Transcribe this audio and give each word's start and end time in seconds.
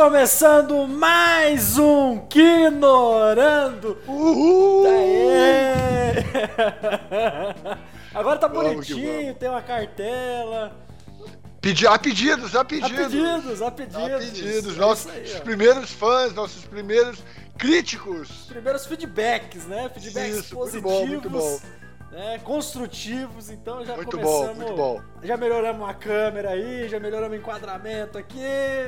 começando 0.00 0.88
mais 0.88 1.76
um 1.76 2.20
Quinorando. 2.26 3.98
Uhul! 4.08 4.86
Agora 8.14 8.38
tá 8.38 8.48
Vamos 8.48 8.88
bonitinho, 8.88 9.34
tem 9.34 9.50
uma 9.50 9.60
cartela. 9.60 10.72
Pedi, 11.60 11.86
há 11.86 11.98
pedidos, 11.98 12.56
há 12.56 12.60
Há 12.62 12.64
pedidos. 12.64 13.12
pedidos, 13.12 13.60
há 13.60 13.70
pedidos. 13.70 14.02
Há 14.02 14.18
pedidos. 14.18 14.74
É 14.74 14.80
Nossos 14.80 15.14
isso 15.22 15.36
aí, 15.36 15.40
primeiros 15.42 15.90
fãs, 15.90 16.32
nossos 16.32 16.64
primeiros 16.64 17.22
críticos. 17.58 18.46
primeiros 18.48 18.86
feedbacks, 18.86 19.66
né? 19.66 19.90
Feedbacks 19.92 20.30
Isso, 20.38 20.56
muito 20.56 20.80
positivos, 20.80 20.82
bom, 20.90 21.06
muito 21.06 21.28
bom. 21.28 21.60
Né? 22.10 22.40
construtivos. 22.42 23.50
Então 23.50 23.84
já 23.84 23.94
Muito 23.94 24.10
começamos. 24.10 24.48
bom, 24.48 24.54
muito 24.56 24.74
bom. 24.74 25.00
Já 25.22 25.36
melhoramos 25.36 25.88
a 25.88 25.94
câmera 25.94 26.50
aí, 26.50 26.88
já 26.88 26.98
melhoramos 26.98 27.36
o 27.36 27.40
enquadramento 27.40 28.18
aqui. 28.18 28.38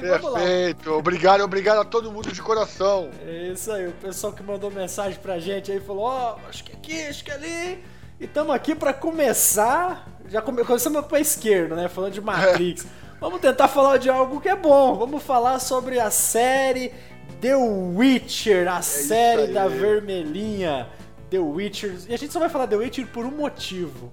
Vamos 0.00 0.32
lá. 0.32 0.38
Perfeito. 0.40 0.90
Obrigado, 0.92 1.40
obrigado 1.42 1.78
a 1.80 1.84
todo 1.84 2.10
mundo 2.10 2.32
de 2.32 2.42
coração. 2.42 3.10
É 3.24 3.48
isso 3.52 3.70
aí, 3.70 3.86
o 3.86 3.92
pessoal 3.92 4.32
que 4.32 4.42
mandou 4.42 4.70
mensagem 4.70 5.18
pra 5.20 5.38
gente 5.38 5.70
aí 5.70 5.78
falou: 5.80 6.04
Ó, 6.04 6.36
acho 6.48 6.64
que 6.64 6.72
aqui, 6.72 7.00
acho 7.06 7.24
que 7.24 7.30
ali. 7.30 7.84
E 8.20 8.24
estamos 8.24 8.54
aqui 8.54 8.74
pra 8.74 8.92
começar. 8.92 10.06
Já 10.28 10.42
come... 10.42 10.64
começamos 10.64 11.04
pra 11.06 11.20
esquerda, 11.20 11.74
né? 11.76 11.88
Falando 11.88 12.12
de 12.12 12.20
Matrix. 12.20 12.86
Vamos 13.20 13.40
tentar 13.40 13.68
falar 13.68 13.98
de 13.98 14.10
algo 14.10 14.40
que 14.40 14.48
é 14.48 14.56
bom. 14.56 14.96
Vamos 14.96 15.22
falar 15.22 15.60
sobre 15.60 16.00
a 16.00 16.10
série 16.10 16.92
The 17.40 17.54
Witcher, 17.54 18.66
a 18.66 18.82
série 18.82 19.42
É 19.42 19.44
aí. 19.46 19.52
da 19.52 19.68
vermelhinha. 19.68 20.88
The 21.32 21.38
Witcher. 21.38 21.96
E 22.10 22.14
a 22.14 22.18
gente 22.18 22.30
só 22.30 22.38
vai 22.38 22.50
falar 22.50 22.66
The 22.66 22.76
Witcher 22.76 23.06
por 23.06 23.24
um 23.24 23.30
motivo. 23.30 24.12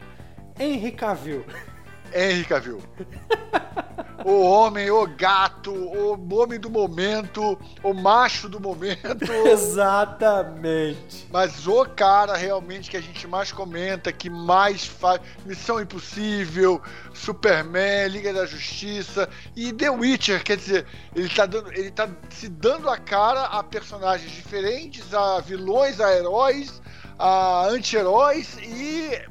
Henry 0.57 0.93
Cavill. 0.93 1.45
Henry 2.13 2.45
Cavill. 2.45 2.81
o 4.23 4.41
homem, 4.41 4.89
o 4.89 5.05
gato, 5.05 5.69
o 5.69 6.33
homem 6.33 6.57
do 6.57 6.69
momento, 6.69 7.59
o 7.83 7.93
macho 7.93 8.47
do 8.47 8.57
momento. 8.57 9.33
Exatamente. 9.51 11.27
Mas 11.29 11.67
o 11.67 11.83
cara 11.83 12.37
realmente 12.37 12.89
que 12.89 12.95
a 12.95 13.01
gente 13.01 13.27
mais 13.27 13.51
comenta, 13.51 14.13
que 14.13 14.29
mais 14.29 14.85
faz 14.85 15.19
Missão 15.45 15.81
Impossível, 15.81 16.81
Superman, 17.13 18.07
Liga 18.07 18.31
da 18.31 18.45
Justiça 18.45 19.27
e 19.57 19.73
The 19.73 19.89
Witcher, 19.89 20.41
quer 20.41 20.55
dizer, 20.55 20.85
ele 21.13 21.27
tá, 21.27 21.45
dando, 21.45 21.73
ele 21.73 21.91
tá 21.91 22.09
se 22.29 22.47
dando 22.47 22.89
a 22.89 22.97
cara 22.97 23.43
a 23.43 23.61
personagens 23.61 24.31
diferentes, 24.31 25.13
a 25.13 25.41
vilões, 25.41 25.99
a 25.99 26.15
heróis, 26.15 26.81
a 27.19 27.65
anti-heróis 27.67 28.57
e 28.63 29.21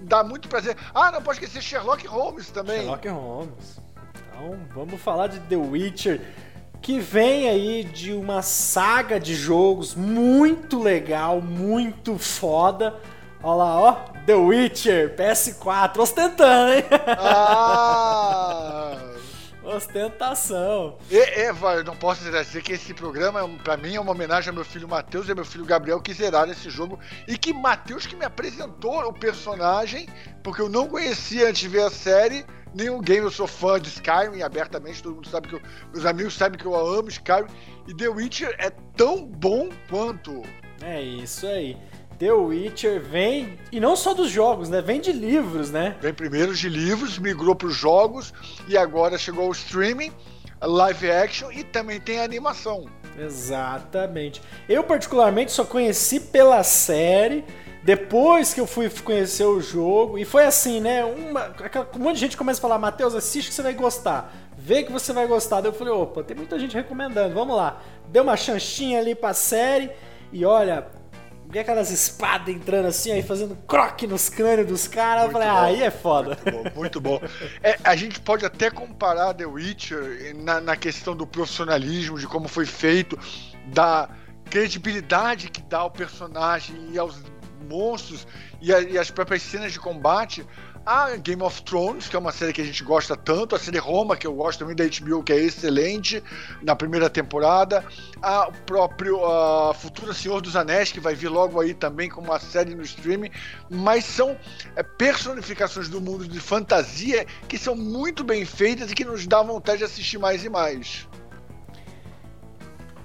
dá 0.00 0.24
muito 0.24 0.48
prazer. 0.48 0.76
Ah, 0.94 1.12
não 1.12 1.22
pode 1.22 1.38
esquecer 1.38 1.62
Sherlock 1.62 2.06
Holmes 2.06 2.50
também. 2.50 2.78
Sherlock 2.78 3.08
Holmes. 3.08 3.80
Então, 4.30 4.58
vamos 4.74 5.00
falar 5.00 5.26
de 5.28 5.38
The 5.40 5.56
Witcher, 5.56 6.20
que 6.80 6.98
vem 6.98 7.48
aí 7.48 7.84
de 7.84 8.12
uma 8.12 8.40
saga 8.42 9.20
de 9.20 9.34
jogos 9.34 9.94
muito 9.94 10.82
legal, 10.82 11.40
muito 11.40 12.18
foda. 12.18 12.96
Olha 13.42 13.56
lá, 13.56 13.80
ó, 13.80 13.92
The 14.24 14.34
Witcher, 14.34 15.14
PS4, 15.16 15.98
ostentando, 15.98 16.72
hein? 16.72 16.84
Ah! 17.18 18.96
Ostentação. 19.64 20.98
É, 21.10 21.46
é, 21.46 21.50
eu 21.50 21.84
não 21.84 21.96
posso 21.96 22.22
dizer 22.22 22.62
que 22.62 22.72
esse 22.72 22.92
programa, 22.92 23.48
pra 23.62 23.76
mim, 23.76 23.94
é 23.94 24.00
uma 24.00 24.12
homenagem 24.12 24.50
ao 24.50 24.54
meu 24.54 24.64
filho 24.64 24.88
Matheus 24.88 25.26
e 25.26 25.30
ao 25.30 25.36
meu 25.36 25.44
filho 25.44 25.64
Gabriel 25.64 26.00
que 26.00 26.12
zeraram 26.12 26.52
esse 26.52 26.68
jogo. 26.68 26.98
E 27.26 27.38
que 27.38 27.52
Matheus 27.52 28.06
que 28.06 28.14
me 28.14 28.24
apresentou 28.24 29.00
o 29.08 29.12
personagem, 29.12 30.08
porque 30.42 30.60
eu 30.60 30.68
não 30.68 30.86
conhecia 30.86 31.48
antes 31.48 31.60
de 31.60 31.68
ver 31.68 31.82
a 31.82 31.90
série, 31.90 32.44
o 32.90 33.00
game. 33.00 33.24
Eu 33.24 33.30
sou 33.30 33.46
fã 33.46 33.80
de 33.80 33.88
Skyrim 33.88 34.42
abertamente, 34.42 35.02
todo 35.02 35.14
mundo 35.14 35.28
sabe 35.28 35.48
que 35.48 35.54
eu, 35.54 35.62
meus 35.92 36.04
amigos 36.04 36.34
sabem 36.34 36.58
que 36.58 36.66
eu 36.66 36.74
amo 36.74 37.08
Skyrim. 37.08 37.46
E 37.86 37.94
The 37.94 38.08
Witcher 38.08 38.54
é 38.58 38.70
tão 38.96 39.26
bom 39.26 39.68
quanto. 39.88 40.42
É 40.82 41.00
isso 41.00 41.46
aí. 41.46 41.76
The 42.24 42.32
Witcher 42.32 43.02
vem, 43.02 43.58
e 43.70 43.78
não 43.78 43.94
só 43.94 44.14
dos 44.14 44.30
jogos, 44.30 44.70
né? 44.70 44.80
Vem 44.80 44.98
de 44.98 45.12
livros, 45.12 45.70
né? 45.70 45.94
Vem 46.00 46.14
primeiro 46.14 46.54
de 46.54 46.70
livros, 46.70 47.18
migrou 47.18 47.54
para 47.54 47.68
os 47.68 47.76
jogos 47.76 48.32
e 48.66 48.78
agora 48.78 49.18
chegou 49.18 49.44
ao 49.44 49.52
streaming, 49.52 50.10
live 50.62 51.10
action 51.10 51.52
e 51.52 51.62
também 51.62 52.00
tem 52.00 52.20
animação. 52.20 52.86
Exatamente. 53.18 54.40
Eu, 54.66 54.82
particularmente, 54.84 55.52
só 55.52 55.66
conheci 55.66 56.18
pela 56.18 56.62
série. 56.62 57.44
Depois 57.82 58.54
que 58.54 58.60
eu 58.62 58.66
fui 58.66 58.88
conhecer 58.88 59.44
o 59.44 59.60
jogo, 59.60 60.16
e 60.16 60.24
foi 60.24 60.46
assim, 60.46 60.80
né? 60.80 61.04
Uma, 61.04 61.54
um 61.94 61.98
monte 61.98 62.14
de 62.14 62.20
gente 62.20 62.38
começa 62.38 62.58
a 62.58 62.62
falar: 62.62 62.78
Matheus, 62.78 63.14
assiste 63.14 63.48
que 63.48 63.54
você 63.54 63.60
vai 63.60 63.74
gostar. 63.74 64.32
Vê 64.56 64.82
que 64.82 64.90
você 64.90 65.12
vai 65.12 65.26
gostar. 65.26 65.60
Daí 65.60 65.70
eu 65.70 65.74
falei: 65.74 65.92
opa, 65.92 66.22
tem 66.22 66.34
muita 66.34 66.58
gente 66.58 66.74
recomendando, 66.74 67.34
vamos 67.34 67.54
lá. 67.54 67.82
Deu 68.08 68.22
uma 68.22 68.34
chanchinha 68.34 68.98
ali 68.98 69.14
pra 69.14 69.34
série, 69.34 69.90
e 70.32 70.46
olha, 70.46 70.86
vi 71.54 71.60
aquelas 71.60 71.88
espadas 71.90 72.52
entrando 72.52 72.86
assim, 72.88 73.12
aí 73.12 73.22
fazendo 73.22 73.54
croque 73.54 74.08
nos 74.08 74.28
crânios 74.28 74.66
dos 74.66 74.88
caras. 74.88 75.26
Eu 75.26 75.30
falei: 75.30 75.46
bom. 75.48 75.54
ah, 75.54 75.62
aí 75.66 75.82
é 75.84 75.90
foda. 75.90 76.36
Muito 76.44 76.50
bom, 76.50 76.70
muito 76.74 77.00
bom. 77.00 77.20
É, 77.62 77.78
a 77.84 77.94
gente 77.94 78.18
pode 78.20 78.44
até 78.44 78.70
comparar 78.70 79.32
The 79.34 79.46
Witcher 79.46 80.34
na, 80.36 80.60
na 80.60 80.74
questão 80.76 81.14
do 81.14 81.24
profissionalismo, 81.26 82.18
de 82.18 82.26
como 82.26 82.48
foi 82.48 82.66
feito, 82.66 83.16
da 83.66 84.08
credibilidade 84.50 85.48
que 85.48 85.62
dá 85.62 85.78
ao 85.78 85.90
personagem 85.92 86.76
e 86.90 86.98
aos 86.98 87.22
monstros 87.68 88.26
e, 88.60 88.74
a- 88.74 88.80
e 88.80 88.98
as 88.98 89.10
próprias 89.10 89.42
cenas 89.42 89.72
de 89.72 89.78
combate. 89.78 90.44
A 90.86 91.16
Game 91.16 91.42
of 91.42 91.62
Thrones, 91.62 92.08
que 92.08 92.16
é 92.16 92.18
uma 92.18 92.30
série 92.30 92.52
que 92.52 92.60
a 92.60 92.64
gente 92.64 92.84
gosta 92.84 93.16
tanto, 93.16 93.56
a 93.56 93.58
série 93.58 93.78
Roma, 93.78 94.16
que 94.16 94.26
eu 94.26 94.34
gosto 94.34 94.58
também 94.58 94.76
da 94.76 94.84
HBO, 94.84 95.22
que 95.22 95.32
é 95.32 95.38
excelente 95.38 96.22
na 96.62 96.76
primeira 96.76 97.08
temporada, 97.08 97.82
a 98.20 98.48
o 98.48 98.52
próprio 98.66 99.24
a 99.24 99.72
Futura 99.72 100.12
Senhor 100.12 100.42
dos 100.42 100.56
Anéis, 100.56 100.92
que 100.92 101.00
vai 101.00 101.14
vir 101.14 101.28
logo 101.28 101.58
aí 101.58 101.72
também 101.72 102.10
com 102.10 102.20
uma 102.20 102.38
série 102.38 102.74
no 102.74 102.82
streaming, 102.82 103.30
mas 103.70 104.04
são 104.04 104.36
é, 104.76 104.82
personificações 104.82 105.88
do 105.88 106.00
mundo 106.00 106.28
de 106.28 106.38
fantasia 106.38 107.26
que 107.48 107.56
são 107.56 107.74
muito 107.74 108.22
bem 108.22 108.44
feitas 108.44 108.90
e 108.90 108.94
que 108.94 109.04
nos 109.04 109.26
dá 109.26 109.42
vontade 109.42 109.78
de 109.78 109.84
assistir 109.84 110.18
mais 110.18 110.44
e 110.44 110.50
mais. 110.50 111.08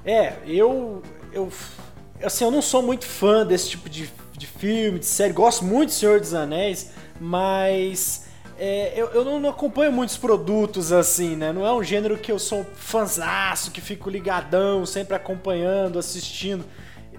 É, 0.04 0.34
eu, 0.46 1.02
eu. 1.32 1.50
Assim, 2.24 2.44
eu 2.44 2.52
não 2.52 2.62
sou 2.62 2.82
muito 2.82 3.06
fã 3.06 3.46
desse 3.46 3.70
tipo 3.70 3.90
de, 3.90 4.10
de 4.34 4.48
filme, 4.48 5.00
de 5.00 5.06
série. 5.06 5.32
Gosto 5.32 5.64
muito 5.64 5.90
de 5.90 5.96
Senhor 5.96 6.20
dos 6.20 6.34
Anéis, 6.34 6.92
mas. 7.20 8.28
é, 8.58 8.94
eu, 8.96 9.08
eu 9.08 9.40
não, 9.40 9.50
acompanho 9.50 9.92
muitos 9.92 10.18
produtos 10.18 10.92
assim, 10.92 11.36
né? 11.36 11.52
Não 11.52 11.66
é 11.66 11.74
um 11.74 11.84
gênero 11.84 12.18
que 12.18 12.32
eu 12.32 12.40
sou 12.40 12.64
fanzaço, 12.76 13.72
que 13.72 13.82
fico 13.82 14.10
ligadão, 14.10 14.86
sempre 14.86 15.16
acompanhando, 15.16 16.00
assistindo. 16.00 16.66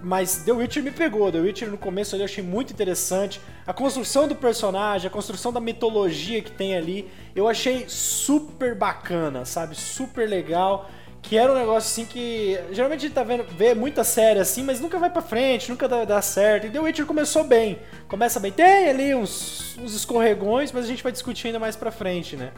Mas 0.03 0.43
The 0.45 0.53
Witcher 0.53 0.83
me 0.83 0.91
pegou. 0.91 1.31
The 1.31 1.39
Witcher 1.39 1.71
no 1.71 1.77
começo 1.77 2.17
eu 2.17 2.25
achei 2.25 2.43
muito 2.43 2.73
interessante. 2.73 3.41
A 3.67 3.73
construção 3.73 4.27
do 4.27 4.35
personagem, 4.35 5.07
a 5.07 5.11
construção 5.11 5.53
da 5.53 5.61
mitologia 5.61 6.43
que 6.43 6.51
tem 6.51 6.75
ali, 6.75 7.11
eu 7.35 7.47
achei 7.47 7.85
super 7.89 8.75
bacana, 8.75 9.45
sabe? 9.45 9.75
Super 9.75 10.29
legal. 10.29 10.91
Que 11.23 11.37
era 11.37 11.53
um 11.53 11.55
negócio 11.55 11.91
assim 11.91 12.05
que. 12.05 12.59
Geralmente 12.73 13.01
a 13.01 13.03
gente 13.03 13.15
tá 13.15 13.23
vendo, 13.23 13.45
vê 13.45 13.75
muita 13.75 14.03
série 14.03 14.41
assim, 14.41 14.65
mas 14.65 14.81
nunca 14.81 14.99
vai 14.99 15.11
pra 15.11 15.23
frente, 15.23 15.71
nunca 15.71 15.87
dá, 15.87 16.05
dá 16.05 16.21
certo. 16.23 16.67
E 16.67 16.71
The 16.71 16.81
Witcher 16.81 17.07
começou 17.07 17.45
bem. 17.45 17.79
Começa 18.09 18.41
bem. 18.41 18.51
Tem 18.51 18.89
ali 18.89 19.15
uns, 19.15 19.77
uns 19.79 19.95
escorregões, 19.95 20.73
mas 20.73 20.85
a 20.85 20.89
gente 20.89 21.03
vai 21.03 21.13
discutir 21.13 21.49
ainda 21.49 21.59
mais 21.59 21.77
pra 21.77 21.91
frente, 21.91 22.37
né? 22.37 22.51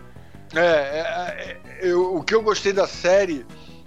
É, 0.54 0.60
é, 0.60 1.00
é, 1.80 1.88
eu- 1.88 2.14
o 2.16 2.22
que 2.22 2.34
eu 2.34 2.42
gostei 2.42 2.72
da 2.72 2.86
série 2.86 3.44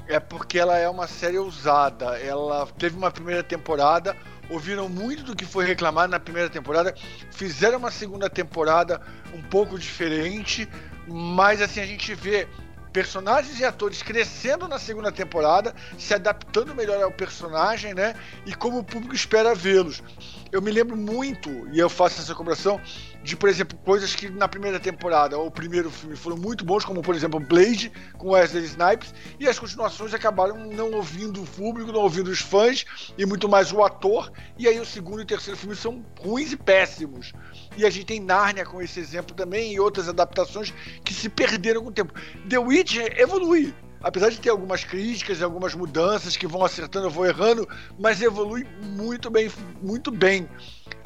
é 0.08 0.20
porque 0.20 0.60
ela 0.60 0.78
é 0.78 0.90
uma 0.90 1.08
série 1.08 1.38
ousada. 1.38 2.18
Ela 2.20 2.68
teve 2.78 2.98
uma 2.98 3.10
primeira 3.10 3.42
temporada, 3.44 4.16
ouviram 4.50 4.90
muito 4.90 5.24
do 5.24 5.36
que 5.36 5.46
foi 5.46 5.66
reclamado 5.66 6.12
na 6.12 6.20
primeira 6.20 6.50
temporada, 6.50 6.94
fizeram 7.32 7.78
uma 7.80 7.92
segunda 7.92 8.30
temporada 8.30 9.02
um 9.34 9.42
pouco 9.42 9.80
diferente, 9.80 10.68
mas 11.08 11.62
assim 11.62 11.80
a 11.80 11.86
gente 11.86 12.14
vê 12.14 12.48
personagens 12.96 13.60
e 13.60 13.66
atores 13.66 14.02
crescendo 14.02 14.70
na 14.70 14.80
segunda 14.80 15.12
temporada, 15.12 15.76
se 16.00 16.14
adaptando 16.14 16.74
melhor 16.74 17.04
ao 17.04 17.12
personagem, 17.12 17.94
né? 17.94 18.16
E 18.46 18.56
como 18.56 18.80
o 18.80 18.84
público 18.86 19.14
espera 19.14 19.54
vê-los. 19.54 20.02
Eu 20.50 20.62
me 20.62 20.72
lembro 20.72 20.96
muito, 20.96 21.50
e 21.74 21.78
eu 21.78 21.90
faço 21.90 22.22
essa 22.22 22.34
comparação, 22.34 22.80
de, 23.22 23.36
por 23.36 23.50
exemplo, 23.50 23.78
coisas 23.80 24.16
que 24.16 24.30
na 24.30 24.48
primeira 24.48 24.80
temporada 24.80 25.38
ou 25.38 25.52
primeiro 25.52 25.92
filme 25.92 26.16
foram 26.16 26.38
muito 26.38 26.64
bons, 26.64 26.86
como, 26.86 27.02
por 27.02 27.14
exemplo, 27.14 27.38
Blade, 27.38 27.92
com 28.18 28.30
Wesley 28.30 28.64
Snipes, 28.64 29.14
e 29.38 29.46
as 29.46 29.60
continuações 29.60 30.14
acabaram 30.14 30.56
não 30.56 30.92
ouvindo 30.92 31.44
o 31.44 31.46
público, 31.46 31.92
não 31.92 32.00
ouvindo 32.00 32.30
os 32.30 32.40
fãs, 32.40 32.86
e 33.18 33.26
muito 33.26 33.50
mais 33.50 33.74
o 33.74 33.84
ator, 33.84 34.32
e 34.58 34.70
aí 34.70 34.80
o 34.80 34.86
segundo 34.86 35.20
e 35.20 35.24
o 35.24 35.28
terceiro 35.28 35.60
filme 35.60 35.76
são 35.76 36.06
ruins 36.18 36.54
e 36.54 36.56
péssimos. 36.56 37.34
E 37.78 37.86
a 37.86 37.90
gente 37.90 38.06
tem 38.06 38.20
Nárnia 38.20 38.66
com 38.66 38.82
esse 38.82 39.00
exemplo 39.00 39.36
também, 39.36 39.74
e 39.74 39.80
outras 39.80 40.08
adaptações 40.08 40.74
que 41.04 41.14
se 41.14 41.30
perderam 41.30 41.84
com 41.84 41.90
o 41.90 41.94
tempo. 41.94 42.14
The 42.48 42.58
Witcher 42.58 43.20
evolui. 43.20 43.74
Apesar 44.02 44.30
de 44.30 44.40
ter 44.40 44.50
algumas 44.50 44.84
críticas 44.84 45.40
e 45.40 45.44
algumas 45.44 45.74
mudanças 45.74 46.38
que 46.38 46.46
vão 46.46 46.64
acertando, 46.64 47.10
vão 47.10 47.26
errando, 47.26 47.68
mas 47.98 48.22
evolui 48.22 48.64
muito 48.84 49.32
bem, 49.32 49.52
muito 49.82 50.12
bem. 50.12 50.48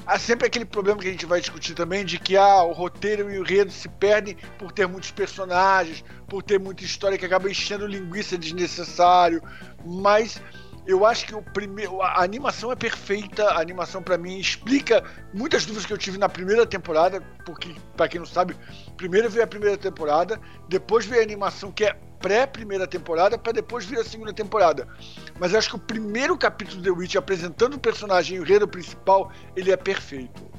há 0.06 0.20
sempre 0.20 0.48
aquele 0.48 0.66
problema 0.66 1.00
que 1.00 1.08
a 1.08 1.12
gente 1.12 1.26
vai 1.26 1.40
discutir 1.40 1.74
também 1.76 2.04
de 2.04 2.20
que 2.20 2.36
ah, 2.36 2.62
o 2.64 2.74
roteiro 2.74 3.32
e 3.32 3.38
o 3.38 3.42
enredo 3.42 3.72
se 3.72 3.88
perdem 3.88 4.36
por 4.58 4.74
ter 4.74 4.86
muitos 4.86 5.12
personagens, 5.12 6.04
por 6.28 6.44
ter 6.44 6.60
muita 6.60 6.84
história 6.84 7.18
que 7.18 7.26
acaba 7.26 7.50
enchendo 7.50 7.88
linguiça 7.88 8.38
desnecessário, 8.38 9.42
mas 9.86 10.42
eu 10.90 11.06
acho 11.06 11.28
que 11.28 11.36
o 11.36 11.42
primeiro, 11.44 12.02
a 12.02 12.24
animação 12.24 12.72
é 12.72 12.76
perfeita. 12.76 13.44
A 13.44 13.62
animação 13.62 14.02
para 14.02 14.18
mim 14.18 14.40
explica 14.40 15.04
muitas 15.32 15.64
dúvidas 15.64 15.86
que 15.86 15.94
eu 15.94 15.98
tive 16.00 16.18
na 16.18 16.28
primeira 16.28 16.66
temporada, 16.66 17.22
porque 17.46 17.76
para 17.96 18.08
quem 18.08 18.20
não 18.20 18.26
sabe, 18.26 18.56
primeiro 18.98 19.30
veio 19.30 19.44
a 19.44 19.48
primeira 19.48 19.78
temporada, 19.78 20.42
depois 20.68 21.06
veio 21.06 21.22
a 21.22 21.24
animação 21.24 21.72
que 21.72 21.86
é 21.86 21.96
pré-primeira 22.20 22.88
temporada, 22.88 23.38
para 23.38 23.54
depois 23.54 23.86
vir 23.86 24.00
a 24.00 24.04
segunda 24.04 24.34
temporada. 24.34 24.88
Mas 25.40 25.54
eu 25.54 25.60
acho 25.60 25.70
que 25.70 25.76
o 25.76 25.80
primeiro 25.80 26.36
capítulo 26.36 26.82
de 26.82 26.90
The 26.90 26.96
Witch 26.98 27.16
apresentando 27.16 27.76
o 27.76 27.80
personagem 27.80 28.38
e 28.38 28.40
o 28.40 28.44
enredo 28.44 28.68
principal, 28.68 29.32
ele 29.56 29.72
é 29.72 29.78
perfeito. 29.78 30.50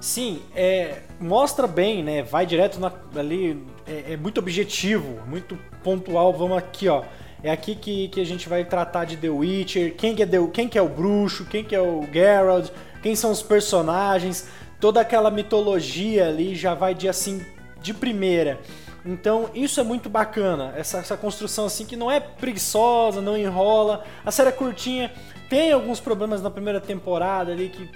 Sim, 0.00 0.42
é, 0.52 1.04
mostra 1.20 1.68
bem, 1.68 2.02
né? 2.02 2.24
Vai 2.24 2.44
direto 2.44 2.80
na, 2.80 2.92
ali, 3.16 3.64
é, 3.86 4.14
é 4.14 4.16
muito 4.16 4.38
objetivo, 4.38 5.24
muito 5.28 5.56
pontual. 5.84 6.32
Vamos 6.32 6.58
aqui, 6.58 6.88
ó 6.88 7.04
é 7.42 7.50
aqui 7.50 7.74
que, 7.74 8.08
que 8.08 8.20
a 8.20 8.26
gente 8.26 8.48
vai 8.48 8.64
tratar 8.64 9.04
de 9.04 9.16
The 9.16 9.28
Witcher, 9.28 9.94
quem 9.96 10.14
que, 10.14 10.22
é 10.22 10.26
The, 10.26 10.38
quem 10.52 10.68
que 10.68 10.78
é 10.78 10.82
o 10.82 10.88
bruxo, 10.88 11.44
quem 11.44 11.64
que 11.64 11.74
é 11.74 11.80
o 11.80 12.06
Geralt, 12.12 12.70
quem 13.02 13.16
são 13.16 13.32
os 13.32 13.42
personagens, 13.42 14.48
toda 14.80 15.00
aquela 15.00 15.30
mitologia 15.30 16.28
ali 16.28 16.54
já 16.54 16.74
vai 16.74 16.94
de 16.94 17.08
assim 17.08 17.44
de 17.80 17.92
primeira. 17.92 18.60
Então 19.04 19.50
isso 19.52 19.80
é 19.80 19.82
muito 19.82 20.08
bacana, 20.08 20.72
essa, 20.76 20.98
essa 20.98 21.16
construção 21.16 21.66
assim 21.66 21.84
que 21.84 21.96
não 21.96 22.10
é 22.10 22.20
preguiçosa, 22.20 23.20
não 23.20 23.36
enrola. 23.36 24.04
A 24.24 24.30
série 24.30 24.50
é 24.50 24.52
curtinha, 24.52 25.12
tem 25.50 25.72
alguns 25.72 25.98
problemas 25.98 26.40
na 26.40 26.50
primeira 26.50 26.80
temporada 26.80 27.50
ali 27.50 27.68
que 27.68 27.90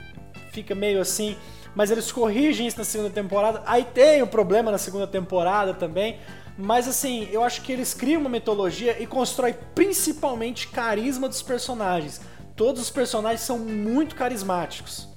fica 0.50 0.74
meio 0.74 1.00
assim, 1.00 1.36
mas 1.74 1.90
eles 1.90 2.10
corrigem 2.10 2.66
isso 2.66 2.78
na 2.78 2.84
segunda 2.84 3.10
temporada. 3.10 3.62
Aí 3.64 3.84
tem 3.84 4.20
o 4.22 4.24
um 4.24 4.28
problema 4.28 4.72
na 4.72 4.78
segunda 4.78 5.06
temporada 5.06 5.72
também, 5.72 6.18
mas 6.58 6.88
assim, 6.88 7.28
eu 7.30 7.42
acho 7.42 7.62
que 7.62 7.72
eles 7.72 7.92
criam 7.92 8.20
uma 8.20 8.30
mitologia 8.30 9.00
e 9.00 9.06
constrói 9.06 9.52
principalmente 9.74 10.68
carisma 10.68 11.28
dos 11.28 11.42
personagens. 11.42 12.20
Todos 12.54 12.80
os 12.80 12.90
personagens 12.90 13.42
são 13.42 13.58
muito 13.58 14.14
carismáticos. 14.14 15.08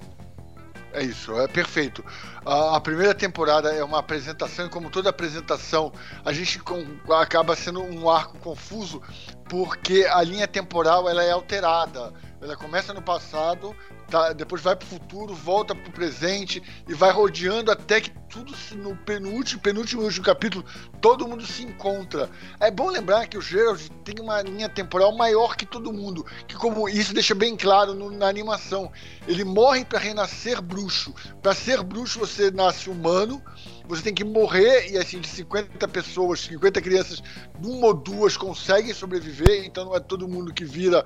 É 0.92 1.02
isso, 1.04 1.38
é 1.38 1.46
perfeito. 1.46 2.04
A, 2.44 2.76
a, 2.76 2.80
primeira 2.80 3.14
temporada 3.14 3.72
é 3.72 3.82
uma 3.82 4.00
apresentação, 4.00 4.66
e 4.66 4.68
como 4.68 4.90
toda 4.90 5.08
apresentação, 5.08 5.92
a 6.24 6.32
gente 6.32 6.58
com, 6.58 6.84
acaba 7.14 7.54
sendo 7.54 7.80
um 7.80 8.10
arco 8.10 8.36
confuso, 8.38 9.00
porque 9.48 10.06
a 10.10 10.20
linha 10.22 10.48
temporal 10.48 11.08
ela 11.08 11.22
é 11.22 11.30
alterada. 11.30 12.12
Ela 12.42 12.56
começa 12.56 12.92
no 12.92 13.02
passado, 13.02 13.74
tá, 14.10 14.32
depois 14.32 14.60
vai 14.60 14.74
para 14.76 14.84
o 14.84 14.88
futuro, 14.88 15.34
volta 15.34 15.74
para 15.74 15.88
o 15.88 15.92
presente 15.92 16.62
e 16.88 16.92
vai 16.92 17.12
rodeando 17.12 17.70
até 17.70 18.00
que 18.00 18.10
tudo 18.28 18.52
no 18.76 18.96
penúltimo, 18.96 19.60
penúltimo 19.60 20.02
último 20.02 20.24
capítulo, 20.24 20.64
todo 21.00 21.26
mundo 21.26 21.44
se 21.46 21.62
encontra. 21.62 22.28
É 22.60 22.70
bom 22.70 22.88
lembrar 22.88 23.26
que 23.26 23.38
o 23.38 23.42
Gerald 23.42 23.90
tem 24.04 24.14
uma 24.20 24.42
linha 24.42 24.68
temporal 24.68 25.16
maior 25.16 25.56
que 25.56 25.66
todo 25.66 25.92
mundo, 25.92 26.24
que 26.46 26.54
como 26.54 26.88
isso 26.88 27.14
deixa 27.14 27.34
bem 27.34 27.56
claro 27.56 27.94
no, 27.94 28.10
na 28.10 28.28
animação, 28.28 28.92
ele 29.26 29.44
morre 29.44 29.84
para 29.84 29.98
renascer 29.98 30.60
bruxo. 30.60 31.14
Para 31.42 31.54
ser 31.54 31.82
bruxo 31.82 32.18
você 32.18 32.50
nasce 32.50 32.90
humano 32.90 33.42
você 33.90 34.02
tem 34.02 34.14
que 34.14 34.24
morrer 34.24 34.88
e 34.90 34.96
assim, 34.96 35.20
de 35.20 35.26
50 35.26 35.88
pessoas, 35.88 36.40
50 36.42 36.80
crianças, 36.80 37.20
uma 37.60 37.88
ou 37.88 37.94
duas 37.94 38.36
conseguem 38.36 38.94
sobreviver, 38.94 39.64
então 39.64 39.84
não 39.84 39.96
é 39.96 40.00
todo 40.00 40.28
mundo 40.28 40.54
que 40.54 40.64
vira 40.64 41.04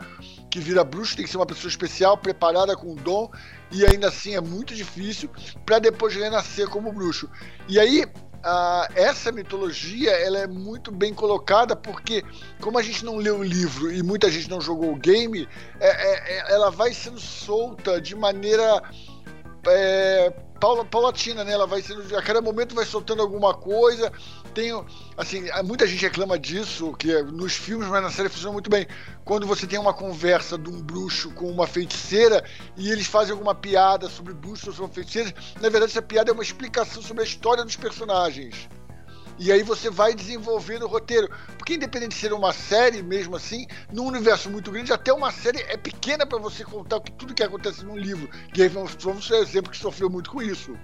que 0.51 0.61
vira 0.61 0.85
bruxo, 0.85 1.17
tem 1.17 1.25
que 1.25 1.31
ser 1.31 1.39
uma 1.39 1.47
pessoa 1.47 1.69
especial, 1.69 2.17
preparada 2.17 2.77
com 2.77 2.95
dom, 2.95 3.29
e 3.73 3.85
ainda 3.85 4.09
assim 4.09 4.37
é 4.37 4.41
muito 4.41 4.75
difícil 4.75 5.31
para 5.65 5.79
depois 5.79 6.15
renascer 6.15 6.69
como 6.69 6.93
bruxo. 6.93 7.29
E 7.69 7.81
aí 7.81 8.05
essa 8.95 9.33
mitologia 9.33 10.11
ela 10.11 10.39
é 10.39 10.47
muito 10.47 10.93
bem 10.93 11.15
colocada 11.15 11.75
porque 11.75 12.23
como 12.61 12.79
a 12.79 12.83
gente 12.83 13.03
não 13.03 13.17
leu 13.17 13.39
o 13.39 13.43
livro 13.43 13.91
e 13.91 14.03
muita 14.03 14.31
gente 14.31 14.51
não 14.51 14.61
jogou 14.61 14.93
o 14.93 14.97
game 14.97 15.49
é, 15.81 15.89
é, 15.89 16.37
é 16.37 16.53
ela 16.53 16.71
vai 16.71 16.93
sendo 16.93 17.19
solta 17.19 17.99
de 17.99 18.15
maneira 18.15 18.83
é, 19.67 20.31
paulatina, 20.85 21.45
né? 21.45 21.53
Ela 21.53 21.67
vai 21.67 21.83
sendo, 21.83 22.17
a 22.17 22.23
cada 22.23 22.41
momento 22.41 22.75
vai 22.75 22.85
soltando 22.85 23.23
alguma 23.23 23.55
coisa. 23.55 24.13
Tem, 24.55 24.71
assim, 25.17 25.45
muita 25.65 25.87
gente 25.87 26.03
reclama 26.03 26.39
disso, 26.39 26.93
que 26.95 27.13
é 27.13 27.23
nos 27.23 27.55
filmes, 27.55 27.89
mas 27.89 28.03
na 28.03 28.11
série 28.11 28.29
funciona 28.29 28.53
muito 28.53 28.71
bem. 28.71 28.87
Quando 29.25 29.47
você 29.47 29.67
tem 29.67 29.79
uma 29.79 29.93
conversa 29.93 30.57
de 30.57 30.69
um 30.69 30.81
bruxo 30.81 31.31
com 31.33 31.51
uma 31.51 31.67
feiticeira 31.67 32.45
e 32.77 32.91
eles 32.91 33.07
fazem 33.07 33.33
alguma 33.33 33.55
piada 33.55 34.09
sobre 34.09 34.33
bruxos 34.33 34.79
ou 34.79 34.89
feiticeiras, 34.89 35.35
na 35.57 35.69
verdade 35.69 35.93
essa 35.93 36.03
piada 36.03 36.31
é 36.31 36.35
uma 36.35 36.43
explicação 36.43 37.03
sobre 37.03 37.23
a 37.23 37.27
história 37.27 37.65
dos 37.65 37.77
personagens. 37.77 38.69
E 39.39 39.51
aí 39.51 39.63
você 39.63 39.91
vai 39.91 40.15
desenvolvendo 40.15 40.85
o 40.85 40.89
roteiro. 40.89 41.29
Porque 41.59 41.75
independente 41.75 42.11
de 42.11 42.21
ser 42.21 42.33
uma 42.33 42.53
série 42.53 43.03
mesmo 43.03 43.37
assim, 43.37 43.67
num 43.93 44.07
universo 44.07 44.51
muito 44.51 44.71
grande, 44.71 44.93
até 44.93 45.13
uma 45.13 45.33
série 45.33 45.61
é 45.63 45.77
pequena 45.77 46.27
para 46.27 46.39
você 46.39 46.65
contar 46.65 47.01
tudo 47.01 47.35
que 47.35 47.43
acontece 47.43 47.85
num 47.85 47.97
livro. 47.97 48.29
Game 48.53 48.77
of 48.77 48.97
Thrones 48.97 49.31
é 49.31 49.35
um 49.35 49.43
exemplo 49.43 49.71
que 49.71 49.79
sofreu 49.79 50.09
muito 50.09 50.31
com 50.31 50.43
isso. 50.43 50.77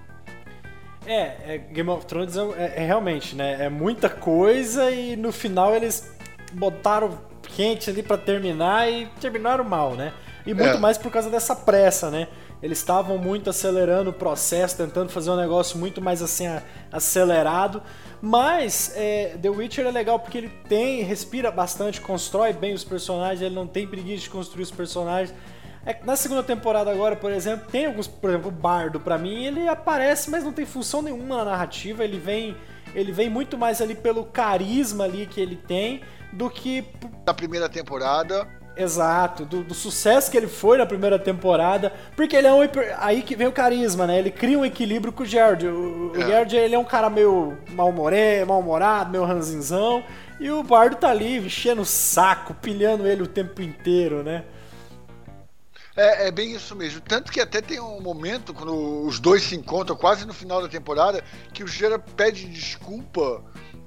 É, 1.07 1.55
é 1.55 1.59
Game 1.59 1.89
of 1.89 2.07
Thrones 2.07 2.37
é, 2.37 2.41
é, 2.41 2.83
é, 2.83 2.87
realmente, 2.87 3.35
né? 3.35 3.65
É 3.65 3.69
muita 3.69 4.09
coisa 4.09 4.91
e 4.91 5.17
no 5.17 5.33
final 5.33 5.75
eles 5.75 6.11
botaram 6.53 7.19
quente 7.43 7.91
ali 7.91 8.03
para 8.03 8.19
terminar 8.19 8.91
e 8.91 9.07
terminaram 9.21 9.65
mal, 9.65 9.95
né? 9.95 10.13
E 10.47 10.55
muito 10.55 10.77
é. 10.77 10.79
mais 10.79 10.99
por 10.99 11.11
causa 11.11 11.31
dessa 11.31 11.55
pressa, 11.55 12.11
né? 12.11 12.29
Eles 12.63 12.79
estavam 12.79 13.17
muito 13.17 13.49
acelerando 13.49 14.11
o 14.11 14.13
processo, 14.13 14.77
tentando 14.77 15.11
fazer 15.11 15.31
um 15.31 15.37
negócio 15.37 15.79
muito 15.79 16.01
mais 16.01 16.21
assim 16.21 16.45
acelerado. 16.93 17.83
Mas 18.23 18.93
é, 18.97 19.37
The 19.41 19.49
Witcher 19.49 19.87
é 19.87 19.91
legal 19.91 20.19
porque 20.19 20.37
ele 20.37 20.53
tem, 20.69 21.03
respira 21.03 21.51
bastante, 21.51 22.01
constrói 22.01 22.53
bem 22.53 22.75
os 22.75 22.85
personagens, 22.85 23.41
ele 23.41 23.55
não 23.55 23.67
tem 23.67 23.87
preguiça 23.87 24.25
de 24.25 24.31
construir 24.31 24.63
os 24.63 24.71
personagens. 24.71 25.35
É, 25.87 25.99
na 26.05 26.15
segunda 26.15 26.43
temporada 26.43 26.91
agora, 26.91 27.17
por 27.17 27.33
exemplo, 27.33 27.67
tem 27.71 27.87
alguns, 27.87 28.07
por 28.07 28.29
exemplo, 28.29 28.49
o 28.49 28.53
Bardo, 28.53 29.01
para 29.01 29.17
mim, 29.17 29.45
ele 29.45 29.67
aparece, 29.67 30.31
mas 30.31 30.45
não 30.45 30.53
tem 30.53 30.67
função 30.67 31.01
nenhuma 31.01 31.39
na 31.39 31.45
narrativa, 31.47 32.05
ele 32.05 32.19
vem 32.19 32.57
ele 32.95 33.13
vem 33.13 33.31
muito 33.31 33.57
mais 33.57 33.81
ali 33.81 33.95
pelo 33.95 34.25
carisma 34.25 35.05
ali 35.05 35.27
que 35.27 35.41
ele 35.41 35.57
tem 35.57 36.03
do 36.33 36.51
que 36.51 36.85
na 37.25 37.33
primeira 37.33 37.69
temporada 37.69 38.49
Exato, 38.81 39.45
do, 39.45 39.63
do, 39.63 39.75
sucesso 39.75 40.31
que 40.31 40.37
ele 40.37 40.47
foi 40.49 40.79
na 40.79 40.87
primeira 40.87 41.19
temporada, 41.19 41.93
porque 42.17 42.35
ele 42.35 42.47
é 42.47 42.53
um. 42.53 42.61
Aí 42.99 43.23
que 43.23 43.37
vem 43.37 43.47
o 43.47 43.53
carisma, 43.53 44.07
né? 44.07 44.19
Ele 44.19 44.31
cria 44.31 44.59
um 44.59 44.65
equilíbrio 44.65 45.13
com 45.13 45.23
o 45.23 45.27
Gerard. 45.27 45.67
O, 45.67 46.13
é. 46.15 46.19
o 46.19 46.27
Gerard 46.27 46.57
ele 46.57 46.75
é 46.75 46.79
um 46.79 46.85
cara 46.85 47.11
meio 47.11 47.59
mal-humorado, 47.69 49.11
meio 49.11 49.25
ranzinzão, 49.25 50.03
e 50.39 50.51
o 50.51 50.63
Bardo 50.63 50.97
tá 50.97 51.11
ali 51.11 51.37
enchendo 51.37 51.83
o 51.83 51.87
saco, 51.87 52.55
pilhando 52.55 53.07
ele 53.07 53.23
o 53.23 53.27
tempo 53.27 53.61
inteiro, 53.61 54.23
né? 54.23 54.45
É, 55.97 56.29
é, 56.29 56.31
bem 56.31 56.53
isso 56.53 56.75
mesmo. 56.75 57.03
Tanto 57.03 57.31
que 57.31 57.41
até 57.41 57.61
tem 57.61 57.79
um 57.79 58.01
momento, 58.01 58.55
quando 58.55 59.05
os 59.05 59.21
dois 59.21 59.43
se 59.43 59.55
encontram, 59.55 59.95
quase 59.95 60.25
no 60.25 60.33
final 60.33 60.63
da 60.63 60.69
temporada, 60.69 61.23
que 61.53 61.63
o 61.63 61.69
Gerard 61.69 62.03
pede 62.17 62.47
desculpa 62.47 63.45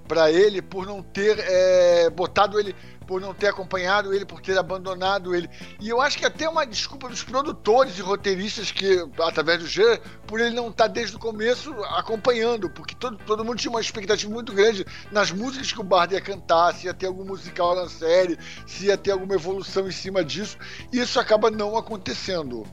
para 0.08 0.32
ele 0.32 0.62
por 0.62 0.86
não 0.86 1.02
ter 1.02 1.38
é, 1.40 2.10
botado 2.10 2.60
ele 2.60 2.76
por 3.04 3.22
não 3.22 3.34
ter 3.34 3.48
acompanhado 3.48 4.14
ele, 4.14 4.26
por 4.26 4.42
ter 4.42 4.58
abandonado 4.58 5.36
ele. 5.36 5.50
E 5.80 5.90
eu 5.90 6.02
acho 6.02 6.18
que 6.18 6.26
até 6.26 6.48
uma 6.48 6.66
desculpa 6.66 7.10
dos 7.10 7.24
produtores 7.24 7.98
e 7.98 8.02
roteiristas 8.02 8.72
que, 8.72 9.06
através 9.20 9.60
do 9.60 9.68
G, 9.68 10.00
por 10.26 10.40
ele 10.40 10.56
não 10.56 10.70
estar 10.70 10.88
desde 10.88 11.16
o 11.16 11.20
começo 11.20 11.72
acompanhando, 11.96 12.70
porque 12.70 12.96
todo, 12.96 13.18
todo 13.18 13.44
mundo 13.44 13.58
tinha 13.58 13.72
uma 13.72 13.82
expectativa 13.82 14.32
muito 14.32 14.54
grande 14.54 14.86
nas 15.12 15.32
músicas 15.32 15.72
que 15.72 15.82
o 15.82 15.84
Bard 15.84 16.14
ia 16.14 16.22
cantar, 16.22 16.74
se 16.74 16.88
ia 16.88 16.94
ter 16.94 17.08
algum 17.08 17.26
musical 17.26 17.76
na 17.76 17.90
série, 17.90 18.38
se 18.66 18.86
ia 18.86 18.98
ter 18.98 19.12
alguma 19.12 19.36
evolução 19.36 19.88
em 19.88 19.92
cima 19.92 20.24
disso. 20.24 20.58
E 20.92 21.00
isso 21.00 21.20
acaba 21.20 21.52
não 21.52 21.78
acontecendo. 21.78 22.66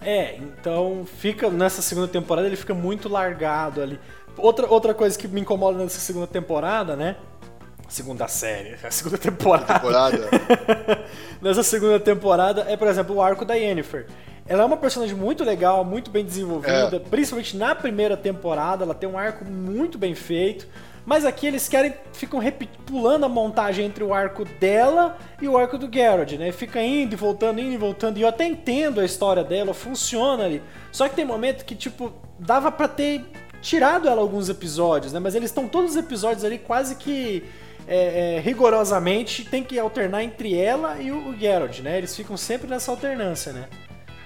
É, 0.00 0.36
então 0.36 1.06
fica 1.06 1.50
nessa 1.50 1.80
segunda 1.80 2.06
temporada 2.06 2.46
ele 2.46 2.56
fica 2.56 2.74
muito 2.74 3.08
largado 3.08 3.80
ali. 3.80 3.98
Outra, 4.36 4.66
outra 4.66 4.94
coisa 4.94 5.18
que 5.18 5.26
me 5.26 5.40
incomoda 5.40 5.78
nessa 5.78 5.98
segunda 5.98 6.26
temporada, 6.26 6.94
né? 6.94 7.16
segunda 7.88 8.26
série, 8.28 8.76
a 8.82 8.90
segunda 8.90 9.18
temporada. 9.18 9.74
temporada. 9.74 10.28
Nessa 11.40 11.62
segunda 11.62 12.00
temporada 12.00 12.64
é, 12.68 12.76
por 12.76 12.88
exemplo, 12.88 13.16
o 13.16 13.22
arco 13.22 13.44
da 13.44 13.54
Yennefer. 13.54 14.06
Ela 14.48 14.62
é 14.62 14.66
uma 14.66 14.76
personagem 14.76 15.16
muito 15.16 15.42
legal, 15.42 15.84
muito 15.84 16.10
bem 16.10 16.24
desenvolvida, 16.24 16.96
é. 16.96 16.98
principalmente 16.98 17.56
na 17.56 17.74
primeira 17.74 18.16
temporada, 18.16 18.84
ela 18.84 18.94
tem 18.94 19.08
um 19.08 19.18
arco 19.18 19.44
muito 19.44 19.98
bem 19.98 20.14
feito. 20.14 20.68
Mas 21.04 21.24
aqui 21.24 21.46
eles 21.46 21.68
querem, 21.68 21.94
ficam 22.12 22.40
pulando 22.84 23.24
a 23.24 23.28
montagem 23.28 23.86
entre 23.86 24.02
o 24.02 24.12
arco 24.12 24.44
dela 24.44 25.16
e 25.40 25.46
o 25.46 25.56
arco 25.56 25.78
do 25.78 25.88
Geralt, 25.92 26.32
né? 26.32 26.50
Fica 26.50 26.82
indo 26.82 27.12
e 27.12 27.16
voltando, 27.16 27.60
indo 27.60 27.74
e 27.74 27.76
voltando. 27.76 28.18
E 28.18 28.22
eu 28.22 28.28
até 28.28 28.44
entendo 28.44 29.00
a 29.00 29.04
história 29.04 29.44
dela, 29.44 29.72
funciona 29.72 30.44
ali. 30.44 30.60
Só 30.90 31.08
que 31.08 31.14
tem 31.14 31.24
momento 31.24 31.64
que, 31.64 31.76
tipo, 31.76 32.12
dava 32.40 32.72
para 32.72 32.88
ter 32.88 33.24
tirado 33.60 34.08
ela 34.08 34.20
alguns 34.20 34.48
episódios, 34.48 35.12
né? 35.12 35.18
Mas 35.18 35.34
eles 35.34 35.50
estão 35.50 35.68
todos 35.68 35.92
os 35.92 35.96
episódios 35.96 36.44
ali 36.44 36.58
quase 36.58 36.96
que 36.96 37.44
é, 37.86 38.36
é, 38.36 38.40
rigorosamente 38.40 39.44
tem 39.44 39.62
que 39.62 39.78
alternar 39.78 40.22
entre 40.22 40.54
ela 40.54 41.00
e 41.00 41.10
o, 41.10 41.28
o 41.28 41.36
Geralt, 41.38 41.80
né? 41.80 41.98
Eles 41.98 42.14
ficam 42.14 42.36
sempre 42.36 42.68
nessa 42.68 42.90
alternância, 42.90 43.52
né? 43.52 43.68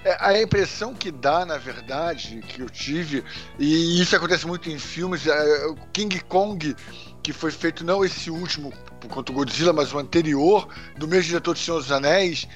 É, 0.03 0.17
a 0.19 0.41
impressão 0.41 0.95
que 0.95 1.11
dá, 1.11 1.45
na 1.45 1.57
verdade, 1.57 2.41
que 2.47 2.61
eu 2.61 2.69
tive, 2.69 3.23
e 3.59 4.01
isso 4.01 4.15
acontece 4.15 4.47
muito 4.47 4.67
em 4.69 4.79
filmes, 4.79 5.27
é, 5.27 5.65
o 5.67 5.75
King 5.93 6.19
Kong, 6.21 6.75
que 7.21 7.31
foi 7.31 7.51
feito 7.51 7.85
não 7.85 8.03
esse 8.03 8.31
último, 8.31 8.73
quanto 9.09 9.31
Godzilla, 9.31 9.71
mas 9.71 9.93
o 9.93 9.99
anterior, 9.99 10.67
do 10.97 11.07
mesmo 11.07 11.25
diretor 11.25 11.53
de 11.53 11.59
Senhor 11.59 11.77
dos 11.77 11.91
Anéis, 11.91 12.47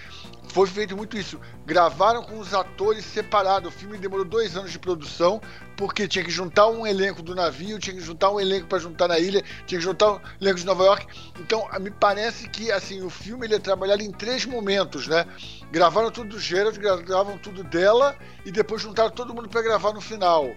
foi 0.55 0.67
feito 0.67 0.95
muito 0.95 1.17
isso. 1.17 1.37
Gravaram 1.65 2.23
com 2.23 2.39
os 2.39 2.53
atores 2.53 3.03
separados. 3.03 3.67
O 3.67 3.77
filme 3.77 3.97
demorou 3.97 4.23
dois 4.23 4.55
anos 4.55 4.71
de 4.71 4.79
produção, 4.79 5.41
porque 5.75 6.07
tinha 6.07 6.23
que 6.23 6.31
juntar 6.31 6.69
um 6.69 6.87
elenco 6.87 7.21
do 7.21 7.35
navio, 7.35 7.77
tinha 7.77 7.93
que 7.93 8.01
juntar 8.01 8.31
um 8.31 8.39
elenco 8.39 8.65
para 8.65 8.79
juntar 8.79 9.09
na 9.09 9.19
ilha, 9.19 9.43
tinha 9.67 9.77
que 9.77 9.83
juntar 9.83 10.13
um 10.13 10.19
elenco 10.39 10.59
de 10.59 10.65
Nova 10.65 10.85
York. 10.85 11.07
Então, 11.41 11.67
me 11.81 11.91
parece 11.91 12.47
que 12.47 12.71
assim 12.71 13.01
o 13.01 13.09
filme 13.09 13.45
ele 13.45 13.55
é 13.55 13.59
trabalhado 13.59 14.01
em 14.01 14.13
três 14.13 14.45
momentos, 14.45 15.09
né? 15.09 15.25
Gravaram 15.73 16.09
tudo 16.09 16.29
do 16.29 16.39
Gerald, 16.39 16.79
gravavam 16.79 17.37
tudo 17.37 17.61
dela 17.61 18.15
e 18.45 18.51
depois 18.51 18.81
juntaram 18.81 19.09
todo 19.09 19.33
mundo 19.33 19.49
para 19.49 19.61
gravar 19.61 19.91
no 19.91 19.99
final. 19.99 20.55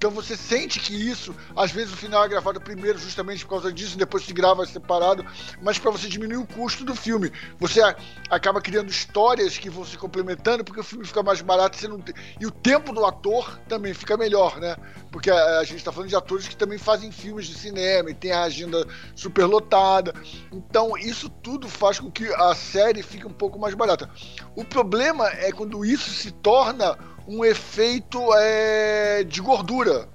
Então 0.00 0.10
você 0.10 0.34
sente 0.34 0.80
que 0.80 0.94
isso, 0.94 1.36
às 1.54 1.70
vezes 1.70 1.92
o 1.92 1.96
final 1.98 2.24
é 2.24 2.28
gravado 2.28 2.58
primeiro 2.58 2.98
justamente 2.98 3.44
por 3.44 3.50
causa 3.50 3.70
disso, 3.70 3.98
depois 3.98 4.24
se 4.24 4.32
grava 4.32 4.64
separado, 4.64 5.26
mas 5.60 5.78
para 5.78 5.90
você 5.90 6.08
diminuir 6.08 6.38
o 6.38 6.46
custo 6.46 6.86
do 6.86 6.94
filme. 6.94 7.30
Você 7.58 7.82
acaba 8.30 8.62
criando 8.62 8.88
histórias 8.88 9.58
que 9.58 9.68
vão 9.68 9.84
se 9.84 9.98
complementando 9.98 10.64
porque 10.64 10.80
o 10.80 10.82
filme 10.82 11.04
fica 11.04 11.22
mais 11.22 11.42
barato 11.42 11.76
você 11.76 11.86
não 11.86 12.00
tem... 12.00 12.14
e 12.40 12.46
o 12.46 12.50
tempo 12.50 12.94
do 12.94 13.04
ator 13.04 13.58
também 13.68 13.92
fica 13.92 14.16
melhor, 14.16 14.58
né? 14.58 14.74
Porque 15.12 15.30
a, 15.30 15.58
a 15.58 15.64
gente 15.64 15.76
está 15.76 15.92
falando 15.92 16.08
de 16.08 16.16
atores 16.16 16.48
que 16.48 16.56
também 16.56 16.78
fazem 16.78 17.12
filmes 17.12 17.44
de 17.44 17.52
cinema 17.52 18.10
e 18.10 18.14
tem 18.14 18.32
a 18.32 18.44
agenda 18.44 18.88
super 19.14 19.44
lotada. 19.44 20.14
Então 20.50 20.96
isso 20.96 21.28
tudo 21.28 21.68
faz 21.68 22.00
com 22.00 22.10
que 22.10 22.26
a 22.36 22.54
série 22.54 23.02
fique 23.02 23.26
um 23.26 23.34
pouco 23.34 23.58
mais 23.58 23.74
barata. 23.74 24.08
O 24.56 24.64
problema 24.64 25.28
é 25.28 25.52
quando 25.52 25.84
isso 25.84 26.08
se 26.08 26.30
torna 26.30 26.96
um 27.30 27.44
efeito 27.44 28.18
é, 28.34 29.22
de 29.22 29.40
gordura 29.40 30.08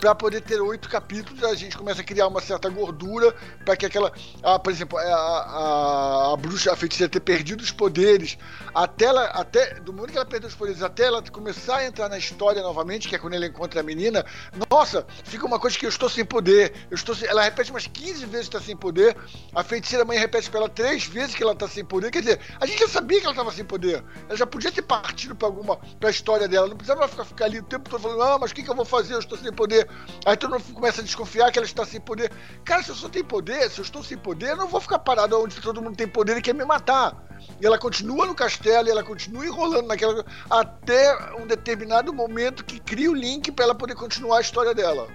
para 0.00 0.14
poder 0.14 0.40
ter 0.40 0.60
oito 0.60 0.88
capítulos, 0.88 1.44
a 1.44 1.54
gente 1.54 1.76
começa 1.76 2.00
a 2.00 2.04
criar 2.04 2.26
uma 2.26 2.40
certa 2.40 2.70
gordura 2.70 3.34
para 3.64 3.76
que 3.76 3.84
aquela. 3.84 4.10
Ah, 4.42 4.58
por 4.58 4.72
exemplo, 4.72 4.98
a, 4.98 5.02
a, 5.02 6.32
a, 6.32 6.36
bruxa, 6.36 6.72
a 6.72 6.76
feiticeira 6.76 7.10
ter 7.10 7.20
perdido 7.20 7.60
os 7.60 7.70
poderes, 7.70 8.38
até 8.74 9.04
ela, 9.04 9.26
até, 9.26 9.74
do 9.74 9.92
momento 9.92 10.12
que 10.12 10.16
ela 10.16 10.26
perdeu 10.26 10.48
os 10.48 10.54
poderes, 10.54 10.82
até 10.82 11.04
ela 11.04 11.22
começar 11.30 11.76
a 11.76 11.86
entrar 11.86 12.08
na 12.08 12.16
história 12.16 12.62
novamente, 12.62 13.08
que 13.08 13.14
é 13.14 13.18
quando 13.18 13.34
ela 13.34 13.46
encontra 13.46 13.80
a 13.80 13.82
menina, 13.82 14.24
nossa, 14.70 15.06
fica 15.24 15.44
uma 15.44 15.60
coisa 15.60 15.78
que 15.78 15.84
eu 15.84 15.90
estou 15.90 16.08
sem 16.08 16.24
poder. 16.24 16.72
Eu 16.90 16.94
estou 16.94 17.14
sem, 17.14 17.28
ela 17.28 17.42
repete 17.42 17.70
umas 17.70 17.86
15 17.86 18.24
vezes 18.26 18.48
que 18.48 18.56
está 18.56 18.66
sem 18.66 18.76
poder, 18.76 19.14
a 19.54 19.62
feiticeira 19.62 20.04
mãe 20.04 20.18
repete 20.18 20.48
para 20.48 20.60
ela 20.60 20.68
três 20.68 21.04
vezes 21.04 21.34
que 21.34 21.42
ela 21.42 21.52
está 21.52 21.68
sem 21.68 21.84
poder. 21.84 22.10
Quer 22.10 22.20
dizer, 22.20 22.40
a 22.58 22.64
gente 22.64 22.78
já 22.78 22.88
sabia 22.88 23.18
que 23.18 23.26
ela 23.26 23.34
estava 23.34 23.52
sem 23.52 23.64
poder. 23.64 24.02
Ela 24.28 24.36
já 24.36 24.46
podia 24.46 24.72
ter 24.72 24.82
partido 24.82 25.36
para 25.36 25.48
alguma. 25.48 25.76
para 25.76 26.08
a 26.08 26.10
história 26.10 26.48
dela. 26.48 26.68
Não 26.68 26.76
precisava 26.76 27.06
ficar, 27.06 27.24
ficar 27.24 27.44
ali 27.44 27.58
o 27.58 27.62
tempo 27.62 27.90
todo 27.90 28.00
falando, 28.00 28.22
ah, 28.22 28.38
mas 28.38 28.50
o 28.50 28.54
que, 28.54 28.62
que 28.62 28.70
eu 28.70 28.74
vou 28.74 28.84
fazer? 28.84 29.14
Eu 29.14 29.18
estou 29.18 29.36
sem 29.36 29.52
poder. 29.52 29.89
Aí 30.24 30.36
todo 30.36 30.52
mundo 30.52 30.64
começa 30.74 31.00
a 31.00 31.04
desconfiar 31.04 31.50
que 31.50 31.58
ela 31.58 31.66
está 31.66 31.84
sem 31.84 32.00
poder. 32.00 32.30
Cara, 32.64 32.82
se 32.82 32.90
eu 32.90 32.94
só 32.94 33.08
tenho 33.08 33.24
poder, 33.24 33.70
se 33.70 33.78
eu 33.78 33.84
estou 33.84 34.02
sem 34.02 34.18
poder, 34.18 34.50
eu 34.50 34.56
não 34.56 34.68
vou 34.68 34.80
ficar 34.80 34.98
parado 34.98 35.40
onde 35.40 35.60
todo 35.60 35.80
mundo 35.80 35.96
tem 35.96 36.06
poder 36.06 36.36
e 36.36 36.42
quer 36.42 36.54
me 36.54 36.64
matar. 36.64 37.16
E 37.60 37.66
ela 37.66 37.78
continua 37.78 38.26
no 38.26 38.34
castelo 38.34 38.88
e 38.88 38.90
ela 38.90 39.02
continua 39.02 39.46
enrolando 39.46 39.86
naquela. 39.86 40.24
até 40.50 41.34
um 41.36 41.46
determinado 41.46 42.12
momento 42.12 42.64
que 42.64 42.78
cria 42.78 43.10
o 43.10 43.14
link 43.14 43.50
para 43.52 43.64
ela 43.64 43.74
poder 43.74 43.94
continuar 43.94 44.38
a 44.38 44.40
história 44.40 44.74
dela. 44.74 45.08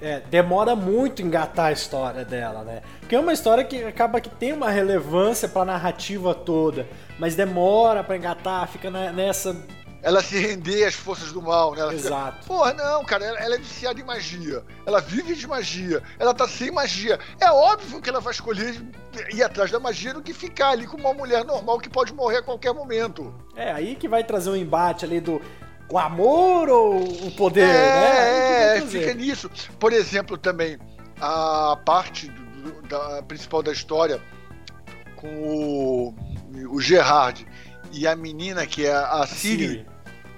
É, 0.00 0.18
demora 0.18 0.74
muito 0.74 1.22
engatar 1.22 1.66
a 1.66 1.72
história 1.72 2.24
dela, 2.24 2.64
né? 2.64 2.82
Porque 2.98 3.14
é 3.14 3.20
uma 3.20 3.32
história 3.32 3.62
que 3.62 3.84
acaba 3.84 4.20
que 4.20 4.28
tem 4.28 4.52
uma 4.52 4.68
relevância 4.68 5.48
para 5.48 5.62
a 5.62 5.64
narrativa 5.64 6.34
toda, 6.34 6.88
mas 7.20 7.36
demora 7.36 8.02
para 8.02 8.16
engatar, 8.16 8.66
fica 8.66 8.90
nessa 8.90 9.56
ela 10.02 10.20
se 10.20 10.36
render 10.36 10.84
às 10.84 10.94
forças 10.94 11.30
do 11.30 11.40
mal, 11.40 11.74
né? 11.74 11.80
Ela 11.80 11.94
Exato. 11.94 12.42
Fica, 12.42 12.46
Porra, 12.46 12.74
não, 12.74 13.04
cara, 13.04 13.24
ela, 13.24 13.38
ela, 13.38 13.54
é 13.54 13.58
viciada 13.58 14.00
em 14.00 14.04
magia. 14.04 14.64
Ela 14.84 15.00
vive 15.00 15.34
de 15.34 15.46
magia. 15.46 16.02
Ela 16.18 16.34
tá 16.34 16.48
sem 16.48 16.72
magia. 16.72 17.20
É 17.40 17.50
óbvio 17.50 18.00
que 18.02 18.10
ela 18.10 18.20
vai 18.20 18.32
escolher 18.32 18.82
ir 19.32 19.42
atrás 19.44 19.70
da 19.70 19.78
magia 19.78 20.12
do 20.12 20.20
que 20.20 20.34
ficar 20.34 20.70
ali 20.70 20.88
com 20.88 20.96
uma 20.96 21.14
mulher 21.14 21.44
normal 21.44 21.78
que 21.78 21.88
pode 21.88 22.12
morrer 22.12 22.38
a 22.38 22.42
qualquer 22.42 22.74
momento. 22.74 23.32
É, 23.54 23.70
aí 23.70 23.94
que 23.94 24.08
vai 24.08 24.24
trazer 24.24 24.50
um 24.50 24.56
embate 24.56 25.04
ali 25.04 25.20
do 25.20 25.40
o 25.88 25.98
amor 25.98 26.68
ou 26.68 27.02
o 27.26 27.30
poder, 27.32 27.60
é, 27.60 27.66
né? 27.66 28.78
É, 28.78 28.80
fica 28.80 29.14
nisso. 29.14 29.48
Por 29.78 29.92
exemplo, 29.92 30.36
também, 30.36 30.78
a 31.20 31.78
parte 31.84 32.28
do, 32.28 32.82
da, 32.88 33.22
principal 33.22 33.62
da 33.62 33.70
história 33.70 34.20
com 35.14 35.28
o, 35.28 36.14
o 36.70 36.80
Gerard 36.80 37.46
e 37.92 38.06
a 38.06 38.16
menina 38.16 38.66
que 38.66 38.86
é 38.86 38.94
a, 38.94 39.20
a 39.20 39.26
Siri. 39.26 39.68
Siri 39.68 39.91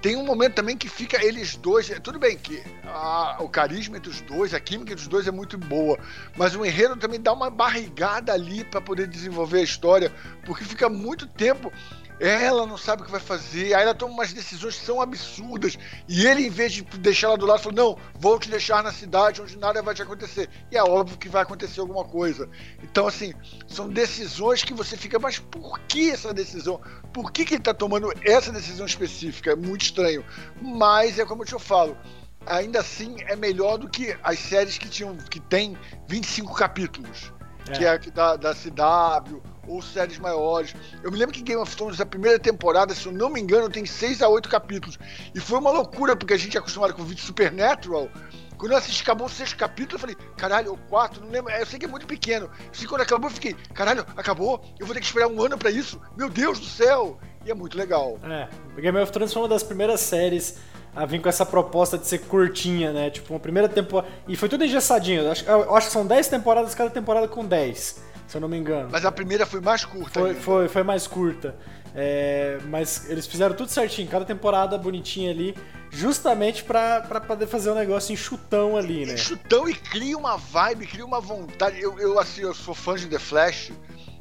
tem 0.05 0.15
um 0.15 0.23
momento 0.23 0.53
também 0.53 0.77
que 0.77 0.87
fica 0.87 1.25
eles 1.25 1.55
dois. 1.55 1.89
Tudo 2.03 2.19
bem 2.19 2.37
que 2.37 2.61
a, 2.83 3.37
o 3.39 3.49
carisma 3.49 3.97
entre 3.97 4.11
os 4.11 4.21
dois, 4.21 4.53
a 4.53 4.59
química 4.59 4.91
entre 4.91 5.01
os 5.01 5.07
dois 5.07 5.27
é 5.27 5.31
muito 5.31 5.57
boa, 5.57 5.97
mas 6.37 6.55
o 6.55 6.63
enredo 6.63 6.95
também 6.95 7.19
dá 7.19 7.33
uma 7.33 7.49
barrigada 7.49 8.31
ali 8.31 8.63
para 8.63 8.79
poder 8.79 9.07
desenvolver 9.07 9.61
a 9.61 9.63
história, 9.63 10.13
porque 10.45 10.63
fica 10.63 10.87
muito 10.87 11.25
tempo 11.25 11.73
ela 12.19 12.65
não 12.65 12.77
sabe 12.77 13.01
o 13.01 13.05
que 13.05 13.11
vai 13.11 13.19
fazer, 13.19 13.73
aí 13.73 13.83
ela 13.83 13.93
toma 13.93 14.13
umas 14.13 14.31
decisões 14.31 14.77
que 14.77 14.85
são 14.85 15.01
absurdas, 15.01 15.77
e 16.07 16.25
ele, 16.25 16.47
em 16.47 16.49
vez 16.49 16.71
de 16.73 16.81
deixar 16.81 17.27
ela 17.27 17.37
do 17.37 17.45
lado, 17.45 17.61
falou: 17.61 17.75
Não, 17.75 17.97
vou 18.19 18.39
te 18.39 18.49
deixar 18.49 18.81
na 18.81 18.91
cidade 18.91 19.41
onde 19.41 19.57
nada 19.57 19.81
vai 19.81 19.93
te 19.93 20.01
acontecer. 20.01 20.49
E 20.71 20.77
é 20.77 20.83
óbvio 20.83 21.17
que 21.17 21.27
vai 21.27 21.43
acontecer 21.43 21.79
alguma 21.79 22.05
coisa. 22.05 22.49
Então, 22.83 23.07
assim, 23.07 23.33
são 23.67 23.89
decisões 23.89 24.63
que 24.63 24.73
você 24.73 24.95
fica, 24.95 25.19
mas 25.19 25.39
por 25.39 25.79
que 25.81 26.09
essa 26.09 26.33
decisão? 26.33 26.79
Por 27.13 27.31
que, 27.31 27.43
que 27.43 27.55
ele 27.55 27.61
está 27.61 27.73
tomando 27.73 28.11
essa 28.23 28.51
decisão 28.51 28.85
específica? 28.85 29.51
É 29.51 29.55
muito 29.55 29.83
estranho. 29.83 30.23
Mas 30.61 31.19
é 31.19 31.25
como 31.25 31.43
eu 31.43 31.47
te 31.47 31.59
falo. 31.59 31.97
Ainda 32.45 32.79
assim 32.79 33.15
é 33.21 33.35
melhor 33.35 33.77
do 33.77 33.89
que 33.89 34.15
as 34.23 34.37
séries 34.37 34.77
que 34.77 34.87
tinham 34.87 35.17
que 35.17 35.39
tem 35.39 35.77
25 36.07 36.53
capítulos. 36.53 37.33
É. 37.67 37.71
Que 37.71 37.85
é 37.85 37.97
da, 38.11 38.35
da 38.35 38.53
CW 38.53 39.54
ou 39.67 39.81
séries 39.81 40.17
maiores. 40.17 40.75
Eu 41.03 41.11
me 41.11 41.17
lembro 41.17 41.33
que 41.33 41.41
Game 41.41 41.61
of 41.61 41.75
Thrones, 41.75 41.99
a 41.99 42.05
primeira 42.05 42.39
temporada, 42.39 42.93
se 42.93 43.05
eu 43.05 43.11
não 43.11 43.29
me 43.29 43.41
engano, 43.41 43.69
tem 43.69 43.85
6 43.85 44.21
a 44.21 44.29
8 44.29 44.49
capítulos. 44.49 44.97
E 45.33 45.39
foi 45.39 45.59
uma 45.59 45.71
loucura, 45.71 46.15
porque 46.15 46.33
a 46.33 46.37
gente 46.37 46.55
é 46.55 46.59
acostumado 46.59 46.93
com 46.93 47.01
o 47.01 47.05
vídeo 47.05 47.23
Supernatural. 47.23 48.09
Quando 48.57 48.71
eu 48.71 48.77
assisti, 48.77 49.03
acabou 49.03 49.27
o 49.27 49.29
sexto 49.29 49.57
capítulo, 49.57 49.95
eu 49.95 49.99
falei, 49.99 50.15
caralho, 50.37 50.73
o 50.73 50.77
quarto, 50.77 51.19
não 51.21 51.29
lembro. 51.29 51.51
Eu 51.51 51.65
sei 51.65 51.77
que 51.77 51.85
é 51.85 51.87
muito 51.87 52.07
pequeno. 52.07 52.49
E 52.79 52.85
quando 52.85 53.01
acabou, 53.01 53.29
eu 53.29 53.33
fiquei, 53.33 53.53
caralho, 53.73 54.05
acabou? 54.15 54.63
Eu 54.79 54.85
vou 54.85 54.93
ter 54.93 55.01
que 55.01 55.05
esperar 55.05 55.27
um 55.27 55.41
ano 55.43 55.57
para 55.57 55.69
isso? 55.69 56.01
Meu 56.17 56.29
Deus 56.29 56.59
do 56.59 56.65
céu! 56.65 57.19
E 57.45 57.51
é 57.51 57.53
muito 57.53 57.77
legal. 57.77 58.17
É, 58.23 58.47
Game 58.81 58.97
of 58.97 59.11
Thrones 59.11 59.33
foi 59.33 59.41
uma 59.43 59.49
das 59.49 59.61
primeiras 59.61 59.99
séries 59.99 60.57
a 60.95 61.05
vir 61.05 61.21
com 61.21 61.27
essa 61.27 61.45
proposta 61.45 61.97
de 61.97 62.07
ser 62.07 62.19
curtinha, 62.19 62.93
né? 62.93 63.09
Tipo, 63.09 63.33
uma 63.33 63.39
primeira 63.39 63.67
temporada. 63.67 64.11
E 64.27 64.35
foi 64.35 64.47
tudo 64.47 64.63
engessadinho. 64.63 65.23
Eu 65.23 65.31
acho, 65.31 65.45
eu 65.45 65.75
acho 65.75 65.87
que 65.87 65.93
são 65.93 66.07
10 66.07 66.27
temporadas, 66.29 66.73
cada 66.73 66.89
temporada 66.89 67.27
com 67.27 67.45
10 67.45 68.04
se 68.27 68.37
eu 68.37 68.41
não 68.41 68.47
me 68.47 68.57
engano. 68.57 68.89
Mas 68.91 69.05
a 69.05 69.11
primeira 69.11 69.45
foi 69.45 69.61
mais 69.61 69.85
curta. 69.85 70.19
Foi, 70.19 70.33
foi, 70.33 70.67
foi, 70.67 70.83
mais 70.83 71.07
curta. 71.07 71.55
É, 71.93 72.59
mas 72.67 73.09
eles 73.09 73.25
fizeram 73.25 73.55
tudo 73.55 73.69
certinho, 73.69 74.07
cada 74.09 74.25
temporada 74.25 74.77
bonitinha 74.77 75.31
ali, 75.31 75.55
justamente 75.89 76.63
pra, 76.63 77.01
pra 77.01 77.21
poder 77.21 77.47
fazer 77.47 77.71
um 77.71 77.75
negócio 77.75 78.11
em 78.11 78.17
chutão 78.17 78.75
ali, 78.75 79.05
né? 79.05 79.15
Chutão 79.15 79.69
e 79.69 79.73
cria 79.73 80.17
uma 80.17 80.35
vibe, 80.35 80.87
cria 80.87 81.05
uma 81.05 81.21
vontade. 81.21 81.81
Eu, 81.81 81.97
eu, 81.99 82.19
assim, 82.19 82.41
eu 82.41 82.53
sou 82.53 82.75
fã 82.75 82.95
de 82.95 83.07
The 83.07 83.19
Flash, 83.19 83.71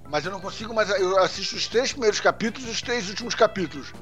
mas 0.09 0.25
eu 0.25 0.31
não 0.31 0.41
consigo 0.41 0.73
mais. 0.73 0.89
Eu 0.91 1.19
assisto 1.19 1.57
os 1.57 1.67
três 1.67 1.93
primeiros 1.93 2.21
capítulos 2.21 2.69
e 2.69 2.73
os 2.73 2.81
três 2.81 3.09
últimos 3.09 3.35
capítulos. 3.35 3.93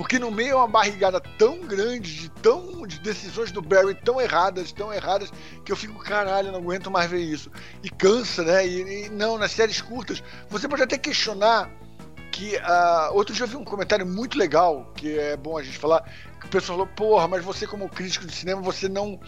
Porque 0.00 0.18
no 0.18 0.30
meio 0.30 0.52
é 0.52 0.56
uma 0.56 0.66
barrigada 0.66 1.20
tão 1.20 1.60
grande, 1.60 2.14
de, 2.14 2.30
tão, 2.30 2.86
de 2.86 2.98
decisões 3.00 3.52
do 3.52 3.60
Barry 3.60 3.94
tão 3.94 4.18
erradas, 4.18 4.72
tão 4.72 4.90
erradas, 4.90 5.30
que 5.62 5.70
eu 5.70 5.76
fico, 5.76 6.02
caralho, 6.02 6.50
não 6.50 6.58
aguento 6.58 6.90
mais 6.90 7.10
ver 7.10 7.20
isso. 7.20 7.52
E 7.84 7.90
cansa, 7.90 8.42
né? 8.42 8.66
E, 8.66 9.04
e 9.04 9.08
não, 9.10 9.36
nas 9.36 9.52
séries 9.52 9.82
curtas, 9.82 10.24
você 10.48 10.66
pode 10.66 10.82
até 10.82 10.96
questionar 10.96 11.70
que 12.32 12.56
uh, 12.56 13.12
outro 13.12 13.34
dia 13.34 13.44
eu 13.44 13.48
vi 13.48 13.56
um 13.56 13.64
comentário 13.64 14.06
muito 14.06 14.38
legal, 14.38 14.90
que 14.96 15.18
é 15.18 15.36
bom 15.36 15.58
a 15.58 15.62
gente 15.62 15.76
falar, 15.76 16.02
que 16.40 16.46
o 16.46 16.48
pessoal 16.48 16.78
falou, 16.78 16.86
porra, 16.96 17.28
mas 17.28 17.44
você 17.44 17.66
como 17.66 17.86
crítico 17.86 18.26
de 18.26 18.32
cinema, 18.32 18.62
você 18.62 18.88
não 18.88 19.20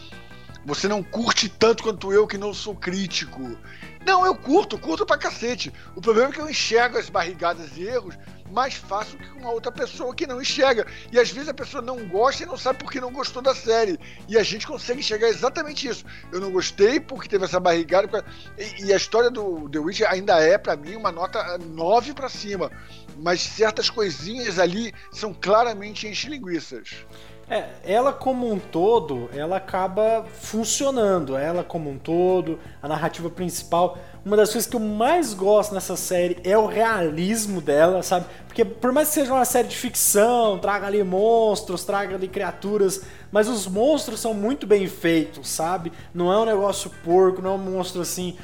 você 0.64 0.88
não 0.88 1.02
curte 1.02 1.50
tanto 1.50 1.82
quanto 1.82 2.12
eu 2.14 2.26
que 2.26 2.38
não 2.38 2.54
sou 2.54 2.74
crítico. 2.74 3.58
Não, 4.06 4.24
eu 4.24 4.34
curto, 4.34 4.78
curto 4.78 5.04
pra 5.04 5.18
cacete. 5.18 5.72
O 5.94 6.00
problema 6.00 6.30
é 6.30 6.32
que 6.32 6.40
eu 6.40 6.48
enxergo 6.48 6.96
as 6.96 7.10
barrigadas 7.10 7.76
e 7.76 7.82
erros 7.82 8.16
mais 8.52 8.74
fácil 8.74 9.18
que 9.18 9.30
uma 9.38 9.50
outra 9.50 9.72
pessoa 9.72 10.14
que 10.14 10.26
não 10.26 10.40
enxerga. 10.40 10.86
E 11.10 11.18
às 11.18 11.30
vezes 11.30 11.48
a 11.48 11.54
pessoa 11.54 11.82
não 11.82 12.06
gosta 12.06 12.42
e 12.42 12.46
não 12.46 12.56
sabe 12.56 12.78
por 12.78 12.92
que 12.92 13.00
não 13.00 13.10
gostou 13.10 13.42
da 13.42 13.54
série. 13.54 13.98
E 14.28 14.38
a 14.38 14.42
gente 14.42 14.66
consegue 14.66 15.00
enxergar 15.00 15.28
exatamente 15.28 15.88
isso. 15.88 16.04
Eu 16.30 16.40
não 16.40 16.52
gostei 16.52 17.00
porque 17.00 17.28
teve 17.28 17.44
essa 17.44 17.58
barrigada. 17.58 18.24
E, 18.58 18.84
e 18.84 18.92
a 18.92 18.96
história 18.96 19.30
do 19.30 19.68
The 19.68 19.78
Witcher 19.78 20.10
ainda 20.10 20.38
é, 20.38 20.58
para 20.58 20.76
mim, 20.76 20.96
uma 20.96 21.10
nota 21.10 21.58
9 21.58 22.12
para 22.12 22.28
cima. 22.28 22.70
Mas 23.16 23.40
certas 23.40 23.88
coisinhas 23.88 24.58
ali 24.58 24.92
são 25.10 25.32
claramente 25.32 26.06
enche 26.06 26.28
linguiças. 26.28 27.04
É, 27.50 27.68
ela 27.84 28.12
como 28.12 28.50
um 28.50 28.58
todo, 28.58 29.28
ela 29.34 29.56
acaba 29.56 30.24
funcionando. 30.40 31.36
Ela 31.36 31.62
como 31.62 31.90
um 31.90 31.98
todo, 31.98 32.58
a 32.82 32.88
narrativa 32.88 33.28
principal. 33.28 33.98
Uma 34.24 34.36
das 34.36 34.52
coisas 34.52 34.70
que 34.70 34.76
eu 34.76 34.80
mais 34.80 35.34
gosto 35.34 35.74
nessa 35.74 35.96
série 35.96 36.38
é 36.44 36.56
o 36.56 36.66
realismo 36.66 37.60
dela, 37.60 38.02
sabe? 38.02 38.26
Porque 38.46 38.64
por 38.64 38.92
mais 38.92 39.08
que 39.08 39.14
seja 39.14 39.32
uma 39.34 39.44
série 39.44 39.66
de 39.66 39.76
ficção, 39.76 40.58
traga 40.58 40.86
ali 40.86 41.02
monstros, 41.02 41.84
traga 41.84 42.14
ali 42.14 42.28
criaturas, 42.28 43.02
mas 43.32 43.48
os 43.48 43.66
monstros 43.66 44.20
são 44.20 44.32
muito 44.32 44.66
bem 44.66 44.86
feitos, 44.86 45.48
sabe? 45.48 45.92
Não 46.14 46.32
é 46.32 46.38
um 46.38 46.44
negócio 46.44 46.90
porco, 47.02 47.42
não 47.42 47.50
é 47.50 47.54
um 47.54 47.58
monstro 47.58 48.00
assim. 48.02 48.36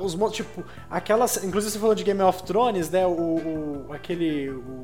Os 0.00 0.14
monstros, 0.14 0.48
tipo, 0.48 0.64
aquelas. 0.90 1.44
Inclusive 1.44 1.72
você 1.72 1.78
falou 1.78 1.94
de 1.94 2.02
Game 2.02 2.22
of 2.22 2.42
Thrones, 2.42 2.90
né? 2.90 3.06
O. 3.06 3.10
o 3.10 3.92
aquele. 3.92 4.50
O, 4.50 4.82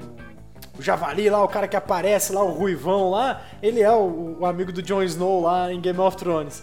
o 0.79 0.83
Javali 0.83 1.31
lá, 1.31 1.43
o 1.43 1.49
cara 1.49 1.67
que 1.67 1.77
aparece 1.77 2.33
lá, 2.33 2.43
o 2.43 2.53
Ruivão 2.53 3.11
lá, 3.11 3.43
ele 3.63 3.81
é 3.81 3.91
o, 3.91 4.37
o 4.41 4.47
amigo 4.47 4.73
do 4.73 4.83
Jon 4.83 5.03
Snow 5.03 5.43
lá 5.43 5.73
em 5.73 5.81
Game 5.81 5.99
of 5.99 6.17
Thrones. 6.17 6.63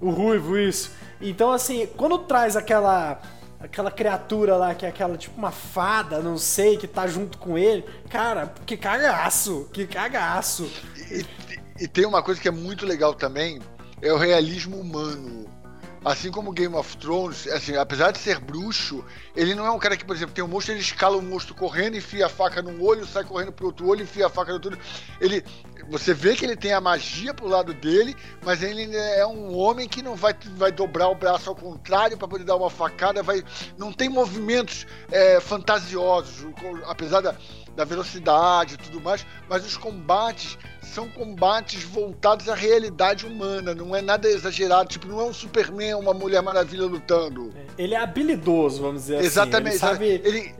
O 0.00 0.10
Ruivo, 0.10 0.58
isso. 0.58 0.90
Então, 1.20 1.52
assim, 1.52 1.86
quando 1.96 2.18
traz 2.18 2.56
aquela 2.56 3.20
aquela 3.60 3.92
criatura 3.92 4.56
lá, 4.56 4.74
que 4.74 4.84
é 4.84 4.88
aquela, 4.88 5.16
tipo 5.16 5.38
uma 5.38 5.52
fada, 5.52 6.18
não 6.18 6.36
sei, 6.36 6.76
que 6.76 6.88
tá 6.88 7.06
junto 7.06 7.38
com 7.38 7.56
ele, 7.56 7.84
cara, 8.10 8.52
que 8.66 8.76
cagaço, 8.76 9.68
que 9.72 9.86
cagaço. 9.86 10.68
E, 11.08 11.20
e, 11.20 11.84
e 11.84 11.88
tem 11.88 12.04
uma 12.04 12.24
coisa 12.24 12.40
que 12.40 12.48
é 12.48 12.50
muito 12.50 12.84
legal 12.84 13.14
também, 13.14 13.60
é 14.00 14.12
o 14.12 14.18
realismo 14.18 14.76
humano 14.76 15.48
assim 16.04 16.30
como 16.30 16.52
Game 16.52 16.74
of 16.74 16.96
Thrones, 16.96 17.46
assim, 17.48 17.76
apesar 17.76 18.10
de 18.10 18.18
ser 18.18 18.38
bruxo, 18.40 19.04
ele 19.36 19.54
não 19.54 19.64
é 19.64 19.70
um 19.70 19.78
cara 19.78 19.96
que, 19.96 20.04
por 20.04 20.16
exemplo, 20.16 20.34
tem 20.34 20.42
um 20.42 20.48
monstro, 20.48 20.72
ele 20.72 20.80
escala 20.80 21.16
o 21.16 21.22
monstro 21.22 21.54
correndo, 21.54 21.96
enfia 21.96 22.26
a 22.26 22.28
faca 22.28 22.60
num 22.60 22.82
olho, 22.82 23.06
sai 23.06 23.24
correndo 23.24 23.52
pro 23.52 23.66
outro 23.66 23.86
olho, 23.86 24.02
enfia 24.02 24.26
a 24.26 24.30
faca 24.30 24.50
no 24.50 24.54
outro. 24.54 24.78
Ele, 25.20 25.44
você 25.88 26.12
vê 26.12 26.34
que 26.34 26.44
ele 26.44 26.56
tem 26.56 26.72
a 26.72 26.80
magia 26.80 27.32
pro 27.32 27.46
lado 27.46 27.72
dele, 27.72 28.16
mas 28.44 28.62
ele 28.62 28.94
é 28.96 29.26
um 29.26 29.56
homem 29.56 29.88
que 29.88 30.02
não 30.02 30.16
vai, 30.16 30.34
vai 30.56 30.72
dobrar 30.72 31.08
o 31.08 31.14
braço 31.14 31.48
ao 31.48 31.56
contrário 31.56 32.18
para 32.18 32.28
poder 32.28 32.44
dar 32.44 32.56
uma 32.56 32.70
facada, 32.70 33.22
vai, 33.22 33.42
não 33.78 33.92
tem 33.92 34.08
movimentos 34.08 34.86
é, 35.10 35.40
fantasiosos, 35.40 36.46
apesar 36.86 37.20
da, 37.20 37.36
da 37.74 37.84
velocidade 37.84 38.74
e 38.74 38.76
tudo 38.76 39.00
mais, 39.00 39.26
mas 39.48 39.64
os 39.64 39.76
combates 39.76 40.58
são 40.82 41.08
combates 41.08 41.82
voltados 41.84 42.48
à 42.48 42.54
realidade 42.54 43.26
humana, 43.26 43.74
não 43.74 43.96
é 43.96 44.02
nada 44.02 44.28
exagerado, 44.28 44.90
tipo, 44.90 45.06
não 45.06 45.20
é 45.20 45.24
um 45.24 45.32
Superman, 45.32 45.94
uma 45.94 46.12
Mulher 46.12 46.42
Maravilha 46.42 46.84
lutando. 46.84 47.50
Ele 47.78 47.94
é 47.94 47.98
habilidoso, 47.98 48.82
vamos 48.82 49.02
dizer 49.02 49.20
Exatamente, 49.20 49.76
assim. 49.76 49.86
Exatamente. 49.86 50.28
Ele, 50.28 50.38
ele, 50.38 50.54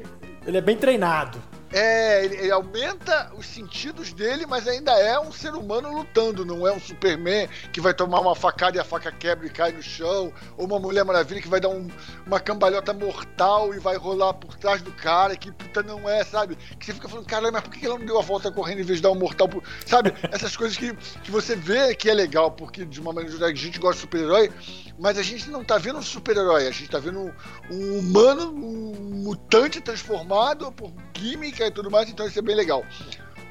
ele 0.47 0.57
é 0.57 0.61
bem 0.61 0.77
treinado. 0.77 1.39
É, 1.73 2.25
ele, 2.25 2.37
ele, 2.37 2.51
aumenta 2.51 3.33
os 3.35 3.47
sentidos 3.47 4.13
dele, 4.13 4.45
mas 4.47 4.69
ainda 4.69 4.93
é 4.93 5.19
um 5.19 5.33
ser 5.33 5.55
humano 5.55 5.91
lutando, 5.91 6.45
não 6.45 6.67
é 6.67 6.73
um 6.73 6.79
Superman 6.79 7.49
que 7.73 7.81
vai 7.81 7.95
tomar 7.95 8.21
uma 8.21 8.35
facada 8.35 8.77
e 8.77 8.81
a 8.81 8.85
faca 8.85 9.11
quebra 9.11 9.47
e 9.47 9.51
cai 9.51 9.73
no 9.73 9.83
chão, 9.83 10.33
ou 10.59 10.67
uma 10.67 10.79
Mulher 10.79 11.03
Maravilha 11.03 11.41
que 11.41 11.49
vai 11.49 11.61
dar 11.61 11.71
um, 11.71 11.89
uma 12.27 12.39
cambalhota 12.39 12.93
mortal 12.93 13.75
e 13.75 13.79
vai 13.79 13.97
rolar 13.97 14.35
por 14.35 14.55
trás 14.57 14.83
do 14.83 14.93
cara, 14.93 15.35
que 15.35 15.51
puta 15.51 15.83
não 15.83 16.07
é, 16.07 16.23
sabe? 16.25 16.57
Que 16.79 16.85
você 16.85 16.93
fica 16.93 17.09
falando, 17.09 17.27
caralho, 17.27 17.53
mas 17.53 17.63
por 17.63 17.73
que 17.73 17.87
ela 17.87 17.99
não 17.99 18.05
deu 18.05 18.19
a 18.19 18.23
volta 18.23 18.53
correndo 18.53 18.81
em 18.81 18.85
vez 18.85 18.99
de 18.99 19.03
dar 19.03 19.11
um 19.11 19.15
mortal? 19.15 19.49
Sabe? 19.87 20.13
Essas 20.31 20.55
coisas 20.55 20.77
que, 20.77 20.95
que 21.23 21.31
você 21.31 21.57
vê 21.57 21.95
que 21.95 22.11
é 22.11 22.15
legal, 22.15 22.51
porque 22.51 22.85
de 22.85 23.01
uma 23.01 23.15
maneira 23.15 23.47
a 23.47 23.55
gente 23.55 23.79
gosta 23.79 23.95
de 23.95 24.01
super-herói, 24.03 24.53
mas 24.99 25.17
a 25.17 25.23
gente 25.23 25.49
não 25.49 25.65
tá 25.65 25.79
vendo 25.79 25.99
um 25.99 26.03
super-herói, 26.03 26.67
a 26.67 26.71
gente 26.71 26.91
tá 26.91 26.99
vendo 26.99 27.21
um, 27.21 27.33
um 27.71 27.99
humano, 27.99 28.53
um 28.53 29.23
mutante 29.23 29.81
transformado 29.81 30.71
por 30.73 30.93
química 31.13 31.62
e 31.67 31.71
tudo 31.71 31.91
mais, 31.91 32.09
então 32.09 32.27
isso 32.27 32.39
é 32.39 32.43
bem 32.43 32.57
legal. 32.57 32.85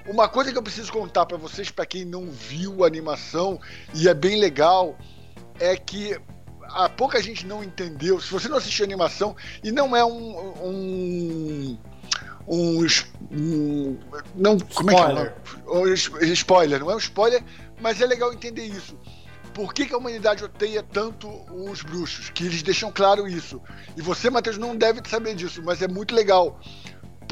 Uma 0.08 0.28
coisa 0.28 0.52
que 0.52 0.58
eu 0.58 0.64
preciso 0.64 0.92
contar 0.92 1.26
para 1.26 1.38
vocês, 1.38 1.70
para 1.70 1.86
quem 1.86 2.04
não 2.06 2.30
viu 2.32 2.84
a 2.84 2.88
animação, 2.88 3.60
e 3.94 4.08
é 4.08 4.14
bem 4.14 4.40
legal, 4.40 4.98
é 5.60 5.76
que 5.76 6.20
a 6.64 6.90
pouca 6.90 7.22
gente 7.22 7.46
não 7.46 7.64
entendeu. 7.64 8.20
Se 8.20 8.32
você 8.32 8.48
não 8.48 8.58
assistiu 8.58 8.84
a 8.84 8.88
animação, 8.88 9.36
e 9.64 9.72
não 9.72 9.96
é 9.96 10.04
um. 10.04 10.54
um 10.64 11.78
um, 12.48 12.86
um 13.32 14.00
não 14.36 14.58
como 14.60 14.92
spoiler. 14.92 15.28
é 15.28 15.30
que 15.30 16.26
é? 16.26 16.28
Um 16.28 16.34
spoiler, 16.34 16.80
não 16.80 16.92
é 16.92 16.96
um 16.96 17.00
spoiler, 17.00 17.44
mas 17.80 18.02
é 18.02 18.06
legal 18.06 18.34
entender 18.34 18.66
isso. 18.66 18.98
Por 19.54 19.74
que, 19.74 19.86
que, 19.86 19.94
a 19.94 19.98
humanidade 19.98 20.44
odeia 20.44 20.82
tanto 20.82 21.30
os 21.52 21.82
bruxos? 21.82 22.30
Que 22.30 22.46
eles 22.46 22.64
deixam 22.64 22.92
claro 22.92 23.28
isso. 23.28 23.62
E 23.98 24.02
você, 24.02 24.30
Matheus, 24.30 24.58
não 24.58 24.76
deve 24.76 25.02
saber 25.08 25.36
disso, 25.36 25.62
mas 25.64 25.82
é 25.82 25.88
muito 25.88 26.16
legal. 26.16 26.60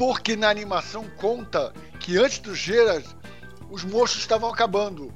Porque 0.00 0.34
na 0.34 0.48
animação 0.48 1.04
conta 1.18 1.74
que 1.98 2.16
antes 2.16 2.38
dos 2.38 2.56
Geras, 2.56 3.04
os 3.70 3.84
monstros 3.84 4.22
estavam 4.22 4.48
acabando. 4.48 5.12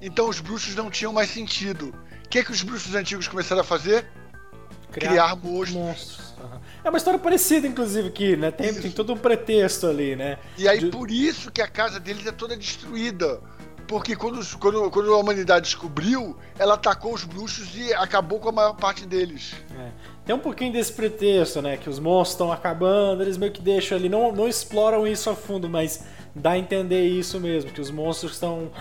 Então 0.00 0.28
os 0.28 0.38
bruxos 0.38 0.76
não 0.76 0.88
tinham 0.88 1.12
mais 1.12 1.28
sentido. 1.28 1.92
O 2.24 2.28
que, 2.28 2.44
que 2.44 2.52
os 2.52 2.62
bruxos 2.62 2.94
antigos 2.94 3.26
começaram 3.26 3.62
a 3.62 3.64
fazer? 3.64 4.06
Criar, 4.92 5.10
Criar 5.10 5.34
monstros. 5.34 5.70
monstros. 5.72 6.34
Uhum. 6.38 6.60
É 6.84 6.88
uma 6.88 6.98
história 6.98 7.18
parecida, 7.18 7.66
inclusive, 7.66 8.06
aqui, 8.06 8.36
né? 8.36 8.52
Tem, 8.52 8.72
tem, 8.72 8.92
todo 8.92 9.12
um 9.12 9.18
pretexto 9.18 9.88
ali, 9.88 10.14
né? 10.14 10.38
E 10.56 10.68
aí, 10.68 10.78
De... 10.78 10.86
por 10.86 11.10
isso 11.10 11.50
que 11.50 11.60
a 11.60 11.66
casa 11.66 11.98
deles 11.98 12.24
é 12.28 12.30
toda 12.30 12.56
destruída 12.56 13.40
porque 13.86 14.16
quando, 14.16 14.44
quando, 14.58 14.90
quando 14.90 15.14
a 15.14 15.18
humanidade 15.18 15.66
descobriu, 15.66 16.36
ela 16.58 16.74
atacou 16.74 17.14
os 17.14 17.24
bruxos 17.24 17.74
e 17.74 17.92
acabou 17.94 18.40
com 18.40 18.48
a 18.48 18.52
maior 18.52 18.74
parte 18.74 19.06
deles. 19.06 19.54
É. 19.78 19.90
Tem 20.26 20.34
um 20.34 20.40
pouquinho 20.40 20.72
desse 20.72 20.92
pretexto, 20.92 21.62
né? 21.62 21.76
Que 21.76 21.88
os 21.88 22.00
monstros 22.00 22.34
estão 22.34 22.50
acabando, 22.52 23.22
eles 23.22 23.38
meio 23.38 23.52
que 23.52 23.62
deixam 23.62 23.96
ali, 23.96 24.08
não, 24.08 24.32
não 24.32 24.48
exploram 24.48 25.06
isso 25.06 25.30
a 25.30 25.36
fundo, 25.36 25.68
mas 25.68 26.04
dá 26.34 26.50
a 26.50 26.58
entender 26.58 27.06
isso 27.06 27.38
mesmo, 27.38 27.70
que 27.70 27.80
os 27.80 27.92
monstros 27.92 28.32
estão 28.32 28.72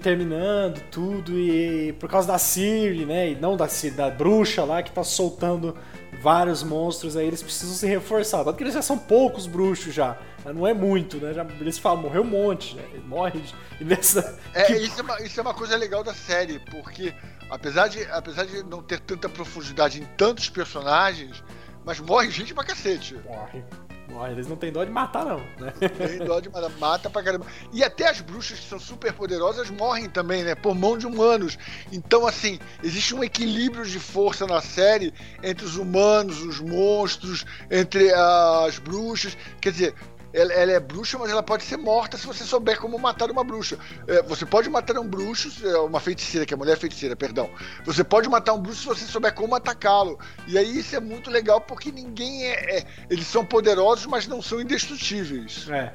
terminando 0.00 0.80
tudo 0.90 1.38
e 1.38 1.92
por 1.94 2.08
causa 2.08 2.28
da 2.28 2.38
Siri, 2.38 3.04
né? 3.04 3.30
E 3.30 3.34
não 3.34 3.56
da 3.56 3.66
da 3.96 4.10
bruxa 4.10 4.62
lá 4.64 4.80
que 4.80 4.92
tá 4.92 5.02
soltando 5.02 5.76
vários 6.22 6.62
monstros 6.62 7.16
aí, 7.16 7.26
eles 7.26 7.42
precisam 7.42 7.74
se 7.74 7.86
reforçar. 7.86 8.44
Tanto 8.44 8.56
que 8.56 8.62
eles 8.62 8.74
já 8.74 8.82
são 8.82 8.96
poucos 8.96 9.46
bruxos 9.46 9.92
já. 9.92 10.18
Não 10.44 10.66
é 10.66 10.72
muito, 10.72 11.18
né? 11.18 11.34
Já, 11.34 11.44
eles 11.60 11.78
falam, 11.78 12.02
morreu 12.02 12.22
um 12.22 12.26
monte, 12.26 12.76
né? 12.76 12.84
Morre 13.04 13.42
e 13.80 13.84
nessa. 13.84 14.38
É, 14.54 14.64
que... 14.64 14.74
isso, 14.74 15.00
é 15.00 15.02
uma, 15.02 15.22
isso 15.22 15.40
é 15.40 15.42
uma 15.42 15.54
coisa 15.54 15.76
legal 15.76 16.04
da 16.04 16.14
série, 16.14 16.58
porque 16.70 17.12
apesar 17.50 17.88
de, 17.88 18.02
apesar 18.10 18.44
de 18.44 18.62
não 18.62 18.82
ter 18.82 19.00
tanta 19.00 19.28
profundidade 19.28 20.00
em 20.00 20.04
tantos 20.16 20.48
personagens, 20.48 21.42
mas 21.84 22.00
morre 22.00 22.30
gente 22.30 22.54
pra 22.54 22.64
cacete. 22.64 23.14
Morre. 23.24 23.64
Morre. 24.08 24.32
Eles 24.32 24.46
não 24.46 24.56
têm 24.56 24.72
dó 24.72 24.84
de 24.84 24.90
matar, 24.90 25.24
não, 25.24 25.38
né? 25.58 25.72
Tem 25.80 26.18
dó 26.26 26.40
de 26.40 26.48
matar, 26.48 26.70
mata 26.78 27.10
pra 27.10 27.22
caramba. 27.22 27.46
E 27.72 27.84
até 27.84 28.08
as 28.08 28.20
bruxas 28.20 28.58
que 28.58 28.66
são 28.66 28.78
super 28.78 29.12
poderosas 29.12 29.70
morrem 29.70 30.08
também, 30.08 30.42
né? 30.42 30.54
Por 30.54 30.74
mão 30.74 30.96
de 30.96 31.06
humanos. 31.06 31.58
Então, 31.92 32.26
assim, 32.26 32.58
existe 32.82 33.14
um 33.14 33.22
equilíbrio 33.22 33.84
de 33.84 34.00
força 34.00 34.46
na 34.46 34.62
série 34.62 35.12
entre 35.42 35.64
os 35.64 35.76
humanos, 35.76 36.40
os 36.42 36.58
monstros, 36.58 37.44
entre 37.70 38.12
as 38.12 38.78
bruxas. 38.78 39.36
Quer 39.60 39.72
dizer, 39.72 39.94
ela, 40.32 40.52
ela, 40.52 40.72
é 40.72 40.80
bruxa, 40.80 41.18
mas 41.18 41.30
ela 41.30 41.42
pode 41.42 41.64
ser 41.64 41.76
morta 41.76 42.16
se 42.16 42.26
você 42.26 42.44
souber 42.44 42.78
como 42.78 42.98
matar 42.98 43.30
uma 43.30 43.42
bruxa. 43.42 43.78
É, 44.06 44.22
você 44.22 44.44
pode 44.44 44.68
matar 44.68 44.98
um 44.98 45.06
bruxo, 45.06 45.50
é, 45.66 45.78
uma 45.78 46.00
feiticeira, 46.00 46.44
que 46.44 46.52
é 46.52 46.56
mulher 46.56 46.76
feiticeira, 46.76 47.16
perdão. 47.16 47.48
Você 47.84 48.04
pode 48.04 48.28
matar 48.28 48.52
um 48.54 48.60
bruxo 48.60 48.80
se 48.80 48.86
você 48.86 49.04
souber 49.06 49.34
como 49.34 49.54
atacá-lo. 49.54 50.18
E 50.46 50.58
aí 50.58 50.78
isso 50.78 50.94
é 50.94 51.00
muito 51.00 51.30
legal 51.30 51.60
porque 51.60 51.90
ninguém 51.90 52.44
é, 52.44 52.78
é 52.78 52.86
Eles 53.08 53.26
são 53.26 53.44
poderosos, 53.44 54.06
mas 54.06 54.26
não 54.26 54.42
são 54.42 54.60
indestrutíveis. 54.60 55.68
É. 55.70 55.92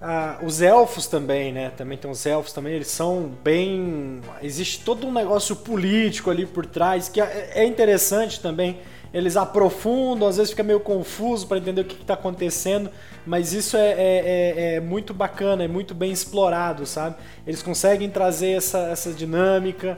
Ah, 0.00 0.38
os 0.42 0.60
elfos 0.60 1.06
também, 1.06 1.52
né? 1.52 1.70
Também 1.70 1.96
tem 1.96 2.10
os 2.10 2.26
elfos 2.26 2.52
também, 2.52 2.74
eles 2.74 2.88
são 2.88 3.34
bem. 3.42 4.20
Existe 4.42 4.84
todo 4.84 5.06
um 5.06 5.12
negócio 5.12 5.56
político 5.56 6.30
ali 6.30 6.44
por 6.44 6.66
trás 6.66 7.08
que 7.08 7.20
é, 7.20 7.52
é 7.54 7.64
interessante 7.64 8.40
também 8.40 8.80
eles 9.14 9.36
aprofundam, 9.36 10.26
às 10.26 10.38
vezes 10.38 10.50
fica 10.50 10.64
meio 10.64 10.80
confuso 10.80 11.46
para 11.46 11.58
entender 11.58 11.82
o 11.82 11.84
que 11.84 11.94
está 11.94 12.14
acontecendo, 12.14 12.90
mas 13.24 13.52
isso 13.52 13.76
é, 13.76 13.90
é, 13.90 13.96
é, 13.96 14.74
é, 14.74 14.80
muito 14.80 15.14
bacana, 15.14 15.62
é 15.62 15.68
muito 15.68 15.94
bem 15.94 16.10
explorado, 16.10 16.84
sabe? 16.84 17.14
Eles 17.46 17.62
conseguem 17.62 18.10
trazer 18.10 18.50
essa, 18.50 18.80
essa 18.88 19.12
dinâmica. 19.12 19.96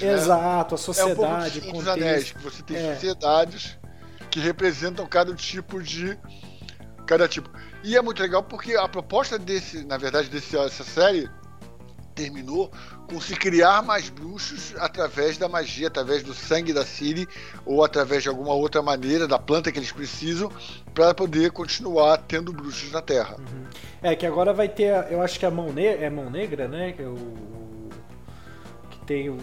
Né? 0.00 0.12
Exato, 0.12 0.76
a 0.76 0.78
sociedade, 0.78 1.58
é 1.58 1.68
um 1.68 1.72
pouco 1.72 1.90
Anéis, 1.90 2.30
que 2.30 2.40
você 2.40 2.62
tem 2.62 2.76
é. 2.76 2.94
sociedades 2.94 3.76
que 4.30 4.38
representam 4.38 5.04
cada 5.04 5.34
tipo 5.34 5.82
de 5.82 6.16
cada 7.08 7.26
tipo. 7.26 7.50
E 7.82 7.96
é 7.96 8.02
muito 8.02 8.22
legal 8.22 8.44
porque 8.44 8.76
a 8.76 8.86
proposta 8.86 9.36
desse, 9.36 9.84
na 9.84 9.96
verdade, 9.96 10.28
dessa 10.28 10.84
série 10.84 11.28
terminou 12.14 12.70
com 13.08 13.20
se 13.20 13.34
criar 13.34 13.82
mais 13.82 14.10
bruxos 14.10 14.74
através 14.78 15.38
da 15.38 15.48
magia, 15.48 15.88
através 15.88 16.22
do 16.22 16.34
sangue 16.34 16.72
da 16.72 16.84
Ciri 16.84 17.26
ou 17.64 17.82
através 17.82 18.22
de 18.22 18.28
alguma 18.28 18.52
outra 18.52 18.82
maneira 18.82 19.26
da 19.26 19.38
planta 19.38 19.72
que 19.72 19.78
eles 19.78 19.90
precisam 19.90 20.52
para 20.94 21.14
poder 21.14 21.50
continuar 21.50 22.18
tendo 22.18 22.52
bruxos 22.52 22.92
na 22.92 23.00
Terra. 23.00 23.36
Uhum. 23.38 23.64
É 24.02 24.14
que 24.14 24.26
agora 24.26 24.52
vai 24.52 24.68
ter, 24.68 24.92
eu 25.10 25.22
acho 25.22 25.38
que 25.38 25.46
a 25.46 25.50
mão 25.50 25.72
negra, 25.72 26.04
é 26.04 26.10
mão 26.10 26.30
negra, 26.30 26.68
né? 26.68 26.92
Que, 26.92 27.02
é 27.02 27.06
o, 27.06 27.16
que 28.90 28.98
tem 29.06 29.30
o 29.30 29.38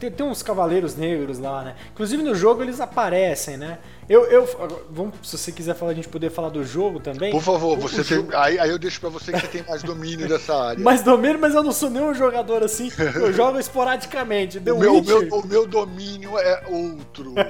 tem, 0.00 0.10
tem, 0.10 0.26
uns 0.26 0.42
cavaleiros 0.42 0.96
negros 0.96 1.38
lá, 1.38 1.62
né? 1.62 1.76
Inclusive 1.92 2.22
no 2.22 2.34
jogo 2.34 2.62
eles 2.62 2.80
aparecem, 2.80 3.56
né? 3.56 3.78
Eu, 4.08 4.24
eu 4.24 4.48
vamos, 4.90 5.14
se 5.22 5.36
você 5.38 5.52
quiser 5.52 5.74
falar, 5.74 5.92
a 5.92 5.94
gente 5.94 6.08
poder 6.08 6.30
falar 6.30 6.48
do 6.48 6.64
jogo 6.64 6.98
também. 6.98 7.30
Por 7.30 7.42
favor, 7.42 7.78
o, 7.78 7.80
você 7.80 8.00
o 8.00 8.04
tem, 8.04 8.16
jogo... 8.16 8.34
aí, 8.34 8.58
aí 8.58 8.70
eu 8.70 8.78
deixo 8.78 8.98
para 8.98 9.10
você 9.10 9.30
que 9.30 9.38
você 9.40 9.46
tem 9.46 9.62
mais 9.62 9.82
domínio 9.82 10.26
dessa 10.26 10.54
área. 10.54 10.80
Mais 10.82 11.02
domínio, 11.02 11.38
mas 11.38 11.54
eu 11.54 11.62
não 11.62 11.72
sou 11.72 11.90
nenhum 11.90 12.14
jogador 12.14 12.64
assim. 12.64 12.90
Eu 13.14 13.30
jogo 13.34 13.58
esporadicamente. 13.58 14.58
o, 14.58 14.62
meu, 14.62 14.76
o, 14.96 15.04
meu, 15.04 15.28
o 15.28 15.46
meu 15.46 15.66
domínio 15.66 16.38
é 16.38 16.64
outro. 16.66 17.34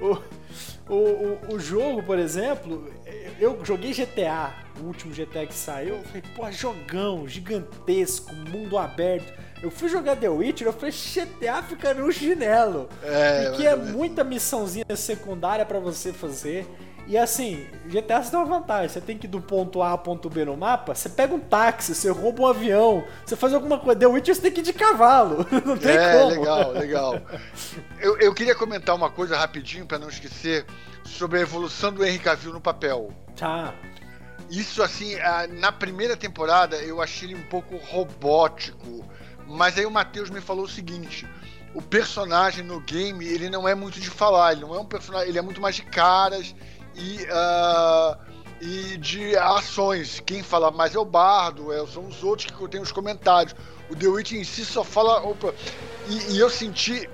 o, 0.00 0.18
o, 0.88 0.96
o, 0.96 1.38
o 1.54 1.60
jogo, 1.60 2.02
por 2.02 2.18
exemplo, 2.18 2.90
eu 3.42 3.58
joguei 3.64 3.92
GTA, 3.92 4.54
o 4.80 4.86
último 4.86 5.12
GTA 5.12 5.46
que 5.46 5.54
saiu, 5.54 5.96
eu 5.96 6.02
falei, 6.04 6.22
pô, 6.34 6.50
jogão, 6.52 7.26
gigantesco, 7.26 8.34
mundo 8.34 8.78
aberto. 8.78 9.32
Eu 9.62 9.70
fui 9.70 9.88
jogar 9.88 10.16
The 10.16 10.28
Witcher, 10.28 10.66
eu 10.66 10.72
falei, 10.72 10.92
GTA 10.92 11.62
fica 11.62 11.94
no 11.94 12.10
chinelo. 12.10 12.88
É, 13.02 13.48
porque 13.48 13.64
é 13.64 13.76
muita 13.76 14.24
missãozinha 14.24 14.84
secundária 14.96 15.64
para 15.64 15.78
você 15.78 16.12
fazer. 16.12 16.66
E 17.06 17.18
assim, 17.18 17.66
GTA 17.86 18.22
você 18.22 18.30
tem 18.30 18.38
uma 18.38 18.58
vantagem, 18.58 18.88
você 18.88 19.00
tem 19.00 19.18
que 19.18 19.26
ir 19.26 19.28
do 19.28 19.40
ponto 19.40 19.82
A 19.82 19.90
ao 19.90 19.98
ponto 19.98 20.30
B 20.30 20.44
no 20.44 20.56
mapa, 20.56 20.94
você 20.94 21.08
pega 21.08 21.34
um 21.34 21.40
táxi, 21.40 21.94
você 21.94 22.10
rouba 22.10 22.42
um 22.42 22.46
avião, 22.46 23.04
você 23.24 23.34
faz 23.36 23.52
alguma 23.52 23.78
coisa. 23.78 23.98
The 23.98 24.06
Witcher 24.06 24.34
você 24.34 24.40
tem 24.40 24.52
que 24.52 24.60
ir 24.60 24.64
de 24.64 24.72
cavalo, 24.72 25.46
não 25.64 25.76
tem 25.76 25.96
é, 25.96 26.12
como. 26.12 26.32
É, 26.32 26.38
legal, 26.38 26.70
legal. 26.72 27.20
eu, 28.00 28.18
eu 28.18 28.34
queria 28.34 28.54
comentar 28.54 28.94
uma 28.94 29.10
coisa 29.10 29.36
rapidinho 29.36 29.84
para 29.84 29.98
não 29.98 30.08
esquecer 30.08 30.64
sobre 31.04 31.38
a 31.38 31.42
evolução 31.42 31.92
do 31.92 32.04
Henry 32.04 32.18
Cavill 32.18 32.52
no 32.52 32.60
papel. 32.60 33.12
Tá. 33.36 33.74
Isso, 34.48 34.82
assim, 34.82 35.16
na 35.58 35.72
primeira 35.72 36.16
temporada 36.16 36.76
eu 36.76 37.00
achei 37.00 37.28
ele 37.28 37.36
um 37.36 37.46
pouco 37.48 37.76
robótico. 37.76 39.04
Mas 39.52 39.76
aí 39.78 39.86
o 39.86 39.90
Matheus 39.90 40.30
me 40.30 40.40
falou 40.40 40.64
o 40.64 40.68
seguinte: 40.68 41.26
o 41.74 41.82
personagem 41.82 42.64
no 42.64 42.80
game 42.80 43.24
ele 43.24 43.48
não 43.48 43.68
é 43.68 43.74
muito 43.74 44.00
de 44.00 44.10
falar, 44.10 44.52
ele 44.52 44.62
não 44.62 44.74
é 44.74 44.80
um 44.80 44.84
personagem, 44.84 45.28
ele 45.28 45.38
é 45.38 45.42
muito 45.42 45.60
mais 45.60 45.76
de 45.76 45.82
caras 45.82 46.54
e, 46.94 47.24
uh, 47.24 48.16
e 48.60 48.96
de 48.98 49.36
ações. 49.36 50.20
Quem 50.24 50.42
fala 50.42 50.70
mais 50.70 50.94
é 50.94 50.98
o 50.98 51.04
Bardo, 51.04 51.72
é, 51.72 51.86
são 51.86 52.06
os 52.06 52.22
outros 52.22 52.50
que 52.50 52.68
tem 52.68 52.80
os 52.80 52.92
comentários. 52.92 53.54
O 53.90 53.96
The 53.96 54.08
Witch 54.08 54.32
em 54.32 54.44
si 54.44 54.64
só 54.64 54.82
fala. 54.82 55.22
Opa, 55.22 55.54
e, 56.08 56.34
e 56.34 56.38
eu 56.38 56.48
senti 56.48 57.08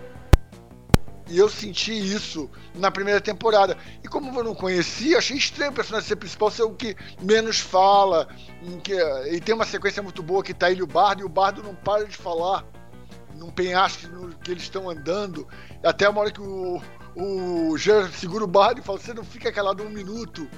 e 1.29 1.39
eu 1.39 1.49
senti 1.49 1.93
isso 1.93 2.51
na 2.75 2.91
primeira 2.91 3.21
temporada. 3.21 3.77
E 4.03 4.09
como 4.09 4.37
eu 4.39 4.45
não 4.45 4.55
conhecia, 4.55 5.19
achei 5.19 5.37
estranho 5.37 5.71
o 5.71 5.75
personagem 5.75 6.09
ser 6.09 6.17
principal 6.17 6.51
ser 6.51 6.63
o 6.63 6.73
que 6.73 6.97
menos 7.21 7.61
fala. 7.61 8.27
Que, 8.83 8.95
e 9.31 9.41
tem 9.41 9.55
uma 9.55 9.67
sequência 9.67 10.03
muito 10.03 10.23
boa 10.23 10.43
que 10.43 10.55
tá 10.55 10.71
ele 10.71 10.81
e 10.81 10.83
o 10.83 10.87
Bardo, 10.87 11.23
e 11.23 11.25
o 11.25 11.29
Bardo 11.29 11.63
não 11.63 11.75
para 11.75 12.05
de 12.05 12.17
falar 12.17 12.65
num 13.37 13.51
penhasco 13.51 14.09
que 14.43 14.51
eles 14.51 14.63
estão 14.63 14.89
andando. 14.89 15.47
Até 15.83 16.09
uma 16.09 16.23
hora 16.23 16.31
que 16.31 16.41
o, 16.41 16.81
o 17.15 17.77
Gerard 17.77 18.15
segura 18.15 18.45
o 18.45 18.49
Bardo 18.49 18.81
e 18.81 18.85
fala: 18.85 18.99
Você 18.99 19.13
não 19.13 19.25
fica 19.25 19.53
calado 19.53 19.85
um 19.85 19.91
minuto. 19.91 20.49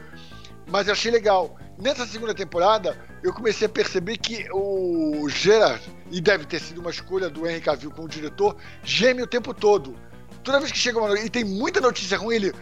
Mas 0.68 0.86
eu 0.86 0.92
achei 0.92 1.10
legal. 1.10 1.56
Nessa 1.76 2.06
segunda 2.06 2.34
temporada, 2.34 2.96
eu 3.24 3.32
comecei 3.32 3.66
a 3.66 3.70
perceber 3.70 4.18
que 4.18 4.46
o 4.52 5.28
Gerard, 5.28 5.82
e 6.10 6.20
deve 6.20 6.44
ter 6.44 6.60
sido 6.60 6.80
uma 6.80 6.90
escolha 6.90 7.28
do 7.28 7.44
Henry 7.46 7.60
Cavill 7.60 7.90
como 7.90 8.06
diretor, 8.06 8.54
geme 8.84 9.22
o 9.22 9.26
tempo 9.26 9.52
todo 9.52 9.96
toda 10.42 10.60
vez 10.60 10.72
que 10.72 10.78
chega 10.78 10.98
uma 10.98 11.08
notícia, 11.08 11.26
e 11.26 11.30
tem 11.30 11.44
muita 11.44 11.80
notícia 11.80 12.18
ruim, 12.18 12.36
ele. 12.36 12.54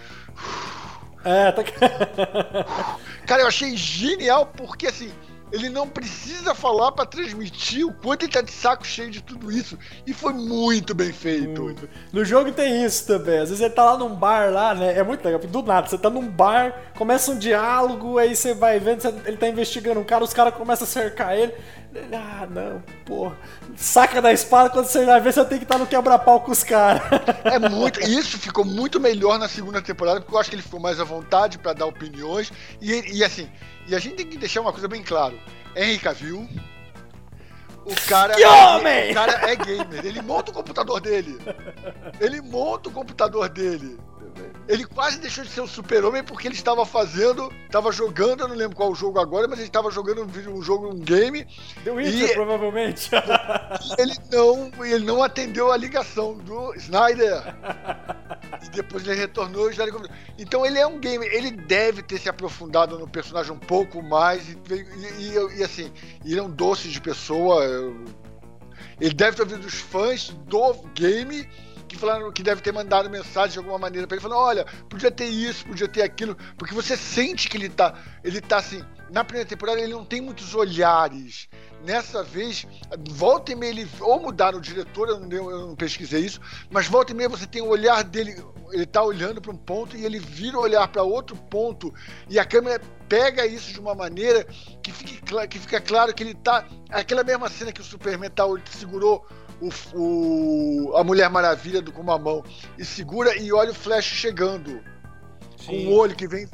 É, 1.24 1.52
tá. 1.52 1.62
Cara, 3.26 3.42
eu 3.42 3.48
achei 3.48 3.76
genial 3.76 4.46
porque 4.46 4.86
assim 4.86 5.12
ele 5.52 5.68
não 5.68 5.88
precisa 5.88 6.54
falar 6.54 6.92
para 6.92 7.06
transmitir 7.06 7.86
o 7.86 7.92
quanto 7.92 8.24
ele 8.24 8.32
tá 8.32 8.40
de 8.40 8.50
saco 8.50 8.86
cheio 8.86 9.10
de 9.10 9.22
tudo 9.22 9.50
isso. 9.50 9.78
E 10.06 10.12
foi 10.12 10.32
muito 10.32 10.94
bem 10.94 11.12
feito. 11.12 11.62
Muito. 11.62 11.88
No 12.12 12.24
jogo 12.24 12.52
tem 12.52 12.84
isso 12.84 13.06
também. 13.06 13.38
Às 13.38 13.48
vezes 13.48 13.60
ele 13.60 13.72
tá 13.72 13.84
lá 13.84 13.96
num 13.96 14.14
bar 14.14 14.50
lá, 14.52 14.74
né? 14.74 14.98
É 14.98 15.02
muito 15.02 15.24
legal. 15.24 15.40
Do 15.40 15.62
nada, 15.62 15.86
você 15.86 15.96
tá 15.96 16.10
num 16.10 16.26
bar, 16.26 16.92
começa 16.96 17.30
um 17.30 17.38
diálogo, 17.38 18.18
aí 18.18 18.36
você 18.36 18.52
vai 18.54 18.78
vendo, 18.78 19.06
ele 19.24 19.36
tá 19.36 19.48
investigando 19.48 20.00
um 20.00 20.04
cara, 20.04 20.22
os 20.22 20.34
caras 20.34 20.54
começam 20.54 20.84
a 20.84 20.90
cercar 20.90 21.36
ele. 21.36 21.54
Ah, 22.12 22.46
não, 22.50 22.82
porra. 23.04 23.36
Saca 23.76 24.20
da 24.20 24.32
espada 24.32 24.70
quando 24.70 24.86
você 24.86 25.04
vai 25.04 25.20
ver, 25.20 25.32
você 25.32 25.44
tem 25.44 25.58
que 25.58 25.64
estar 25.64 25.76
tá 25.76 25.80
no 25.80 25.86
quebra-pau 25.86 26.40
com 26.40 26.52
os 26.52 26.62
caras. 26.62 27.02
É 27.44 27.58
muito. 27.58 28.00
Isso 28.00 28.38
ficou 28.38 28.64
muito 28.64 29.00
melhor 29.00 29.38
na 29.38 29.48
segunda 29.48 29.80
temporada, 29.80 30.20
porque 30.20 30.34
eu 30.34 30.38
acho 30.38 30.50
que 30.50 30.56
ele 30.56 30.62
ficou 30.62 30.80
mais 30.80 31.00
à 31.00 31.04
vontade 31.04 31.58
para 31.58 31.72
dar 31.72 31.86
opiniões. 31.86 32.52
E, 32.80 33.18
e 33.18 33.24
assim, 33.24 33.48
e 33.86 33.94
a 33.94 33.98
gente 33.98 34.16
tem 34.16 34.26
que 34.26 34.36
deixar 34.36 34.60
uma 34.60 34.72
coisa 34.72 34.86
bem 34.86 35.02
claro. 35.02 35.38
Henry 35.74 35.98
Cavill, 35.98 36.46
o 37.88 37.94
cara, 38.06 38.34
que 38.34 38.42
é, 38.42 38.48
homem! 38.48 39.10
o 39.10 39.14
cara 39.14 39.50
é 39.50 39.56
gamer. 39.56 40.04
Ele 40.04 40.20
monta 40.20 40.50
o 40.50 40.54
computador 40.54 41.00
dele. 41.00 41.38
Ele 42.20 42.42
monta 42.42 42.90
o 42.90 42.92
computador 42.92 43.48
dele. 43.48 43.98
Ele 44.68 44.84
quase 44.84 45.18
deixou 45.18 45.44
de 45.44 45.50
ser 45.50 45.60
um 45.60 45.66
super-homem 45.66 46.22
porque 46.22 46.46
ele 46.46 46.54
estava 46.54 46.84
fazendo, 46.84 47.52
estava 47.64 47.90
jogando, 47.90 48.42
eu 48.42 48.48
não 48.48 48.56
lembro 48.56 48.76
qual 48.76 48.90
o 48.90 48.94
jogo 48.94 49.18
agora, 49.18 49.48
mas 49.48 49.58
ele 49.58 49.68
estava 49.68 49.90
jogando 49.90 50.22
um, 50.22 50.58
um 50.58 50.62
jogo, 50.62 50.88
um 50.88 50.98
game. 50.98 51.46
The 51.84 51.90
Witcher, 51.90 52.30
e, 52.30 52.34
provavelmente. 52.34 53.10
ele 53.98 54.14
não, 54.30 54.70
ele 54.84 55.04
não 55.04 55.22
atendeu 55.22 55.72
a 55.72 55.76
ligação 55.76 56.36
do 56.36 56.74
Snyder. 56.74 57.42
e 58.64 58.68
depois 58.70 59.06
ele 59.06 59.18
retornou 59.18 59.70
e 59.70 59.74
já 59.74 59.84
Então 60.38 60.66
ele 60.66 60.78
é 60.78 60.86
um 60.86 60.98
gamer, 60.98 61.32
ele 61.32 61.50
deve 61.50 62.02
ter 62.02 62.18
se 62.18 62.28
aprofundado 62.28 62.98
no 62.98 63.08
personagem 63.08 63.52
um 63.52 63.58
pouco 63.58 64.02
mais 64.02 64.48
e, 64.48 64.58
e, 65.18 65.58
e 65.58 65.64
assim, 65.64 65.90
ele 66.24 66.38
é 66.38 66.42
um 66.42 66.50
doce 66.50 66.88
de 66.88 67.00
pessoa. 67.00 67.64
Ele 69.00 69.14
deve 69.14 69.36
ter 69.36 69.42
ouvido 69.42 69.66
os 69.66 69.74
fãs 69.74 70.30
do 70.46 70.74
game 70.94 71.48
que 71.88 71.96
falaram 71.96 72.30
que 72.30 72.42
deve 72.42 72.60
ter 72.60 72.72
mandado 72.72 73.10
mensagem 73.10 73.52
de 73.52 73.58
alguma 73.58 73.78
maneira 73.78 74.06
para 74.06 74.16
ele, 74.16 74.22
falando: 74.22 74.38
olha, 74.40 74.66
podia 74.88 75.10
ter 75.10 75.26
isso, 75.26 75.66
podia 75.66 75.88
ter 75.88 76.02
aquilo, 76.02 76.36
porque 76.56 76.74
você 76.74 76.96
sente 76.96 77.48
que 77.48 77.56
ele 77.56 77.68
tá, 77.68 77.94
ele 78.22 78.40
tá 78.40 78.58
assim. 78.58 78.84
Na 79.10 79.24
primeira 79.24 79.48
temporada 79.48 79.80
ele 79.80 79.92
não 79.92 80.04
tem 80.04 80.20
muitos 80.20 80.54
olhares. 80.54 81.48
Nessa 81.84 82.22
vez, 82.22 82.66
volta 83.08 83.52
e 83.52 83.54
meia 83.54 83.70
ele. 83.70 83.88
Ou 84.00 84.20
mudaram 84.20 84.58
o 84.58 84.60
diretor, 84.60 85.08
eu 85.08 85.20
não, 85.20 85.32
eu 85.32 85.68
não 85.68 85.76
pesquisei 85.76 86.26
isso, 86.26 86.40
mas 86.70 86.86
volta 86.86 87.12
e 87.12 87.14
meia 87.14 87.28
você 87.28 87.46
tem 87.46 87.62
o 87.62 87.68
olhar 87.68 88.04
dele. 88.04 88.36
Ele 88.70 88.84
tá 88.84 89.02
olhando 89.02 89.40
para 89.40 89.50
um 89.50 89.56
ponto 89.56 89.96
e 89.96 90.04
ele 90.04 90.18
vira 90.18 90.58
o 90.58 90.60
olhar 90.60 90.86
para 90.88 91.02
outro 91.02 91.34
ponto. 91.34 91.92
E 92.28 92.38
a 92.38 92.44
câmera 92.44 92.82
pega 93.08 93.46
isso 93.46 93.72
de 93.72 93.80
uma 93.80 93.94
maneira 93.94 94.44
que, 94.82 94.92
fique, 94.92 95.22
que 95.48 95.58
fica 95.58 95.80
claro 95.80 96.12
que 96.12 96.22
ele 96.22 96.34
tá. 96.34 96.66
Aquela 96.90 97.24
mesma 97.24 97.48
cena 97.48 97.72
que 97.72 97.80
o 97.80 97.84
Superman 97.84 98.28
tá, 98.28 98.44
segurou 98.70 99.26
o, 99.60 99.70
o, 99.94 100.96
a 100.96 101.04
Mulher 101.04 101.28
Maravilha 101.30 101.82
do, 101.82 101.92
com 101.92 102.02
uma 102.02 102.18
mão 102.18 102.44
e 102.76 102.84
segura 102.84 103.36
e 103.36 103.52
olha 103.52 103.70
o 103.70 103.74
Flash 103.74 104.04
chegando. 104.04 104.80
Sim. 105.56 105.84
Com 105.84 105.90
o 105.90 105.96
olho 105.96 106.14
que 106.14 106.28
vem. 106.28 106.48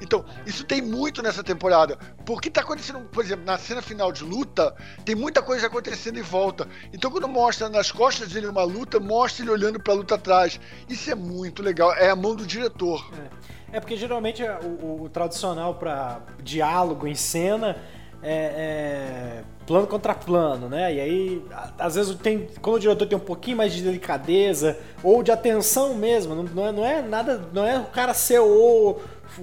Então, 0.00 0.24
isso 0.46 0.64
tem 0.64 0.80
muito 0.80 1.22
nessa 1.22 1.44
temporada. 1.44 1.98
Porque 2.24 2.50
tá 2.50 2.62
acontecendo, 2.62 3.00
por 3.00 3.22
exemplo, 3.22 3.44
na 3.44 3.58
cena 3.58 3.82
final 3.82 4.10
de 4.10 4.24
luta, 4.24 4.74
tem 5.04 5.14
muita 5.14 5.42
coisa 5.42 5.66
acontecendo 5.66 6.18
em 6.18 6.22
volta. 6.22 6.66
Então, 6.92 7.10
quando 7.10 7.28
mostra 7.28 7.68
nas 7.68 7.92
costas 7.92 8.30
dele 8.30 8.46
uma 8.46 8.64
luta, 8.64 8.98
mostra 8.98 9.44
ele 9.44 9.50
olhando 9.50 9.78
pra 9.78 9.92
luta 9.92 10.14
atrás. 10.14 10.58
Isso 10.88 11.10
é 11.10 11.14
muito 11.14 11.62
legal. 11.62 11.92
É 11.92 12.08
a 12.08 12.16
mão 12.16 12.34
do 12.34 12.46
diretor. 12.46 13.10
É, 13.70 13.76
é 13.76 13.80
porque 13.80 13.96
geralmente 13.96 14.42
o, 14.42 14.66
o, 14.66 15.02
o 15.02 15.08
tradicional 15.10 15.74
para 15.74 16.22
diálogo 16.42 17.06
em 17.06 17.14
cena 17.14 17.76
é, 18.22 18.32
é, 18.32 19.42
plano 19.66 19.86
contra 19.86 20.14
plano, 20.14 20.68
né? 20.68 20.94
E 20.94 21.00
aí, 21.00 21.44
às 21.78 21.94
vezes, 21.94 22.14
tem, 22.16 22.48
quando 22.60 22.76
o 22.76 22.80
diretor 22.80 23.06
tem 23.06 23.16
um 23.16 23.20
pouquinho 23.20 23.56
mais 23.56 23.72
de 23.72 23.82
delicadeza 23.82 24.78
ou 25.02 25.22
de 25.22 25.30
atenção 25.30 25.94
mesmo, 25.94 26.34
não, 26.34 26.66
é, 26.66 26.72
não 26.72 26.84
é 26.84 27.02
nada, 27.02 27.40
não 27.52 27.64
é 27.64 27.78
o 27.78 27.86
cara 27.86 28.14
ser 28.14 28.40
o 28.40 28.96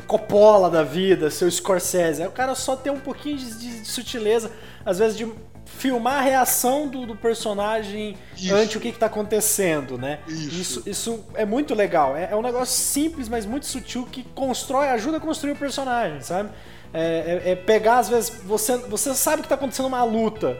Coppola 0.08 0.70
da 0.70 0.84
vida, 0.84 1.30
seu 1.30 1.50
Scorsese, 1.50 2.22
é 2.22 2.28
o 2.28 2.32
cara 2.32 2.56
só 2.56 2.76
ter 2.76 2.90
um 2.90 3.00
pouquinho 3.00 3.38
de, 3.38 3.58
de, 3.58 3.80
de 3.82 3.88
sutileza, 3.88 4.52
às 4.86 5.00
vezes 5.00 5.18
de 5.18 5.32
filmar 5.66 6.20
a 6.20 6.22
reação 6.22 6.88
do, 6.88 7.06
do 7.06 7.16
personagem 7.16 8.16
isso. 8.36 8.54
ante 8.54 8.78
o 8.78 8.82
que 8.82 8.88
está 8.90 9.08
acontecendo, 9.08 9.98
né? 9.98 10.20
Isso. 10.28 10.60
isso. 10.60 10.84
Isso, 10.86 11.26
é 11.34 11.46
muito 11.46 11.74
legal. 11.74 12.16
É, 12.16 12.30
é 12.32 12.36
um 12.36 12.42
negócio 12.42 12.76
simples, 12.76 13.28
mas 13.28 13.46
muito 13.46 13.66
sutil 13.66 14.08
que 14.10 14.24
constrói, 14.24 14.88
ajuda 14.90 15.18
a 15.18 15.20
construir 15.20 15.52
o 15.52 15.56
personagem, 15.56 16.22
sabe? 16.22 16.50
É, 16.98 17.42
é, 17.46 17.52
é, 17.52 17.56
pegar, 17.56 18.00
às 18.00 18.08
vezes, 18.08 18.30
você, 18.46 18.78
você 18.78 19.14
sabe 19.14 19.42
que 19.42 19.48
está 19.48 19.56
acontecendo 19.56 19.88
uma 19.88 20.02
luta 20.06 20.58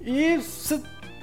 e 0.00 0.38
você 0.38 0.80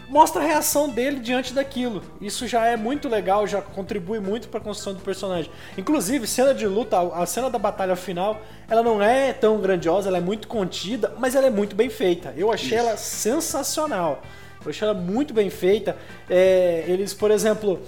mostra 0.10 0.44
a 0.44 0.46
reação 0.46 0.88
dele 0.88 1.20
diante 1.20 1.56
daquilo. 1.56 2.04
Isso 2.22 2.46
já 2.48 2.68
é 2.68 2.78
muito 2.78 3.10
legal, 3.10 3.48
já 3.48 3.64
contribui 3.64 4.20
muito 4.20 4.48
para 4.48 4.60
a 4.60 4.64
construção 4.64 4.94
do 4.94 5.00
personagem. 5.00 5.50
Inclusive, 5.76 6.28
cena 6.28 6.54
de 6.54 6.68
luta, 6.68 7.00
a 7.00 7.26
cena 7.26 7.50
da 7.50 7.58
batalha 7.58 7.96
final, 7.96 8.42
ela 8.70 8.84
não 8.84 9.02
é 9.02 9.34
tão 9.34 9.60
grandiosa, 9.60 10.08
ela 10.08 10.20
é 10.20 10.22
muito 10.22 10.48
contida, 10.48 11.12
mas 11.18 11.34
ela 11.34 11.48
é 11.48 11.50
muito 11.50 11.76
bem 11.76 11.90
feita. 11.90 12.32
Eu 12.38 12.52
achei 12.52 12.78
Isso. 12.78 12.88
ela 12.88 12.96
sensacional. 12.96 14.22
Eu 14.64 14.70
achei 14.70 14.88
ela 14.88 14.98
muito 14.98 15.34
bem 15.34 15.50
feita. 15.50 15.98
É, 16.30 16.84
eles, 16.88 17.12
por 17.12 17.32
exemplo, 17.32 17.82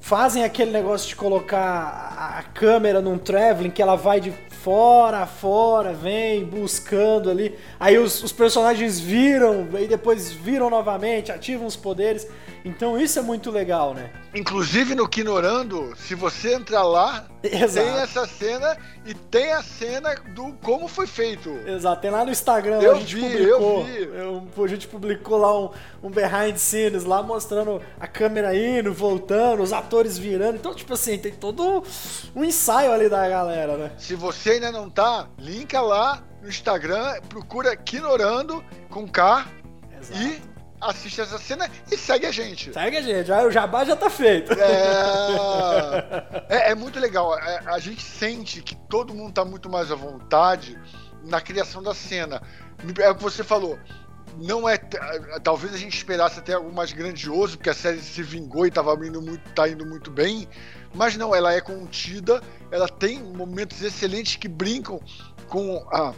fazem 0.00 0.44
aquele 0.44 0.70
negócio 0.70 1.08
de 1.08 1.16
colocar 1.16 2.38
a 2.38 2.42
câmera 2.42 3.00
num 3.00 3.18
traveling 3.18 3.70
que 3.70 3.82
ela 3.82 3.96
vai 3.96 4.20
de 4.20 4.32
fora 4.62 5.20
a 5.20 5.26
fora, 5.26 5.92
vem 5.94 6.44
buscando 6.44 7.30
ali. 7.30 7.56
Aí 7.78 7.96
os, 7.98 8.22
os 8.22 8.32
personagens 8.32 9.00
viram, 9.00 9.68
e 9.78 9.86
depois 9.86 10.30
viram 10.32 10.68
novamente, 10.68 11.32
ativam 11.32 11.66
os 11.66 11.76
poderes. 11.76 12.26
Então 12.64 12.98
isso 12.98 13.18
é 13.18 13.22
muito 13.22 13.50
legal, 13.50 13.94
né? 13.94 14.10
Inclusive 14.34 14.94
no 14.94 15.08
Kinorando, 15.08 15.94
se 15.96 16.14
você 16.14 16.54
entrar 16.54 16.82
lá, 16.82 17.26
Exato. 17.42 17.86
tem 17.86 17.96
essa 18.02 18.26
cena 18.26 18.76
e 19.04 19.14
tem 19.14 19.52
a 19.52 19.62
cena 19.62 20.14
do 20.34 20.52
como 20.62 20.86
foi 20.86 21.06
feito. 21.06 21.50
Exato, 21.66 22.02
tem 22.02 22.10
lá 22.10 22.24
no 22.24 22.30
Instagram, 22.30 22.80
eu 22.80 22.92
a 22.92 22.94
gente 22.98 23.14
vi, 23.16 23.22
publicou. 23.22 23.86
Eu 23.88 24.46
vi. 24.54 24.62
A 24.64 24.68
gente 24.68 24.88
publicou 24.88 25.38
lá 25.38 25.58
um, 25.58 25.70
um 26.02 26.10
behind 26.10 26.56
scenes 26.56 27.04
lá 27.04 27.22
mostrando 27.22 27.80
a 27.98 28.06
câmera 28.06 28.54
indo, 28.54 28.92
voltando, 28.92 29.62
os 29.62 29.72
atores 29.72 30.18
virando. 30.18 30.56
Então, 30.56 30.74
tipo 30.74 30.92
assim, 30.92 31.18
tem 31.18 31.32
todo 31.32 31.82
um 32.34 32.44
ensaio 32.44 32.92
ali 32.92 33.08
da 33.08 33.28
galera, 33.28 33.76
né? 33.76 33.92
Se 33.96 34.14
você 34.14 34.50
ainda 34.50 34.70
não 34.70 34.90
tá, 34.90 35.28
linka 35.38 35.80
lá 35.80 36.22
no 36.42 36.48
Instagram, 36.48 37.20
procura 37.28 37.76
Kinorando 37.76 38.62
com 38.88 39.08
K 39.08 39.46
Exato. 39.98 40.22
e 40.22 40.49
assiste 40.80 41.20
essa 41.20 41.38
cena 41.38 41.70
e 41.90 41.96
segue 41.96 42.26
a 42.26 42.32
gente. 42.32 42.72
Segue 42.72 42.96
a 42.96 43.02
gente, 43.02 43.30
o 43.30 43.50
jabá 43.50 43.84
já 43.84 43.94
tá 43.94 44.08
feito. 44.08 44.52
É, 44.52 46.46
é, 46.68 46.70
é 46.70 46.74
muito 46.74 46.98
legal. 46.98 47.38
É, 47.38 47.60
a 47.66 47.78
gente 47.78 48.02
sente 48.02 48.62
que 48.62 48.74
todo 48.88 49.14
mundo 49.14 49.32
tá 49.32 49.44
muito 49.44 49.68
mais 49.68 49.92
à 49.92 49.94
vontade 49.94 50.78
na 51.24 51.40
criação 51.40 51.82
da 51.82 51.94
cena. 51.94 52.42
É 52.98 53.10
o 53.10 53.14
que 53.14 53.22
você 53.22 53.44
falou. 53.44 53.78
Não 54.38 54.68
é. 54.68 54.78
Talvez 55.42 55.74
a 55.74 55.76
gente 55.76 55.96
esperasse 55.96 56.38
até 56.38 56.54
algo 56.54 56.72
mais 56.72 56.92
grandioso, 56.92 57.56
porque 57.56 57.70
a 57.70 57.74
série 57.74 58.00
se 58.00 58.22
vingou 58.22 58.66
e 58.66 58.70
tava 58.70 58.94
indo 59.06 59.20
muito, 59.20 59.52
tá 59.52 59.68
indo 59.68 59.84
muito 59.84 60.10
bem. 60.10 60.48
Mas 60.94 61.16
não, 61.16 61.34
ela 61.34 61.52
é 61.52 61.60
contida, 61.60 62.42
ela 62.70 62.88
tem 62.88 63.22
momentos 63.22 63.82
excelentes 63.82 64.36
que 64.36 64.48
brincam 64.48 65.00
com 65.48 65.84
a 65.92 66.12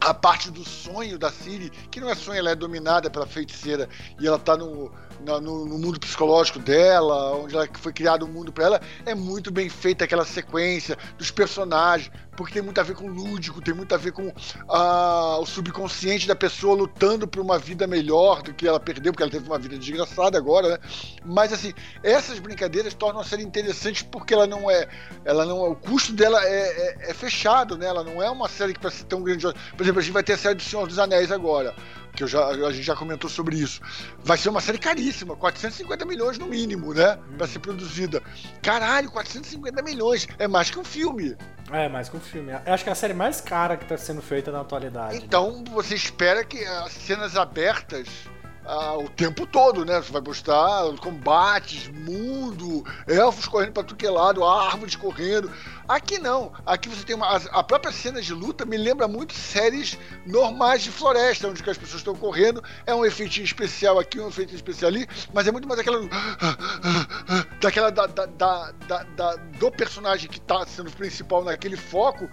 a 0.00 0.14
parte 0.14 0.50
do 0.50 0.64
sonho 0.64 1.18
da 1.18 1.30
Siri, 1.30 1.70
que 1.90 2.00
não 2.00 2.08
é 2.08 2.14
sonho, 2.14 2.38
ela 2.38 2.50
é 2.50 2.54
dominada 2.54 3.10
pela 3.10 3.26
feiticeira 3.26 3.88
e 4.20 4.26
ela 4.26 4.38
tá 4.38 4.56
no, 4.56 4.92
no, 5.20 5.66
no 5.66 5.78
mundo 5.78 5.98
psicológico 5.98 6.58
dela, 6.58 7.36
onde 7.36 7.54
ela 7.54 7.68
foi 7.74 7.92
criado 7.92 8.22
o 8.22 8.26
um 8.26 8.32
mundo 8.32 8.52
para 8.52 8.64
ela, 8.64 8.80
é 9.04 9.14
muito 9.14 9.50
bem 9.50 9.68
feita 9.68 10.04
aquela 10.04 10.24
sequência 10.24 10.96
dos 11.18 11.30
personagens, 11.30 12.10
porque 12.36 12.54
tem 12.54 12.62
muito 12.62 12.80
a 12.80 12.84
ver 12.84 12.94
com 12.94 13.06
o 13.06 13.12
lúdico, 13.12 13.60
tem 13.60 13.74
muito 13.74 13.94
a 13.94 13.98
ver 13.98 14.12
com 14.12 14.32
ah, 14.68 15.38
o 15.40 15.46
subconsciente 15.46 16.28
da 16.28 16.36
pessoa 16.36 16.76
lutando 16.76 17.26
por 17.26 17.40
uma 17.40 17.58
vida 17.58 17.86
melhor 17.86 18.42
do 18.42 18.52
que 18.52 18.68
ela 18.68 18.78
perdeu, 18.78 19.12
porque 19.12 19.22
ela 19.22 19.32
teve 19.32 19.46
uma 19.46 19.58
vida 19.58 19.78
desgraçada 19.78 20.38
agora, 20.38 20.68
né? 20.68 20.78
Mas 21.24 21.52
assim, 21.52 21.72
essas 22.02 22.38
brincadeiras 22.38 22.94
tornam 22.94 23.20
a 23.20 23.24
série 23.24 23.42
interessante 23.42 24.04
porque 24.04 24.34
ela 24.34 24.46
não 24.46 24.70
é, 24.70 24.88
ela 25.24 25.44
não, 25.44 25.70
o 25.70 25.74
custo 25.74 26.12
dela 26.12 26.40
é, 26.44 27.08
é, 27.08 27.10
é 27.10 27.14
fechado, 27.14 27.76
né? 27.76 27.86
Ela 27.86 28.04
não 28.04 28.22
é 28.22 28.30
uma 28.30 28.48
série 28.48 28.74
que 28.74 28.80
para 28.80 28.90
ser 28.90 29.04
tão 29.04 29.22
grandiosa. 29.22 29.56
Por 29.76 29.82
exemplo, 29.82 30.00
a 30.00 30.02
gente 30.02 30.12
vai 30.12 30.22
ter 30.22 30.34
a 30.34 30.38
série 30.38 30.54
do 30.54 30.62
Senhor 30.62 30.86
dos 30.86 30.98
Anéis 30.98 31.32
agora 31.32 31.74
que 32.16 32.24
eu 32.24 32.28
já, 32.28 32.44
a 32.46 32.72
gente 32.72 32.84
já 32.84 32.96
comentou 32.96 33.28
sobre 33.28 33.56
isso. 33.56 33.80
Vai 34.24 34.38
ser 34.38 34.48
uma 34.48 34.60
série 34.60 34.78
caríssima, 34.78 35.36
450 35.36 36.04
milhões 36.06 36.38
no 36.38 36.46
mínimo, 36.46 36.92
né? 36.94 37.18
Hum. 37.30 37.36
Pra 37.36 37.46
ser 37.46 37.58
produzida. 37.58 38.22
Caralho, 38.62 39.10
450 39.10 39.82
milhões. 39.82 40.26
É 40.38 40.48
mais 40.48 40.70
que 40.70 40.78
um 40.78 40.84
filme. 40.84 41.36
É, 41.70 41.88
mais 41.88 42.08
que 42.08 42.16
um 42.16 42.20
filme. 42.20 42.52
Eu 42.64 42.72
acho 42.72 42.82
que 42.82 42.90
é 42.90 42.92
a 42.92 42.96
série 42.96 43.14
mais 43.14 43.40
cara 43.40 43.76
que 43.76 43.84
tá 43.84 43.96
sendo 43.96 44.22
feita 44.22 44.50
na 44.50 44.60
atualidade. 44.60 45.16
Então, 45.16 45.62
você 45.70 45.94
espera 45.94 46.42
que 46.44 46.64
as 46.64 46.92
cenas 46.92 47.36
abertas 47.36 48.08
ah, 48.66 48.98
o 48.98 49.08
tempo 49.08 49.46
todo, 49.46 49.84
né? 49.84 50.00
Você 50.02 50.12
vai 50.12 50.20
mostrar 50.20 50.82
combates, 51.00 51.88
mundo, 51.88 52.84
elfos 53.06 53.46
correndo 53.46 53.72
para 53.72 53.84
tudo 53.84 53.96
que 53.96 54.06
é 54.06 54.10
lado, 54.10 54.44
árvores 54.44 54.96
correndo. 54.96 55.50
Aqui 55.88 56.18
não. 56.18 56.52
Aqui 56.64 56.88
você 56.88 57.04
tem 57.04 57.14
uma. 57.14 57.36
A 57.36 57.62
própria 57.62 57.92
cena 57.92 58.20
de 58.20 58.34
luta 58.34 58.64
me 58.64 58.76
lembra 58.76 59.06
muito 59.06 59.34
séries 59.34 59.96
normais 60.26 60.82
de 60.82 60.90
floresta, 60.90 61.46
onde 61.46 61.62
as 61.62 61.78
pessoas 61.78 62.00
estão 62.00 62.14
correndo. 62.16 62.62
É 62.84 62.94
um 62.94 63.04
efeitinho 63.04 63.44
especial 63.44 63.98
aqui, 63.98 64.18
um 64.18 64.28
efeitinho 64.28 64.56
especial 64.56 64.90
ali, 64.90 65.06
mas 65.32 65.46
é 65.46 65.52
muito 65.52 65.68
mais 65.68 65.78
aquela. 65.78 66.00
daquela. 67.60 67.90
Da, 67.90 68.06
da, 68.06 68.26
da, 68.26 69.02
da 69.02 69.36
do 69.36 69.70
personagem 69.70 70.28
que 70.28 70.38
está 70.38 70.66
sendo 70.66 70.90
principal 70.90 71.44
naquele 71.44 71.76
foco, 71.76 72.28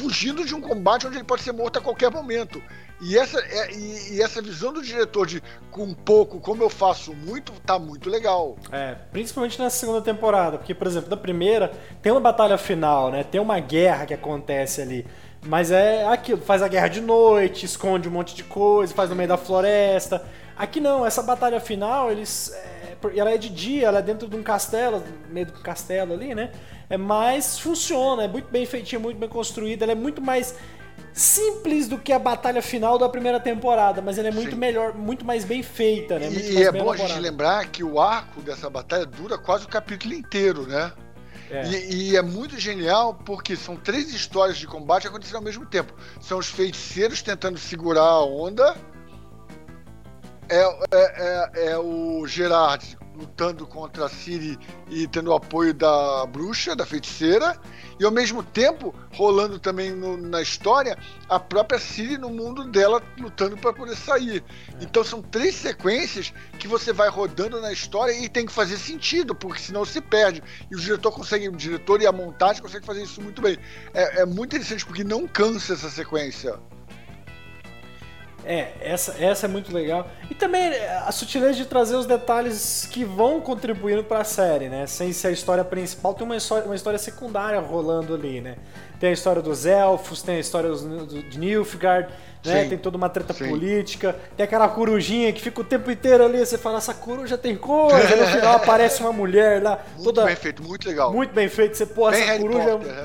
fugindo 0.00 0.44
de 0.44 0.54
um 0.54 0.60
combate 0.60 1.06
onde 1.06 1.16
ele 1.16 1.24
pode 1.24 1.42
ser 1.42 1.52
morto 1.52 1.78
a 1.78 1.82
qualquer 1.82 2.10
momento. 2.10 2.62
E 3.02 3.18
essa, 3.18 3.38
é, 3.38 3.72
e, 3.72 4.14
e, 4.14 4.22
essa 4.22 4.40
visão 4.40 4.72
do 4.72 4.82
diretor 4.82 5.26
de 5.26 5.42
com 5.70 5.92
pouco, 5.94 6.40
como 6.40 6.62
eu 6.62 6.70
faço 6.70 7.14
muito, 7.14 7.52
tá 7.64 7.78
muito 7.78 8.08
legal. 8.08 8.56
É, 8.72 8.94
principalmente 9.10 9.60
nessa 9.60 9.76
segunda 9.76 10.00
temporada, 10.00 10.58
porque, 10.58 10.74
por 10.74 10.86
exemplo, 10.86 11.08
da 11.08 11.16
primeira 11.16 11.72
tem 12.02 12.12
uma 12.12 12.20
batalha 12.20 12.58
final, 12.58 13.10
né? 13.10 13.24
Tem 13.24 13.40
uma 13.40 13.58
guerra 13.58 14.06
que 14.06 14.14
acontece 14.14 14.82
ali. 14.82 15.06
Mas 15.46 15.70
é 15.70 16.06
aquilo, 16.06 16.40
faz 16.42 16.62
a 16.62 16.68
guerra 16.68 16.88
de 16.88 17.00
noite, 17.00 17.64
esconde 17.64 18.08
um 18.08 18.12
monte 18.12 18.34
de 18.34 18.44
coisa, 18.44 18.92
faz 18.94 19.08
no 19.08 19.16
meio 19.16 19.28
da 19.28 19.38
floresta. 19.38 20.22
Aqui 20.56 20.80
não, 20.80 21.06
essa 21.06 21.22
batalha 21.22 21.60
final, 21.60 22.10
eles. 22.10 22.52
É, 22.52 22.79
ela 23.14 23.30
é 23.30 23.36
de 23.36 23.48
dia, 23.48 23.88
ela 23.88 23.98
é 23.98 24.02
dentro 24.02 24.28
de 24.28 24.36
um 24.36 24.42
castelo, 24.42 25.02
meio 25.30 25.46
do 25.46 25.52
castelo 25.52 26.14
ali, 26.14 26.34
né? 26.34 26.52
É, 26.88 26.96
mas 26.96 27.58
funciona, 27.58 28.24
é 28.24 28.28
muito 28.28 28.50
bem 28.50 28.66
feitinha, 28.66 28.98
muito 28.98 29.18
bem 29.18 29.28
construída, 29.28 29.84
ela 29.84 29.92
é 29.92 29.96
muito 29.96 30.20
mais 30.20 30.56
simples 31.12 31.88
do 31.88 31.98
que 31.98 32.12
a 32.12 32.18
batalha 32.18 32.62
final 32.62 32.98
da 32.98 33.08
primeira 33.08 33.40
temporada, 33.40 34.00
mas 34.00 34.18
ela 34.18 34.28
é 34.28 34.32
muito 34.32 34.52
Sim. 34.52 34.58
melhor, 34.58 34.94
muito 34.94 35.24
mais 35.24 35.44
bem 35.44 35.62
feita, 35.62 36.18
né? 36.18 36.30
Muito 36.30 36.46
e 36.46 36.62
é 36.62 36.70
bom 36.70 36.78
elaborada. 36.78 37.04
a 37.04 37.08
gente 37.08 37.20
lembrar 37.20 37.66
que 37.66 37.82
o 37.82 38.00
arco 38.00 38.40
dessa 38.40 38.68
batalha 38.68 39.06
dura 39.06 39.38
quase 39.38 39.64
o 39.64 39.68
capítulo 39.68 40.14
inteiro, 40.14 40.66
né? 40.66 40.92
É. 41.50 41.66
E, 41.66 42.10
e, 42.10 42.16
é 42.16 42.22
muito 42.22 42.58
genial 42.58 43.12
porque 43.12 43.56
são 43.56 43.74
três 43.74 44.14
histórias 44.14 44.56
de 44.56 44.68
combate 44.68 45.08
acontecendo 45.08 45.36
ao 45.36 45.42
mesmo 45.42 45.66
tempo. 45.66 45.92
São 46.20 46.38
os 46.38 46.46
feiticeiros 46.46 47.22
tentando 47.22 47.58
segurar 47.58 48.02
a 48.02 48.24
onda. 48.24 48.76
É, 50.50 50.62
é, 50.90 51.50
é, 51.54 51.66
é 51.70 51.78
o 51.78 52.26
Gerard 52.26 52.98
lutando 53.14 53.66
contra 53.66 54.06
a 54.06 54.08
Ciri 54.08 54.58
e 54.88 55.06
tendo 55.06 55.30
o 55.30 55.34
apoio 55.34 55.72
da 55.72 56.26
bruxa, 56.26 56.74
da 56.74 56.84
feiticeira, 56.84 57.56
e 58.00 58.04
ao 58.04 58.10
mesmo 58.10 58.42
tempo 58.42 58.94
rolando 59.12 59.60
também 59.60 59.92
no, 59.92 60.16
na 60.16 60.42
história 60.42 60.98
a 61.28 61.38
própria 61.38 61.78
Ciri 61.78 62.16
no 62.16 62.30
mundo 62.30 62.64
dela 62.64 63.00
lutando 63.18 63.56
para 63.58 63.72
poder 63.72 63.94
sair. 63.96 64.42
Então 64.80 65.04
são 65.04 65.22
três 65.22 65.54
sequências 65.54 66.32
que 66.58 66.66
você 66.66 66.92
vai 66.92 67.08
rodando 67.08 67.60
na 67.60 67.72
história 67.72 68.12
e 68.12 68.28
tem 68.28 68.46
que 68.46 68.52
fazer 68.52 68.76
sentido, 68.76 69.36
porque 69.36 69.60
senão 69.60 69.84
se 69.84 70.00
perde. 70.00 70.42
E 70.68 70.74
o 70.74 70.80
diretor 70.80 71.12
consegue, 71.12 71.48
o 71.48 71.56
diretor 71.56 72.02
e 72.02 72.06
a 72.06 72.12
montagem 72.12 72.60
conseguem 72.60 72.86
fazer 72.86 73.02
isso 73.04 73.22
muito 73.22 73.40
bem. 73.40 73.56
É, 73.94 74.22
é 74.22 74.26
muito 74.26 74.56
interessante 74.56 74.84
porque 74.84 75.04
não 75.04 75.28
cansa 75.28 75.74
essa 75.74 75.90
sequência. 75.90 76.58
É, 78.44 78.72
essa, 78.80 79.16
essa 79.22 79.46
é 79.46 79.48
muito 79.48 79.72
legal. 79.72 80.08
E 80.30 80.34
também 80.34 80.62
é, 80.62 81.02
a 81.06 81.12
sutileza 81.12 81.54
de 81.54 81.66
trazer 81.66 81.96
os 81.96 82.06
detalhes 82.06 82.88
que 82.90 83.04
vão 83.04 83.40
contribuindo 83.40 84.02
para 84.04 84.20
a 84.20 84.24
série, 84.24 84.68
né? 84.68 84.86
Sem 84.86 85.12
ser 85.12 85.28
a 85.28 85.30
história 85.30 85.64
principal, 85.64 86.14
tem 86.14 86.24
uma 86.24 86.36
história, 86.36 86.64
uma 86.64 86.74
história 86.74 86.98
secundária 86.98 87.60
rolando 87.60 88.14
ali, 88.14 88.40
né? 88.40 88.56
Tem 89.00 89.10
a 89.10 89.12
história 89.12 89.40
dos 89.40 89.64
elfos, 89.64 90.22
tem 90.22 90.36
a 90.36 90.40
história 90.40 90.68
dos, 90.68 90.82
de 91.08 91.38
Nilfgaard, 91.38 92.12
né? 92.44 92.64
Tem 92.64 92.78
toda 92.78 92.96
uma 92.96 93.08
treta 93.08 93.32
Sim. 93.34 93.48
política, 93.48 94.16
tem 94.36 94.44
aquela 94.44 94.68
corujinha 94.68 95.32
que 95.32 95.40
fica 95.40 95.60
o 95.60 95.64
tempo 95.64 95.90
inteiro 95.90 96.24
ali, 96.24 96.38
você 96.38 96.56
fala, 96.56 96.78
essa 96.78 96.94
coruja 96.94 97.36
tem 97.36 97.56
coisa, 97.56 98.16
no 98.16 98.26
final 98.28 98.56
aparece 98.56 99.00
uma 99.00 99.12
mulher 99.12 99.62
lá. 99.62 99.84
Muito 99.94 100.04
toda... 100.04 100.24
bem 100.24 100.36
feito, 100.36 100.62
muito 100.62 100.88
legal. 100.88 101.12
Muito 101.12 101.34
bem 101.34 101.48
feito, 101.48 101.76
você, 101.76 101.86
pô, 101.86 102.10
bem 102.10 102.20
essa 102.20 102.32
Harry 102.32 102.42
coruja. 102.42 102.70
Potter, 102.70 103.04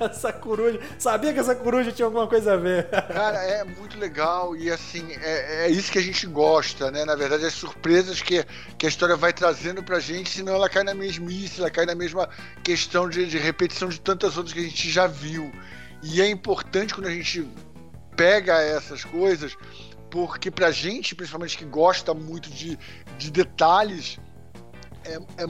essa 0.10 0.32
coruja. 0.32 0.80
Sabia 0.98 1.32
que 1.32 1.40
essa 1.40 1.54
coruja 1.54 1.92
tinha 1.92 2.06
alguma 2.06 2.26
coisa 2.26 2.54
a 2.54 2.56
ver. 2.56 2.86
Cara, 3.12 3.38
é 3.42 3.64
muito 3.64 3.98
legal 3.98 4.54
e 4.54 4.70
assim, 4.70 5.06
é, 5.20 5.66
é 5.66 5.68
isso 5.68 5.90
que 5.90 5.98
a 5.98 6.02
gente 6.02 6.26
gosta, 6.26 6.90
né? 6.90 7.04
Na 7.04 7.16
verdade, 7.16 7.44
as 7.44 7.54
surpresas 7.54 8.22
que, 8.22 8.44
que 8.78 8.86
a 8.86 8.88
história 8.88 9.16
vai 9.16 9.32
trazendo 9.32 9.82
pra 9.82 9.98
gente, 9.98 10.30
senão 10.30 10.54
ela 10.54 10.68
cai 10.68 10.84
na 10.84 10.94
mesmice, 10.94 11.60
ela 11.60 11.70
cai 11.70 11.84
na 11.84 11.94
mesma 11.94 12.28
questão 12.62 13.08
de, 13.08 13.26
de 13.26 13.38
repetição 13.38 13.88
de 13.88 14.00
tantas 14.00 14.36
outras 14.36 14.52
que 14.52 14.60
a 14.60 14.64
gente 14.64 14.88
já 14.88 15.06
viu. 15.12 15.52
E 16.02 16.20
é 16.20 16.28
importante 16.28 16.94
quando 16.94 17.06
a 17.06 17.12
gente 17.12 17.48
pega 18.16 18.60
essas 18.60 19.04
coisas, 19.04 19.56
porque 20.10 20.50
pra 20.50 20.70
gente, 20.70 21.14
principalmente 21.14 21.56
que 21.56 21.64
gosta 21.64 22.12
muito 22.12 22.50
de, 22.50 22.78
de 23.16 23.30
detalhes, 23.30 24.18
é, 25.04 25.42
é, 25.42 25.46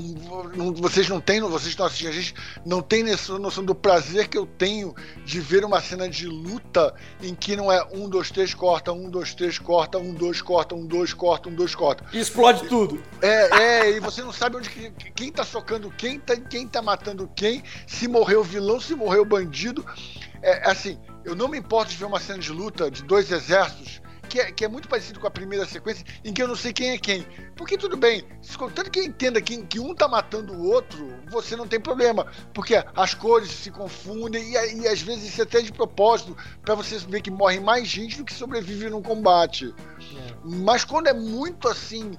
não, 0.56 0.72
vocês 0.74 1.08
não 1.08 1.20
têm, 1.20 1.40
vocês 1.40 1.68
estão 1.68 1.86
assistindo 1.86 2.08
a 2.08 2.12
gente, 2.12 2.34
não 2.64 2.80
tem 2.80 3.08
essa 3.10 3.38
noção 3.38 3.64
do 3.64 3.74
prazer 3.74 4.28
que 4.28 4.38
eu 4.38 4.46
tenho 4.46 4.94
de 5.24 5.40
ver 5.40 5.64
uma 5.64 5.80
cena 5.80 6.08
de 6.08 6.26
luta 6.26 6.94
em 7.22 7.34
que 7.34 7.56
não 7.56 7.70
é 7.70 7.86
um, 7.92 8.08
dois, 8.08 8.30
três, 8.30 8.54
corta, 8.54 8.92
um, 8.92 9.10
dois, 9.10 9.34
três, 9.34 9.58
corta, 9.58 9.98
um, 9.98 10.12
dois, 10.14 10.40
corta, 10.40 10.74
um, 10.74 10.86
dois, 10.86 11.12
corta, 11.12 11.48
um, 11.48 11.54
dois, 11.54 11.74
corta. 11.74 12.04
E 12.12 12.20
explode 12.20 12.68
tudo. 12.68 13.02
É, 13.20 13.62
é, 13.62 13.90
e 13.90 14.00
você 14.00 14.22
não 14.22 14.32
sabe 14.32 14.56
onde 14.56 14.70
quem 15.14 15.30
tá 15.30 15.44
socando 15.44 15.90
quem, 15.90 16.18
tá, 16.18 16.36
quem 16.36 16.66
tá 16.66 16.80
matando 16.80 17.30
quem, 17.34 17.62
se 17.86 18.08
morreu 18.08 18.40
o 18.40 18.44
vilão, 18.44 18.80
se 18.80 18.94
morreu 18.94 19.22
o 19.22 19.26
bandido. 19.26 19.84
É 20.42 20.68
assim, 20.68 20.98
eu 21.24 21.36
não 21.36 21.48
me 21.48 21.58
importo 21.58 21.92
de 21.92 21.96
ver 21.96 22.04
uma 22.04 22.18
cena 22.18 22.38
de 22.38 22.50
luta 22.50 22.90
de 22.90 23.02
dois 23.04 23.30
exércitos 23.30 24.02
que 24.32 24.40
é, 24.40 24.50
que 24.50 24.64
é 24.64 24.68
muito 24.68 24.88
parecido 24.88 25.20
com 25.20 25.26
a 25.26 25.30
primeira 25.30 25.66
sequência, 25.66 26.06
em 26.24 26.32
que 26.32 26.42
eu 26.42 26.48
não 26.48 26.56
sei 26.56 26.72
quem 26.72 26.92
é 26.92 26.98
quem. 26.98 27.26
Porque 27.54 27.76
tudo 27.76 27.98
bem, 27.98 28.26
tanto 28.74 28.90
que 28.90 29.00
entenda 29.00 29.42
que, 29.42 29.58
que 29.66 29.78
um 29.78 29.94
tá 29.94 30.08
matando 30.08 30.54
o 30.54 30.70
outro, 30.70 31.06
você 31.28 31.54
não 31.54 31.68
tem 31.68 31.78
problema. 31.78 32.26
Porque 32.54 32.82
as 32.96 33.12
cores 33.12 33.50
se 33.50 33.70
confundem 33.70 34.42
e, 34.42 34.80
e 34.80 34.88
às 34.88 35.02
vezes 35.02 35.28
isso 35.28 35.42
é 35.42 35.44
até 35.44 35.60
de 35.60 35.70
propósito, 35.70 36.34
para 36.62 36.74
você 36.74 36.96
ver 36.96 37.20
que 37.20 37.30
morre 37.30 37.60
mais 37.60 37.86
gente 37.86 38.16
do 38.16 38.24
que 38.24 38.32
sobrevive 38.32 38.88
num 38.88 39.02
combate. 39.02 39.74
É. 40.00 40.34
Mas 40.42 40.82
quando 40.82 41.08
é 41.08 41.12
muito 41.12 41.68
assim. 41.68 42.16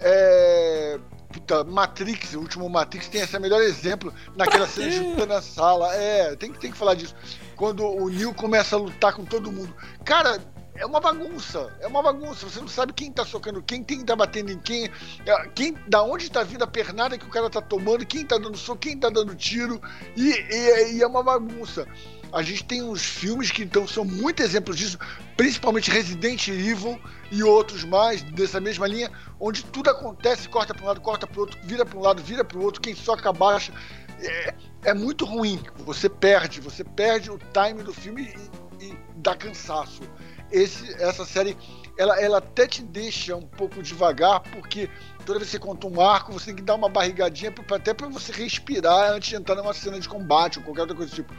É... 0.00 1.00
Puta, 1.32 1.62
Matrix, 1.64 2.34
o 2.34 2.40
último 2.40 2.70
Matrix 2.70 3.08
tem 3.08 3.20
esse 3.20 3.38
melhor 3.38 3.60
exemplo 3.60 4.14
naquela 4.34 4.66
cena 4.66 4.90
junta 4.92 5.26
na 5.26 5.42
sala. 5.42 5.94
É, 5.94 6.36
tem, 6.36 6.52
tem 6.52 6.70
que 6.70 6.78
falar 6.78 6.94
disso. 6.94 7.14
Quando 7.54 7.84
o 7.84 8.08
Neil 8.08 8.32
começa 8.32 8.76
a 8.76 8.78
lutar 8.78 9.12
com 9.12 9.26
todo 9.26 9.52
mundo. 9.52 9.74
Cara, 10.04 10.40
é 10.78 10.86
uma 10.86 11.00
bagunça. 11.00 11.72
É 11.80 11.86
uma 11.86 12.02
bagunça. 12.02 12.48
Você 12.48 12.60
não 12.60 12.68
sabe 12.68 12.92
quem 12.92 13.12
tá 13.12 13.24
socando 13.24 13.62
quem, 13.62 13.82
quem 13.82 14.04
tá 14.04 14.14
batendo 14.14 14.52
em 14.52 14.58
quem, 14.58 14.90
é, 15.26 15.48
quem 15.54 15.74
da 15.86 16.02
onde 16.02 16.30
tá 16.30 16.42
vindo 16.42 16.62
a 16.62 16.66
pernada 16.66 17.18
que 17.18 17.26
o 17.26 17.30
cara 17.30 17.50
tá 17.50 17.60
tomando, 17.60 18.06
quem 18.06 18.24
tá 18.24 18.38
dando 18.38 18.56
soco, 18.56 18.78
quem 18.78 18.96
tá 18.96 19.08
dando 19.10 19.34
tiro. 19.34 19.80
E, 20.16 20.30
e, 20.30 20.92
e 20.94 21.02
é 21.02 21.06
uma 21.06 21.22
bagunça. 21.22 21.86
A 22.32 22.42
gente 22.42 22.64
tem 22.64 22.82
uns 22.82 23.02
filmes 23.02 23.50
que 23.50 23.62
então 23.62 23.88
são 23.88 24.04
muito 24.04 24.42
exemplos 24.42 24.76
disso, 24.76 24.98
principalmente 25.36 25.90
Resident 25.90 26.46
Evil 26.48 27.00
e 27.30 27.42
outros 27.42 27.84
mais 27.84 28.22
dessa 28.22 28.60
mesma 28.60 28.86
linha, 28.86 29.10
onde 29.40 29.64
tudo 29.64 29.88
acontece, 29.88 30.46
corta 30.48 30.74
para 30.74 30.84
um 30.84 30.88
lado, 30.88 31.00
corta 31.00 31.26
para 31.26 31.40
outro, 31.40 31.58
vira 31.64 31.86
para 31.86 31.98
um 31.98 32.02
lado, 32.02 32.22
vira 32.22 32.44
para 32.44 32.58
o 32.58 32.62
outro, 32.62 32.82
quem 32.82 32.94
soca 32.94 33.32
baixa. 33.32 33.72
É, 34.20 34.54
é, 34.84 34.94
muito 34.94 35.24
ruim. 35.24 35.62
Você 35.78 36.08
perde, 36.08 36.60
você 36.60 36.84
perde 36.84 37.30
o 37.30 37.38
time 37.38 37.82
do 37.82 37.94
filme 37.94 38.34
e, 38.80 38.84
e 38.84 38.98
dá 39.16 39.34
cansaço 39.34 40.02
esse, 40.50 40.92
essa 41.02 41.24
série 41.24 41.56
ela, 41.98 42.20
ela 42.20 42.38
até 42.38 42.66
te 42.66 42.80
deixa 42.80 43.34
um 43.34 43.46
pouco 43.46 43.82
devagar, 43.82 44.40
porque 44.40 44.88
toda 45.26 45.40
vez 45.40 45.50
que 45.50 45.56
você 45.56 45.58
conta 45.58 45.88
um 45.88 46.00
arco, 46.00 46.32
você 46.32 46.46
tem 46.46 46.54
que 46.54 46.62
dar 46.62 46.76
uma 46.76 46.88
barrigadinha 46.88 47.50
pra, 47.50 47.76
até 47.76 47.92
para 47.92 48.06
você 48.06 48.30
respirar 48.30 49.10
antes 49.10 49.30
de 49.30 49.36
entrar 49.36 49.56
numa 49.56 49.74
cena 49.74 49.98
de 49.98 50.08
combate 50.08 50.58
ou 50.58 50.64
qualquer 50.64 50.82
outra 50.82 50.96
coisa 50.96 51.10
do 51.10 51.16
tipo. 51.16 51.34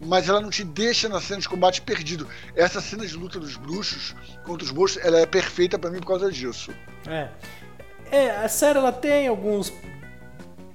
Mas 0.00 0.28
ela 0.28 0.40
não 0.40 0.50
te 0.50 0.62
deixa 0.62 1.08
na 1.08 1.20
cena 1.20 1.40
de 1.40 1.48
combate 1.48 1.82
perdido. 1.82 2.28
Essa 2.54 2.80
cena 2.80 3.04
de 3.04 3.16
luta 3.16 3.40
dos 3.40 3.56
bruxos 3.56 4.14
contra 4.44 4.64
os 4.64 4.72
monstros, 4.72 5.04
ela 5.04 5.18
é 5.18 5.26
perfeita 5.26 5.78
para 5.78 5.90
mim 5.90 5.98
por 5.98 6.06
causa 6.06 6.30
disso. 6.30 6.72
É. 7.08 7.28
É, 8.10 8.30
a 8.30 8.48
série 8.48 8.78
ela 8.78 8.92
tem 8.92 9.26
alguns 9.26 9.72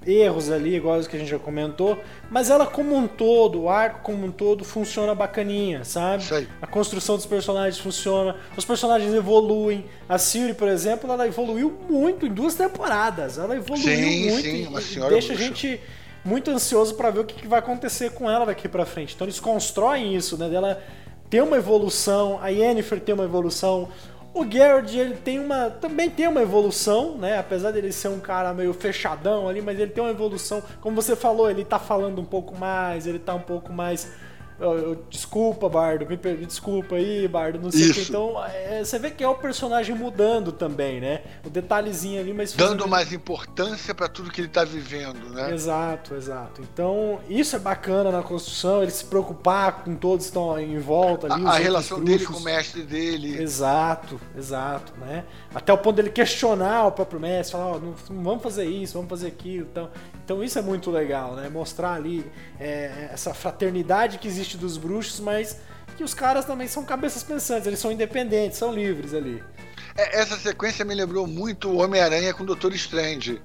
erros 0.10 0.52
ali, 0.52 0.76
igual 0.76 0.98
os 0.98 1.08
que 1.08 1.16
a 1.16 1.20
gente 1.20 1.30
já 1.30 1.40
comentou, 1.40 1.98
mas 2.30 2.50
ela 2.50 2.66
como 2.66 2.96
um 2.96 3.08
todo, 3.08 3.62
o 3.62 3.70
arco 3.70 4.02
como 4.02 4.26
um 4.26 4.32
todo 4.32 4.64
funciona 4.64 5.14
bacaninha, 5.16 5.84
sabe? 5.84 6.24
Sei. 6.24 6.48
A 6.62 6.68
construção 6.68 7.16
dos 7.16 7.26
personagens 7.26 7.78
funciona, 7.80 8.36
os 8.58 8.66
personagens 8.66 9.14
evoluem. 9.14 9.86
A 10.08 10.18
Siri, 10.18 10.54
por 10.54 10.68
exemplo, 10.68 11.12
ela 11.12 11.28
evoluiu 11.28 11.78
muito 11.90 12.26
em 12.26 12.34
duas 12.34 12.56
temporadas. 12.56 13.38
Ela 13.38 13.56
evoluiu 13.56 13.86
sim, 13.86 14.30
muito 14.30 14.82
sim, 14.82 15.06
e 15.06 15.10
deixa 15.10 15.34
a 15.34 15.36
gente 15.36 15.80
muito 16.24 16.52
ansioso 16.52 16.96
para 16.96 17.10
ver 17.10 17.20
o 17.22 17.26
que 17.26 17.48
vai 17.48 17.60
acontecer 17.60 18.12
com 18.12 18.30
ela 18.30 18.46
daqui 18.46 18.68
para 18.68 18.86
frente. 18.86 19.16
Então 19.16 19.26
eles 19.26 19.40
constroem 19.40 20.16
isso, 20.16 20.38
né? 20.38 20.50
Dela 20.50 20.82
ter 21.30 21.42
uma 21.44 21.58
evolução, 21.58 22.40
a 22.42 22.50
Yennefer 22.50 23.00
ter 23.00 23.14
uma 23.14 23.24
evolução, 23.24 23.90
o 24.34 24.46
Garrett, 24.46 24.98
ele 24.98 25.16
tem 25.16 25.40
uma. 25.40 25.70
Também 25.70 26.10
tem 26.10 26.28
uma 26.28 26.42
evolução, 26.42 27.18
né? 27.18 27.38
Apesar 27.40 27.72
dele 27.72 27.92
ser 27.92 28.10
um 28.10 28.20
cara 28.20 28.54
meio 28.54 28.74
fechadão 28.74 29.48
ali, 29.48 29.62
mas 29.62 29.80
ele 29.80 29.92
tem 29.92 30.04
uma 30.04 30.12
evolução. 30.12 30.62
Como 30.82 30.96
você 30.96 31.16
falou, 31.16 31.50
ele 31.50 31.66
tá 31.66 31.80
falando 31.80 32.22
um 32.22 32.26
pouco 32.26 32.56
mais, 32.56 33.08
ele 33.08 33.20
tá 33.20 33.34
um 33.34 33.42
pouco 33.42 33.74
mais 33.74 34.12
eu, 34.60 34.78
eu, 34.78 35.04
desculpa, 35.10 35.70
Bardo, 35.70 36.06
me 36.06 36.18
perdi, 36.18 36.46
desculpa 36.46 36.96
aí, 36.96 37.28
Bardo, 37.28 37.60
não 37.60 37.72
sei 37.72 37.90
o 37.90 37.94
que. 37.94 38.02
Então, 38.02 38.44
é, 38.46 38.84
você 38.84 39.00
vê 39.00 39.12
que 39.12 39.24
é 39.24 39.28
o 39.28 39.36
personagem 39.36 39.96
mudando 39.96 40.52
também, 40.52 41.00
né? 41.00 41.22
O 41.46 41.50
detalhezinho 41.50 42.20
ali, 42.20 42.34
mas. 42.34 42.54
Dando 42.54 42.88
mais 42.88 43.14
importância 43.14 43.96
para 43.96 44.08
tudo 44.08 44.30
que 44.30 44.42
ele 44.42 44.48
tá 44.48 44.64
vivendo, 44.64 45.30
né? 45.30 45.54
Exato, 45.54 46.16
exato. 46.16 46.62
Então, 46.62 47.20
isso 47.30 47.56
é 47.56 47.60
bacana 47.60 48.12
na 48.12 48.22
construção, 48.22 48.82
ele 48.82 48.92
se 48.92 49.06
preocupar 49.06 49.84
com 49.84 49.96
todos 49.96 50.26
que 50.26 50.30
estão 50.30 50.60
em 50.60 50.78
volta 50.80 51.32
ali. 51.32 51.46
A, 51.46 51.52
a 51.52 51.58
relação 51.58 52.04
dele 52.04 52.26
com 52.26 52.34
o 52.34 52.44
mestre 52.44 52.84
dele. 52.84 53.42
Exato, 53.42 54.20
exato, 54.38 54.94
né? 55.00 55.24
Até 55.54 55.74
o 55.74 55.78
ponto 55.78 55.96
dele 55.96 56.12
questionar 56.12 56.86
o 56.86 56.92
próprio 56.92 57.20
mestre, 57.20 57.54
falar, 57.54 57.76
oh, 57.76 57.80
não, 57.80 57.96
não, 58.10 58.24
vamos 58.24 58.44
fazer 58.44 58.66
isso, 58.66 58.94
vamos 58.94 59.10
fazer 59.10 59.28
aquilo. 59.28 59.68
Então, 59.72 59.90
então 60.24 60.44
isso 60.44 60.60
é 60.60 60.62
muito 60.62 60.92
legal, 60.92 61.36
né? 61.36 61.50
Mostrar 61.50 61.94
ali 61.94 62.24
é, 62.60 63.10
essa 63.12 63.34
fraternidade 63.34 64.20
que 64.20 64.28
existe 64.28 64.58
dos 64.58 64.78
bruxos, 64.78 65.20
mas 65.20 65.58
que 65.98 66.04
os 66.04 66.14
caras 66.14 66.46
também 66.46 66.68
são 66.68 66.86
cabeças 66.86 67.24
pensantes, 67.24 67.66
eles 67.66 67.80
são 67.80 67.92
independentes, 67.92 68.58
são 68.58 68.72
livres 68.72 69.14
ali. 69.14 69.44
É, 69.98 70.20
essa 70.20 70.38
sequência 70.38 70.86
me 70.86 70.94
lembrou 70.94 71.26
muito 71.26 71.76
Homem-Aranha 71.76 72.34
com 72.34 72.44
o 72.44 72.46
Doutor 72.46 72.74
Strange. 72.76 73.42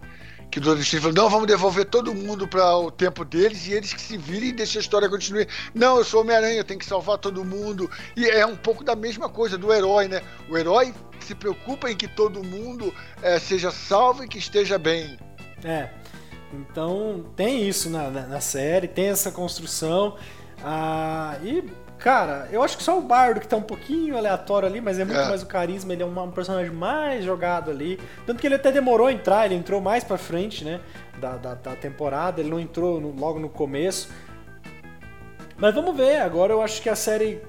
Que 0.54 0.60
o 0.60 0.62
Doutor 0.62 0.82
Strange 0.82 1.02
falou: 1.02 1.16
não, 1.16 1.28
vamos 1.28 1.48
devolver 1.48 1.84
todo 1.84 2.14
mundo 2.14 2.46
para 2.46 2.76
o 2.78 2.88
tempo 2.88 3.24
deles 3.24 3.66
e 3.66 3.72
eles 3.72 3.92
que 3.92 4.00
se 4.00 4.16
virem 4.16 4.50
e 4.50 4.52
deixem 4.52 4.78
a 4.78 4.82
história 4.82 5.08
continuar. 5.08 5.48
Não, 5.74 5.98
eu 5.98 6.04
sou 6.04 6.20
Homem-Aranha, 6.20 6.58
eu 6.58 6.64
tenho 6.64 6.78
que 6.78 6.86
salvar 6.86 7.18
todo 7.18 7.44
mundo. 7.44 7.90
E 8.16 8.24
é 8.24 8.46
um 8.46 8.54
pouco 8.54 8.84
da 8.84 8.94
mesma 8.94 9.28
coisa 9.28 9.58
do 9.58 9.72
herói, 9.72 10.06
né? 10.06 10.22
O 10.48 10.56
herói 10.56 10.94
se 11.18 11.34
preocupa 11.34 11.90
em 11.90 11.96
que 11.96 12.06
todo 12.06 12.44
mundo 12.44 12.94
é, 13.20 13.36
seja 13.40 13.72
salvo 13.72 14.22
e 14.22 14.28
que 14.28 14.38
esteja 14.38 14.78
bem. 14.78 15.18
É. 15.64 15.90
Então 16.52 17.24
tem 17.34 17.68
isso 17.68 17.90
na, 17.90 18.08
na, 18.08 18.24
na 18.24 18.40
série, 18.40 18.86
tem 18.86 19.06
essa 19.06 19.32
construção. 19.32 20.16
Ah, 20.62 21.36
e, 21.42 21.64
cara, 21.98 22.48
eu 22.50 22.62
acho 22.62 22.76
que 22.76 22.82
só 22.82 22.98
o 22.98 23.02
Bardo 23.02 23.40
que 23.40 23.48
tá 23.48 23.56
um 23.56 23.62
pouquinho 23.62 24.16
aleatório 24.16 24.68
ali, 24.68 24.80
mas 24.80 24.98
é 24.98 25.04
muito 25.04 25.20
é. 25.20 25.28
mais 25.28 25.42
o 25.42 25.46
carisma, 25.46 25.92
ele 25.92 26.02
é 26.02 26.06
um, 26.06 26.22
um, 26.22 26.30
personagem 26.30 26.72
mais 26.72 27.24
jogado 27.24 27.70
ali. 27.70 27.98
Tanto 28.26 28.40
que 28.40 28.46
ele 28.46 28.56
até 28.56 28.70
demorou 28.70 29.06
a 29.06 29.12
entrar, 29.12 29.46
ele 29.46 29.54
entrou 29.54 29.80
mais 29.80 30.04
pra 30.04 30.18
frente, 30.18 30.64
né? 30.64 30.80
Da, 31.18 31.36
da, 31.36 31.54
da 31.54 31.76
temporada, 31.76 32.40
ele 32.40 32.50
não 32.50 32.60
entrou 32.60 33.00
no, 33.00 33.10
logo 33.18 33.38
no 33.38 33.48
começo. 33.48 34.08
Mas 35.56 35.74
vamos 35.74 35.96
ver, 35.96 36.20
agora 36.20 36.52
eu 36.52 36.60
acho 36.60 36.82
que 36.82 36.88
a 36.88 36.96
série 36.96 37.40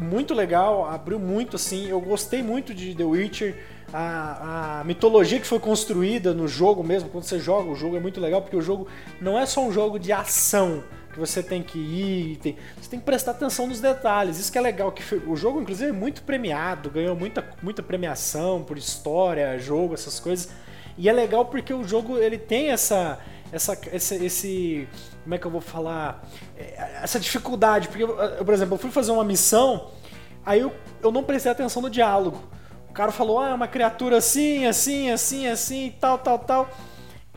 muito 0.00 0.34
legal, 0.34 0.84
abriu 0.84 1.18
muito 1.18 1.56
assim. 1.56 1.88
Eu 1.88 2.00
gostei 2.00 2.42
muito 2.42 2.74
de 2.74 2.94
The 2.94 3.04
Witcher. 3.04 3.54
A, 3.92 4.80
a, 4.80 4.84
mitologia 4.84 5.38
que 5.38 5.46
foi 5.46 5.60
construída 5.60 6.34
no 6.34 6.48
jogo 6.48 6.82
mesmo, 6.82 7.08
quando 7.08 7.24
você 7.24 7.38
joga 7.38 7.70
o 7.70 7.76
jogo, 7.76 7.96
é 7.96 8.00
muito 8.00 8.20
legal, 8.20 8.42
porque 8.42 8.56
o 8.56 8.60
jogo 8.60 8.88
não 9.20 9.38
é 9.38 9.46
só 9.46 9.64
um 9.64 9.70
jogo 9.70 9.98
de 9.98 10.12
ação 10.12 10.82
que 11.16 11.20
você 11.20 11.42
tem 11.42 11.62
que 11.62 11.78
ir, 11.78 12.36
tem, 12.36 12.56
você 12.78 12.90
tem 12.90 12.98
que 13.00 13.06
prestar 13.06 13.30
atenção 13.30 13.66
nos 13.66 13.80
detalhes. 13.80 14.38
Isso 14.38 14.52
que 14.52 14.58
é 14.58 14.60
legal, 14.60 14.92
que 14.92 15.02
o 15.26 15.34
jogo 15.34 15.62
inclusive 15.62 15.88
é 15.88 15.92
muito 15.92 16.22
premiado, 16.22 16.90
ganhou 16.90 17.16
muita, 17.16 17.42
muita 17.62 17.82
premiação 17.82 18.62
por 18.62 18.76
história, 18.76 19.58
jogo, 19.58 19.94
essas 19.94 20.20
coisas. 20.20 20.50
E 20.98 21.08
é 21.08 21.12
legal 21.12 21.46
porque 21.46 21.72
o 21.72 21.82
jogo 21.82 22.18
ele 22.18 22.36
tem 22.36 22.70
essa 22.70 23.18
essa 23.50 23.78
esse, 23.92 24.14
esse 24.26 24.88
como 25.22 25.34
é 25.34 25.38
que 25.38 25.46
eu 25.46 25.50
vou 25.50 25.62
falar 25.62 26.22
é, 26.56 26.98
essa 27.02 27.18
dificuldade, 27.18 27.88
porque 27.88 28.04
eu, 28.04 28.44
por 28.44 28.52
exemplo, 28.52 28.74
eu 28.74 28.78
fui 28.78 28.90
fazer 28.90 29.12
uma 29.12 29.24
missão, 29.24 29.90
aí 30.44 30.60
eu, 30.60 30.72
eu 31.02 31.10
não 31.10 31.24
prestei 31.24 31.50
atenção 31.50 31.80
no 31.80 31.88
diálogo. 31.88 32.42
O 32.90 32.92
cara 32.92 33.10
falou: 33.10 33.40
"Ah, 33.40 33.50
é 33.50 33.54
uma 33.54 33.68
criatura 33.68 34.18
assim, 34.18 34.66
assim, 34.66 35.10
assim, 35.10 35.46
assim, 35.48 35.94
tal, 35.98 36.18
tal, 36.18 36.38
tal". 36.38 36.68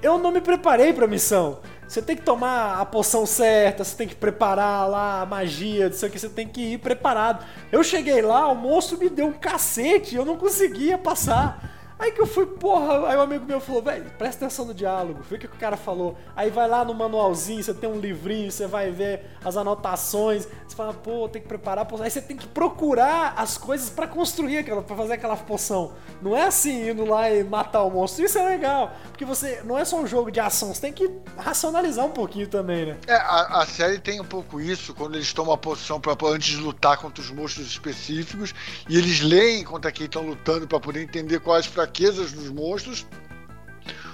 Eu 0.02 0.18
não 0.18 0.32
me 0.32 0.42
preparei 0.42 0.92
para 0.92 1.06
a 1.06 1.08
missão. 1.08 1.60
Você 1.89 2.04
tem 2.04 2.15
que 2.15 2.21
tomar 2.21 2.80
a 2.80 2.86
poção 2.86 3.25
certa, 3.25 3.84
você 3.84 3.97
tem 3.97 4.08
que 4.08 4.13
preparar 4.13 4.88
lá 4.88 5.21
a 5.23 5.25
magia, 5.25 5.88
isso 5.88 6.06
aqui, 6.06 6.19
você 6.19 6.30
tem 6.30 6.47
que 6.47 6.73
ir 6.73 6.78
preparado. 6.78 7.43
Eu 7.71 7.84
cheguei 7.84 8.21
lá, 8.21 8.47
o 8.47 8.54
monstro 8.54 8.99
me 8.99 9.10
deu 9.10 9.25
um 9.25 9.34
cacete, 9.34 10.15
eu 10.15 10.23
não 10.23 10.38
conseguia 10.38 10.99
passar. 10.99 11.79
Aí 12.00 12.14
que 12.14 12.22
eu 12.22 12.26
fui, 12.26 12.46
porra, 12.46 13.10
aí 13.10 13.18
um 13.18 13.22
amigo 13.22 13.46
meu 13.46 13.60
falou, 13.60 13.82
velho, 13.82 14.10
presta 14.18 14.46
atenção 14.46 14.64
no 14.64 14.74
diálogo, 14.74 15.20
vê 15.30 15.36
o 15.36 15.40
que 15.40 15.48
o 15.48 15.50
cara 15.50 15.76
falou. 15.76 16.18
Aí 16.34 16.50
vai 16.50 16.66
lá 16.66 16.86
no 16.86 16.94
manualzinho, 16.94 17.62
você 17.62 17.74
tem 17.74 17.90
um 17.90 18.00
livrinho, 18.00 18.50
você 18.50 18.66
vai 18.66 18.90
ver 18.90 19.26
as 19.44 19.58
anotações, 19.58 20.48
você 20.66 20.78
fala, 20.78 20.94
pô, 20.94 21.28
tem 21.28 21.42
que 21.42 21.48
preparar 21.50 21.82
a 21.82 21.86
poção. 21.86 22.06
Aí 22.06 22.10
você 22.10 22.22
tem 22.22 22.38
que 22.38 22.48
procurar 22.48 23.34
as 23.36 23.58
coisas 23.58 23.90
para 23.90 24.08
construir 24.08 24.60
aquela, 24.60 24.82
pra 24.82 24.96
fazer 24.96 25.14
aquela 25.16 25.36
poção. 25.36 25.92
Não 26.22 26.38
é 26.38 26.44
assim, 26.44 26.90
indo 26.90 27.04
lá 27.04 27.30
e 27.30 27.44
matar 27.44 27.84
o 27.84 27.92
monstro. 27.92 28.24
Isso 28.24 28.40
é 28.40 28.48
legal, 28.48 28.94
porque 29.10 29.26
você, 29.26 29.62
não 29.66 29.78
é 29.78 29.84
só 29.84 30.00
um 30.00 30.08
jogo 30.08 30.32
de 30.32 30.40
ação, 30.40 30.74
você 30.74 30.80
tem 30.80 30.94
que 30.94 31.12
racionalizar 31.38 32.06
um 32.06 32.12
pouquinho 32.12 32.48
também, 32.48 32.86
né? 32.86 32.98
É, 33.08 33.16
a, 33.16 33.60
a 33.60 33.66
série 33.66 34.00
tem 34.00 34.22
um 34.22 34.26
pouco 34.26 34.62
isso, 34.62 34.94
quando 34.94 35.16
eles 35.16 35.34
tomam 35.34 35.54
a 35.54 35.58
poção 35.58 36.00
pra, 36.00 36.16
antes 36.30 36.56
de 36.56 36.64
lutar 36.64 36.96
contra 36.96 37.22
os 37.22 37.30
monstros 37.30 37.68
específicos, 37.68 38.56
e 38.88 38.98
eles 38.98 39.20
leem 39.20 39.66
contra 39.66 39.92
quem 39.92 40.06
estão 40.06 40.26
lutando 40.26 40.66
para 40.66 40.80
poder 40.80 41.04
entender 41.04 41.42
quais 41.42 41.66
fraquezas 41.66 41.88
fraquezas 41.89 42.32
dos 42.32 42.49
monstros, 42.49 43.06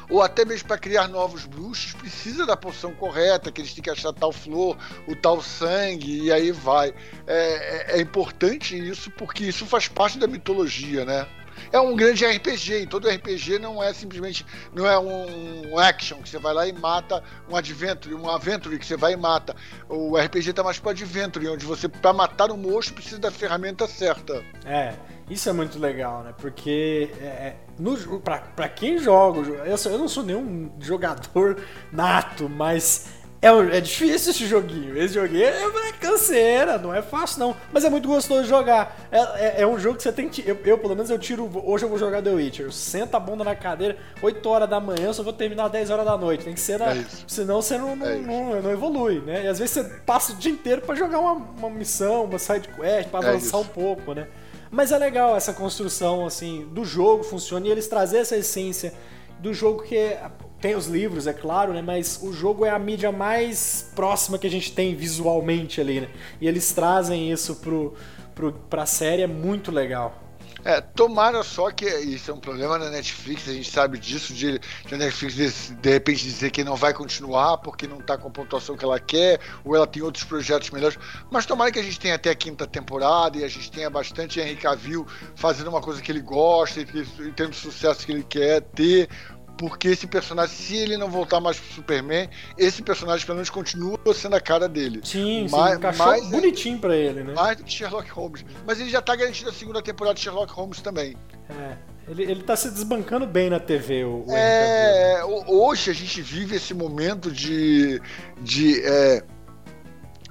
ou 0.10 0.22
até 0.22 0.46
mesmo 0.46 0.68
para 0.68 0.78
criar 0.78 1.08
novos 1.08 1.46
bruxos, 1.46 1.94
precisa 1.94 2.46
da 2.46 2.56
poção 2.56 2.94
correta, 2.94 3.52
que 3.52 3.62
eles 3.62 3.74
têm 3.74 3.84
que 3.84 3.90
achar 3.90 4.14
tal 4.14 4.32
flor, 4.32 4.78
o 5.08 5.16
tal 5.16 5.42
sangue, 5.42 6.24
e 6.24 6.32
aí 6.32 6.52
vai. 6.52 6.94
É, 7.28 7.94
é, 7.96 7.98
é 7.98 8.02
importante 8.02 8.78
isso 8.78 9.12
porque 9.12 9.44
isso 9.44 9.66
faz 9.66 9.88
parte 9.88 10.18
da 10.18 10.28
mitologia, 10.28 11.04
né? 11.06 11.28
É 11.72 11.80
um 11.80 11.96
grande 11.96 12.26
RPG, 12.26 12.82
e 12.82 12.88
todo 12.88 13.10
RPG 13.10 13.60
não 13.60 13.84
é 13.84 13.94
simplesmente 13.94 14.46
não 14.74 14.88
é 14.88 14.98
um 14.98 15.78
action 15.78 16.22
que 16.22 16.30
você 16.30 16.38
vai 16.38 16.54
lá 16.54 16.68
e 16.68 16.74
mata 16.74 17.24
um 17.50 17.56
adventure, 17.56 18.14
um 18.16 18.30
aventure 18.30 18.78
que 18.78 18.86
você 18.86 18.98
vai 18.98 19.14
e 19.14 19.18
mata. 19.18 19.56
O 19.90 20.18
RPG 20.18 20.54
tá 20.54 20.64
mais 20.64 20.80
pro 20.80 20.92
adventure, 20.92 21.48
onde 21.48 21.66
você 21.66 21.88
para 21.88 22.14
matar 22.14 22.52
um 22.52 22.58
monstro 22.58 22.96
precisa 22.96 23.20
da 23.20 23.32
ferramenta 23.32 23.88
certa. 23.88 24.44
É, 24.66 24.94
isso 25.30 25.50
é 25.50 25.54
muito 25.54 25.80
legal, 25.80 26.24
né? 26.24 26.34
Porque 26.38 27.10
é, 27.20 27.26
é 27.26 27.56
no, 27.80 27.96
pra 28.20 28.70
quem 28.70 28.98
joga, 28.98 29.40
eu, 29.42 29.76
eu 29.76 29.98
não 29.98 30.08
sou 30.08 30.24
nenhum 30.24 30.72
jogador 30.80 31.58
nato, 31.92 32.48
mas 32.48 33.25
é, 33.42 33.78
é 33.78 33.82
difícil 33.82 34.32
esse 34.32 34.46
joguinho. 34.46 34.98
Esse 34.98 35.14
joguinho 35.14 35.44
é, 35.44 35.90
é 35.90 35.92
canseira, 35.94 36.78
não 36.78 36.94
é 36.94 37.02
fácil 37.02 37.40
não. 37.40 37.56
Mas 37.72 37.84
é 37.84 37.90
muito 37.90 38.08
gostoso 38.08 38.44
de 38.44 38.50
jogar. 38.50 39.08
É, 39.12 39.20
é, 39.20 39.62
é 39.62 39.68
um 39.68 39.78
jogo 39.78 39.98
que 39.98 40.04
você 40.04 40.12
tem 40.12 40.28
que. 40.28 40.48
Eu, 40.48 40.58
eu, 40.66 40.78
pelo 40.78 40.96
menos, 40.96 41.10
eu 41.10 41.20
tiro. 41.20 41.50
Hoje 41.64 41.86
eu 41.86 41.90
vou 41.90 41.98
jogar 41.98 42.22
The 42.22 42.32
Witcher. 42.32 42.66
Eu 42.66 42.72
sento 42.72 43.16
a 43.16 43.20
bunda 43.20 43.44
na 43.44 43.56
cadeira, 43.56 43.98
8 44.22 44.50
horas 44.50 44.70
da 44.70 44.80
manhã, 44.80 45.06
eu 45.06 45.14
só 45.14 45.24
vou 45.24 45.34
terminar 45.34 45.68
10 45.68 45.90
horas 45.90 46.06
da 46.06 46.18
noite. 46.18 46.44
Tem 46.44 46.54
que 46.54 46.60
ser 46.60 46.80
na. 46.80 46.94
É 46.94 47.06
senão 47.28 47.62
você 47.62 47.78
não, 47.78 47.96
não, 47.96 48.08
é 48.08 48.16
não, 48.16 48.62
não, 48.62 48.72
evolui, 48.72 49.22
né? 49.22 49.46
E 49.46 49.48
às 49.48 49.60
vezes 49.60 49.74
você 49.74 49.84
passa 50.06 50.34
o 50.34 50.36
dia 50.36 50.52
inteiro 50.52 50.82
pra 50.82 50.96
jogar 50.96 51.20
uma, 51.20 51.34
uma 51.34 51.70
missão, 51.70 52.26
uma 52.26 52.40
side 52.40 52.68
quest, 52.70 53.10
pra 53.10 53.20
avançar 53.20 53.58
um 53.58 53.66
pouco, 53.66 54.14
né? 54.14 54.28
Mas 54.72 54.92
é 54.92 54.98
legal 54.98 55.36
essa 55.36 55.54
construção, 55.54 56.26
assim, 56.26 56.68
do 56.72 56.84
jogo 56.84 57.24
funciona 57.24 57.68
e 57.68 57.72
eles 57.72 57.88
trazem 57.88 58.20
essa 58.20 58.36
essência 58.36 58.94
do 59.40 59.54
jogo 59.54 59.84
que 59.84 59.96
é 59.96 60.30
tem 60.60 60.76
os 60.76 60.88
livros, 60.88 61.28
é 61.28 61.34
claro, 61.34 61.74
né? 61.74 61.82
Mas 61.82 62.20
o 62.22 62.34
jogo 62.34 62.66
é 62.66 62.70
a 62.70 62.80
mídia 62.80 63.12
mais 63.12 63.92
próxima 63.96 64.38
que 64.38 64.48
a 64.48 64.52
gente 64.52 64.72
tem 64.72 64.96
visualmente 64.96 65.80
ali, 65.80 66.02
né? 66.02 66.10
E 66.42 66.48
eles 66.48 66.72
trazem 66.72 67.32
isso 67.32 67.56
pro, 67.58 67.94
pro, 68.34 68.54
pra 68.54 68.86
série, 68.86 69.22
é 69.22 69.28
muito 69.28 69.72
legal. 69.72 70.26
É, 70.66 70.82
tomara 70.82 71.44
só 71.44 71.70
que 71.70 71.86
isso 71.86 72.32
é 72.32 72.34
um 72.34 72.40
problema 72.40 72.80
da 72.80 72.90
Netflix, 72.90 73.48
a 73.48 73.54
gente 73.54 73.70
sabe 73.70 74.00
disso, 74.00 74.34
de, 74.34 74.58
de 74.58 74.96
a 74.96 74.98
Netflix 74.98 75.36
de, 75.36 75.76
de, 75.76 75.90
repente 75.92 76.24
dizer 76.24 76.50
que 76.50 76.64
não 76.64 76.76
vai 76.76 76.92
continuar 76.92 77.60
porque 77.60 77.86
não 77.86 78.00
está 78.00 78.18
com 78.18 78.30
a 78.30 78.32
pontuação 78.32 78.76
que 78.76 78.84
ela 78.84 79.00
quer, 79.00 79.40
ou 79.64 79.76
ela 79.76 79.86
tem 79.86 80.02
outros 80.02 80.24
projetos 80.24 80.72
melhores. 80.72 80.98
Mas 81.30 81.46
tomara 81.46 81.72
que 81.72 81.78
a 81.78 81.84
gente 81.84 82.00
tenha 82.00 82.16
até 82.16 82.32
a 82.32 82.36
quinta 82.36 82.66
temporada 82.66 83.38
e 83.38 83.44
a 83.44 83.48
gente 83.48 83.70
tenha 83.70 83.92
bastante 83.92 84.40
Henry 84.40 84.56
Cavill 84.56 85.06
fazendo 85.36 85.68
uma 85.68 85.82
coisa 85.82 86.02
que 86.02 86.12
ele 86.12 86.22
gosta 86.22 86.80
e, 86.80 86.84
e 86.84 87.32
tendo 87.34 87.52
o 87.52 87.56
sucesso 87.56 88.04
que 88.04 88.12
ele 88.12 88.24
quer 88.24 88.62
ter 88.62 89.08
porque 89.58 89.90
esse 89.90 90.08
personagem, 90.08 90.56
se 90.56 90.76
ele 90.76 90.98
não 90.98 91.10
voltar 91.10 91.40
mais 91.40 91.60
pro 91.60 91.74
Superman, 91.74 92.30
esse 92.58 92.82
personagem 92.82 93.26
pelo 93.26 93.38
menos 93.38 93.50
continua 93.50 94.00
sendo 94.14 94.36
a 94.36 94.42
cara 94.42 94.68
dele. 94.68 95.02
Sim, 95.04 95.48
mais, 95.50 95.80
sim, 95.80 95.98
mais 95.98 96.30
bonitinho 96.30 96.80
para 96.80 96.96
ele, 96.96 97.24
né? 97.24 97.34
Mais 97.34 97.58
do 97.58 97.64
que 97.64 97.72
Sherlock 97.72 98.10
Holmes. 98.12 98.46
Mas 98.66 98.80
ele 98.80 98.90
já 98.90 99.02
tá 99.02 99.16
garantido 99.16 99.50
a 99.50 99.54
segunda 99.54 99.82
temporada 99.82 100.16
de 100.16 100.22
Sherlock 100.22 100.52
Holmes 100.54 100.82
também. 100.82 101.16
É. 101.50 101.78
Ele, 102.08 102.24
ele 102.24 102.44
tá 102.44 102.56
se 102.56 102.70
desbancando 102.70 103.26
bem 103.26 103.50
na 103.50 103.60
TV, 103.60 104.04
o, 104.04 104.26
o 104.28 104.36
É, 104.36 105.24
hoje 105.48 105.90
a 105.90 105.94
gente 105.94 106.22
vive 106.22 106.56
esse 106.56 106.74
momento 106.74 107.32
de, 107.32 108.00
de, 108.40 108.80
é, 108.86 109.24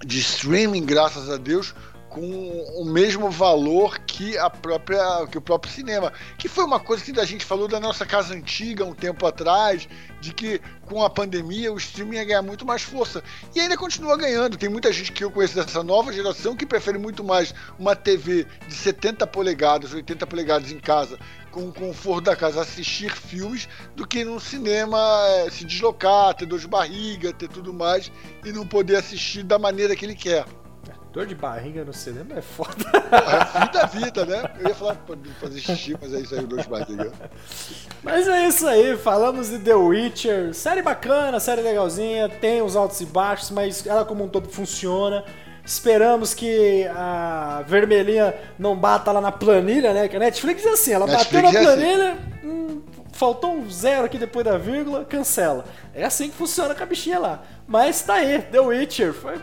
de 0.05 0.20
streaming, 0.20 0.85
graças 0.85 1.29
a 1.29 1.37
Deus, 1.37 1.75
com 2.15 2.65
o 2.77 2.85
mesmo 2.85 3.29
valor 3.29 3.99
que 3.99 4.39
a 4.39 4.49
própria 4.49 5.27
que 5.27 5.37
o 5.37 5.41
próprio 5.41 5.73
cinema, 5.73 6.12
que 6.39 6.47
foi 6.47 6.62
uma 6.62 6.79
coisa 6.79 7.05
que 7.05 7.19
a 7.19 7.25
gente 7.25 7.45
falou 7.45 7.67
da 7.67 7.81
nossa 7.81 8.07
casa 8.07 8.33
antiga 8.33 8.85
um 8.85 8.95
tempo 8.95 9.27
atrás, 9.27 9.89
de 10.21 10.33
que 10.33 10.61
com 10.87 11.03
a 11.03 11.11
pandemia 11.11 11.73
o 11.73 11.77
streaming 11.77 12.17
ia 12.17 12.25
ganhar 12.25 12.43
muito 12.43 12.65
mais 12.65 12.83
força 12.83 13.21
e 13.53 13.59
ainda 13.59 13.77
continua 13.77 14.17
ganhando. 14.17 14.57
Tem 14.57 14.69
muita 14.69 14.93
gente 14.93 15.11
que 15.11 15.25
eu 15.25 15.31
conheço 15.31 15.57
dessa 15.57 15.83
nova 15.83 16.12
geração 16.12 16.55
que 16.55 16.65
prefere 16.65 16.99
muito 16.99 17.25
mais 17.25 17.53
uma 17.81 17.97
TV 17.97 18.47
de 18.69 18.75
70 18.75 19.27
polegadas, 19.27 19.93
80 19.93 20.25
polegadas 20.25 20.71
em 20.71 20.79
casa 20.79 21.19
com 21.51 21.69
o 21.69 21.73
conforto 21.73 22.27
da 22.27 22.37
casa 22.37 22.61
assistir 22.61 23.11
filmes 23.11 23.69
do 23.97 24.07
que 24.07 24.25
no 24.25 24.39
cinema 24.39 24.99
é, 25.29 25.51
se 25.51 25.65
deslocar, 25.65 26.35
ter 26.35 26.47
dor 26.47 26.61
de 26.61 26.69
barriga, 26.69 27.33
ter 27.33 27.49
tudo 27.49 27.75
mais 27.75 28.11
e 28.45 28.53
não 28.53 28.65
poder 28.65 28.97
assistir 28.97 29.43
da 29.43 29.59
maneira 29.59 29.97
que 29.97 30.05
ele 30.05 30.15
quer. 30.15 30.45
Dor 31.15 31.27
de 31.27 31.35
barriga 31.37 31.85
no 31.85 31.93
cinema 31.93 32.35
é 32.37 32.43
foda. 32.43 32.75
É 32.93 33.45
fim 33.45 33.73
da 33.73 33.87
vida, 33.87 34.27
né? 34.27 34.51
Eu 34.59 34.69
ia 34.71 34.75
falar 34.75 34.97
pra 34.97 35.17
fazer 35.41 35.61
xixi, 35.61 35.97
mas 36.03 36.12
é 36.12 36.19
isso 36.19 36.35
aí, 36.35 36.45
dor 36.45 36.61
de 36.61 36.69
barriga. 36.69 37.12
Mas 38.03 38.27
é 38.27 38.49
isso 38.49 38.67
aí, 38.67 38.97
falamos 38.97 39.49
de 39.49 39.61
The 39.61 39.77
Witcher. 39.77 40.53
Série 40.53 40.83
bacana, 40.83 41.39
série 41.39 41.62
legalzinha, 41.62 42.29
tem 42.29 42.62
os 42.62 42.75
altos 42.75 43.01
e 43.01 43.07
baixos, 43.07 43.53
mas 43.53 43.87
ela 43.87 44.05
como 44.05 44.25
um 44.25 44.29
todo 44.29 44.49
funciona. 44.49 45.25
Esperamos 45.65 46.35
que 46.35 46.85
a 46.89 47.62
vermelhinha 47.65 48.35
não 48.59 48.77
bata 48.77 49.12
lá 49.12 49.21
na 49.21 49.31
planilha, 49.31 49.95
né? 49.95 50.09
Que 50.09 50.17
a 50.17 50.19
Netflix 50.19 50.67
é 50.67 50.71
assim, 50.71 50.93
ela 50.95 51.07
Netflix 51.07 51.31
bateu 51.31 51.43
na 51.43 51.57
é 51.57 51.62
assim. 51.62 51.65
planilha, 51.65 52.12
assim. 52.12 52.49
hum, 52.49 52.83
faltou 53.12 53.55
um 53.55 53.71
zero 53.71 54.05
aqui 54.05 54.19
depois 54.19 54.45
da 54.45 54.59
vírgula, 54.59 55.05
cancela. 55.05 55.65
É 55.95 56.05
assim 56.05 56.29
que 56.29 56.35
funciona 56.35 56.75
com 56.75 56.83
a 56.83 56.87
bichinha 56.87 57.21
lá. 57.21 57.43
Mas 57.69 58.03
tá 58.03 58.15
aí, 58.15 58.43
The 58.43 58.59
Witcher, 58.59 59.15
foi 59.15 59.39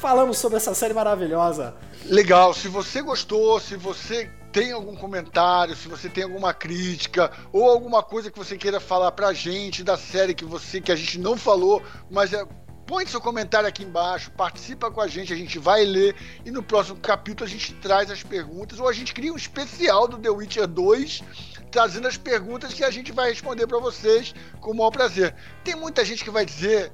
falamos 0.00 0.38
sobre 0.38 0.56
essa 0.56 0.74
série 0.74 0.94
maravilhosa. 0.94 1.74
Legal, 2.06 2.54
se 2.54 2.66
você 2.66 3.02
gostou, 3.02 3.60
se 3.60 3.76
você 3.76 4.30
tem 4.50 4.72
algum 4.72 4.96
comentário, 4.96 5.76
se 5.76 5.86
você 5.86 6.08
tem 6.08 6.24
alguma 6.24 6.52
crítica 6.52 7.30
ou 7.52 7.70
alguma 7.70 8.02
coisa 8.02 8.30
que 8.30 8.38
você 8.38 8.56
queira 8.56 8.80
falar 8.80 9.12
pra 9.12 9.32
gente 9.32 9.84
da 9.84 9.96
série 9.96 10.34
que 10.34 10.44
você 10.44 10.80
que 10.80 10.90
a 10.90 10.96
gente 10.96 11.18
não 11.20 11.36
falou, 11.36 11.82
mas 12.10 12.32
é 12.32 12.44
põe 12.86 13.06
seu 13.06 13.20
comentário 13.20 13.68
aqui 13.68 13.84
embaixo, 13.84 14.32
participa 14.32 14.90
com 14.90 15.00
a 15.00 15.06
gente, 15.06 15.32
a 15.32 15.36
gente 15.36 15.60
vai 15.60 15.84
ler 15.84 16.16
e 16.44 16.50
no 16.50 16.60
próximo 16.60 16.98
capítulo 16.98 17.48
a 17.48 17.52
gente 17.52 17.72
traz 17.74 18.10
as 18.10 18.24
perguntas 18.24 18.80
ou 18.80 18.88
a 18.88 18.92
gente 18.92 19.14
cria 19.14 19.32
um 19.32 19.36
especial 19.36 20.08
do 20.08 20.18
The 20.18 20.30
Witcher 20.30 20.66
2 20.66 21.22
trazendo 21.70 22.08
as 22.08 22.16
perguntas 22.16 22.74
que 22.74 22.82
a 22.82 22.90
gente 22.90 23.12
vai 23.12 23.30
responder 23.30 23.68
para 23.68 23.78
vocês 23.78 24.34
com 24.60 24.72
o 24.72 24.74
maior 24.74 24.90
prazer. 24.90 25.32
Tem 25.62 25.76
muita 25.76 26.04
gente 26.04 26.24
que 26.24 26.30
vai 26.30 26.44
dizer 26.44 26.90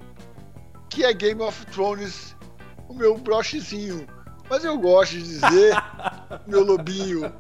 que 0.91 1.03
é 1.03 1.15
Game 1.15 1.41
of 1.41 1.65
Thrones 1.67 2.36
o 2.89 2.95
meu 2.95 3.17
brochezinho. 3.17 4.07
Mas 4.49 4.65
eu 4.65 4.79
gosto 4.79 5.13
de 5.13 5.23
dizer, 5.23 5.75
meu 6.47 6.65
lobinho, 6.65 7.33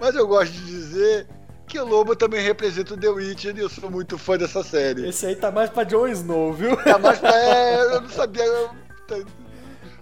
mas 0.00 0.14
eu 0.16 0.26
gosto 0.26 0.52
de 0.52 0.64
dizer 0.64 1.28
que 1.70 1.78
o 1.78 1.84
Lobo 1.84 2.16
também 2.16 2.42
representa 2.42 2.94
o 2.94 2.96
The 2.96 3.08
Witcher 3.08 3.56
e 3.56 3.60
eu 3.60 3.68
sou 3.68 3.88
muito 3.88 4.18
fã 4.18 4.36
dessa 4.36 4.64
série. 4.64 5.08
Esse 5.08 5.26
aí 5.26 5.36
tá 5.36 5.52
mais 5.52 5.70
pra 5.70 5.84
Jon 5.84 6.08
Snow, 6.08 6.52
viu? 6.52 6.76
Tá 6.76 6.98
mais 6.98 7.20
pra. 7.20 7.32
É, 7.32 7.94
eu 7.94 8.00
não 8.00 8.08
sabia. 8.08 8.44
Eu... 8.44 8.70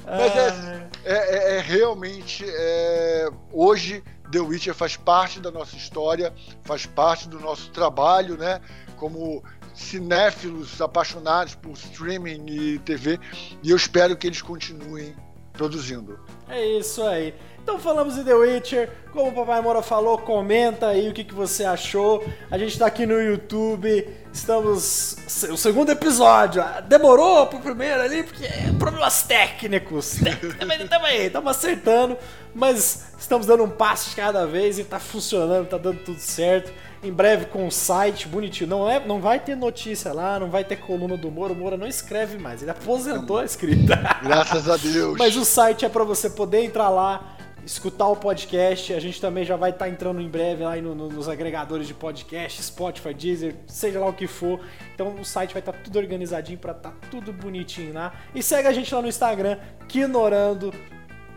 Mas 0.06 0.36
é, 0.36 0.48
ah. 0.48 0.88
é, 1.04 1.14
é, 1.14 1.56
é 1.56 1.60
realmente. 1.60 2.42
É, 2.48 3.28
hoje, 3.52 4.02
The 4.32 4.40
Witcher 4.40 4.74
faz 4.74 4.96
parte 4.96 5.40
da 5.40 5.50
nossa 5.50 5.76
história, 5.76 6.32
faz 6.62 6.86
parte 6.86 7.28
do 7.28 7.38
nosso 7.38 7.70
trabalho, 7.70 8.38
né? 8.38 8.62
Como 8.96 9.44
cinéfilos 9.78 10.80
apaixonados 10.80 11.54
por 11.54 11.72
streaming 11.72 12.44
e 12.48 12.78
TV, 12.80 13.18
e 13.62 13.70
eu 13.70 13.76
espero 13.76 14.16
que 14.16 14.26
eles 14.26 14.42
continuem 14.42 15.14
produzindo. 15.52 16.18
É 16.48 16.64
isso 16.78 17.02
aí. 17.02 17.34
Então 17.62 17.78
falamos 17.78 18.14
de 18.14 18.24
The 18.24 18.34
Witcher, 18.34 18.90
como 19.12 19.28
o 19.28 19.32
Papai 19.32 19.60
Mora 19.60 19.82
falou, 19.82 20.16
comenta 20.16 20.88
aí 20.88 21.08
o 21.08 21.12
que, 21.12 21.22
que 21.22 21.34
você 21.34 21.64
achou. 21.64 22.24
A 22.50 22.56
gente 22.56 22.72
está 22.72 22.86
aqui 22.86 23.04
no 23.04 23.20
YouTube, 23.20 24.08
estamos. 24.32 25.16
O 25.50 25.56
segundo 25.56 25.92
episódio. 25.92 26.62
Ah, 26.62 26.80
demorou 26.80 27.46
pro 27.46 27.60
primeiro 27.60 28.00
ali, 28.00 28.22
porque 28.22 28.46
é 28.46 28.72
problemas 28.78 29.22
técnicos. 29.24 30.14
Estamos 30.14 31.04
aí, 31.04 31.26
estamos 31.26 31.50
acertando, 31.50 32.16
mas 32.54 33.12
estamos 33.18 33.46
dando 33.46 33.64
um 33.64 33.70
passo 33.70 34.10
de 34.10 34.16
cada 34.16 34.46
vez 34.46 34.78
e 34.78 34.82
está 34.82 34.98
funcionando, 34.98 35.64
está 35.64 35.76
dando 35.76 35.98
tudo 35.98 36.20
certo 36.20 36.72
em 37.02 37.12
breve 37.12 37.46
com 37.46 37.66
um 37.66 37.70
site 37.70 38.26
bonitinho. 38.26 38.68
Não, 38.68 38.88
é, 38.88 39.04
não 39.04 39.20
vai 39.20 39.38
ter 39.38 39.56
notícia 39.56 40.12
lá, 40.12 40.38
não 40.38 40.50
vai 40.50 40.64
ter 40.64 40.76
coluna 40.76 41.16
do 41.16 41.30
Moro. 41.30 41.54
O 41.54 41.56
Moro 41.56 41.76
não 41.76 41.86
escreve 41.86 42.38
mais, 42.38 42.62
ele 42.62 42.70
aposentou 42.70 43.38
a 43.38 43.44
escrita. 43.44 43.96
Graças 44.22 44.68
a 44.68 44.76
Deus. 44.76 45.16
Mas 45.18 45.36
o 45.36 45.44
site 45.44 45.84
é 45.84 45.88
para 45.88 46.04
você 46.04 46.28
poder 46.28 46.64
entrar 46.64 46.88
lá, 46.88 47.36
escutar 47.64 48.08
o 48.08 48.16
podcast. 48.16 48.92
A 48.92 49.00
gente 49.00 49.20
também 49.20 49.44
já 49.44 49.56
vai 49.56 49.70
estar 49.70 49.84
tá 49.84 49.90
entrando 49.90 50.20
em 50.20 50.28
breve 50.28 50.64
lá 50.64 50.76
no, 50.76 50.94
no, 50.94 51.08
nos 51.08 51.28
agregadores 51.28 51.86
de 51.86 51.94
podcast, 51.94 52.62
Spotify, 52.62 53.14
Deezer, 53.14 53.54
seja 53.66 54.00
lá 54.00 54.06
o 54.06 54.12
que 54.12 54.26
for. 54.26 54.60
Então 54.94 55.14
o 55.14 55.24
site 55.24 55.52
vai 55.52 55.60
estar 55.60 55.72
tá 55.72 55.78
tudo 55.82 55.98
organizadinho 55.98 56.58
para 56.58 56.72
estar 56.72 56.90
tá 56.90 56.96
tudo 57.10 57.32
bonitinho 57.32 57.94
lá. 57.94 58.12
E 58.34 58.42
segue 58.42 58.66
a 58.66 58.72
gente 58.72 58.92
lá 58.92 59.00
no 59.00 59.08
Instagram, 59.08 59.58
Quinorando. 59.86 60.72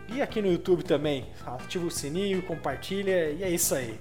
E 0.08 0.20
aqui 0.20 0.42
no 0.42 0.48
YouTube 0.48 0.82
também. 0.82 1.26
Ativa 1.46 1.86
o 1.86 1.90
sininho, 1.90 2.42
compartilha 2.42 3.30
e 3.30 3.42
é 3.42 3.48
isso 3.48 3.74
aí. 3.74 3.98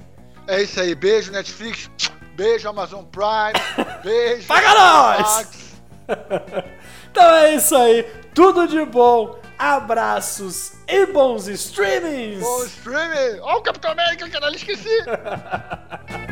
É 0.48 0.62
isso 0.62 0.80
aí. 0.80 0.96
Beijo, 0.96 1.32
Netflix. 1.32 1.90
Beijo, 2.36 2.68
Amazon 2.70 3.04
Prime. 3.06 3.54
Beijo. 4.04 4.48
Paga 4.48 4.74
nós! 4.74 5.48
então 7.12 7.36
é 7.36 7.56
isso 7.56 7.76
aí. 7.76 8.04
Tudo 8.34 8.68
de 8.68 8.84
bom. 8.86 9.40
Abraços 9.58 10.74
e 10.88 11.06
bons 11.06 11.48
streamings. 11.48 12.40
Bom 12.40 12.64
streaming. 12.66 13.40
Oh, 13.44 13.58
o 13.58 13.62
Capitão 13.62 13.92
América, 13.92 14.28
caralho, 14.28 14.56
esqueci. 14.56 14.90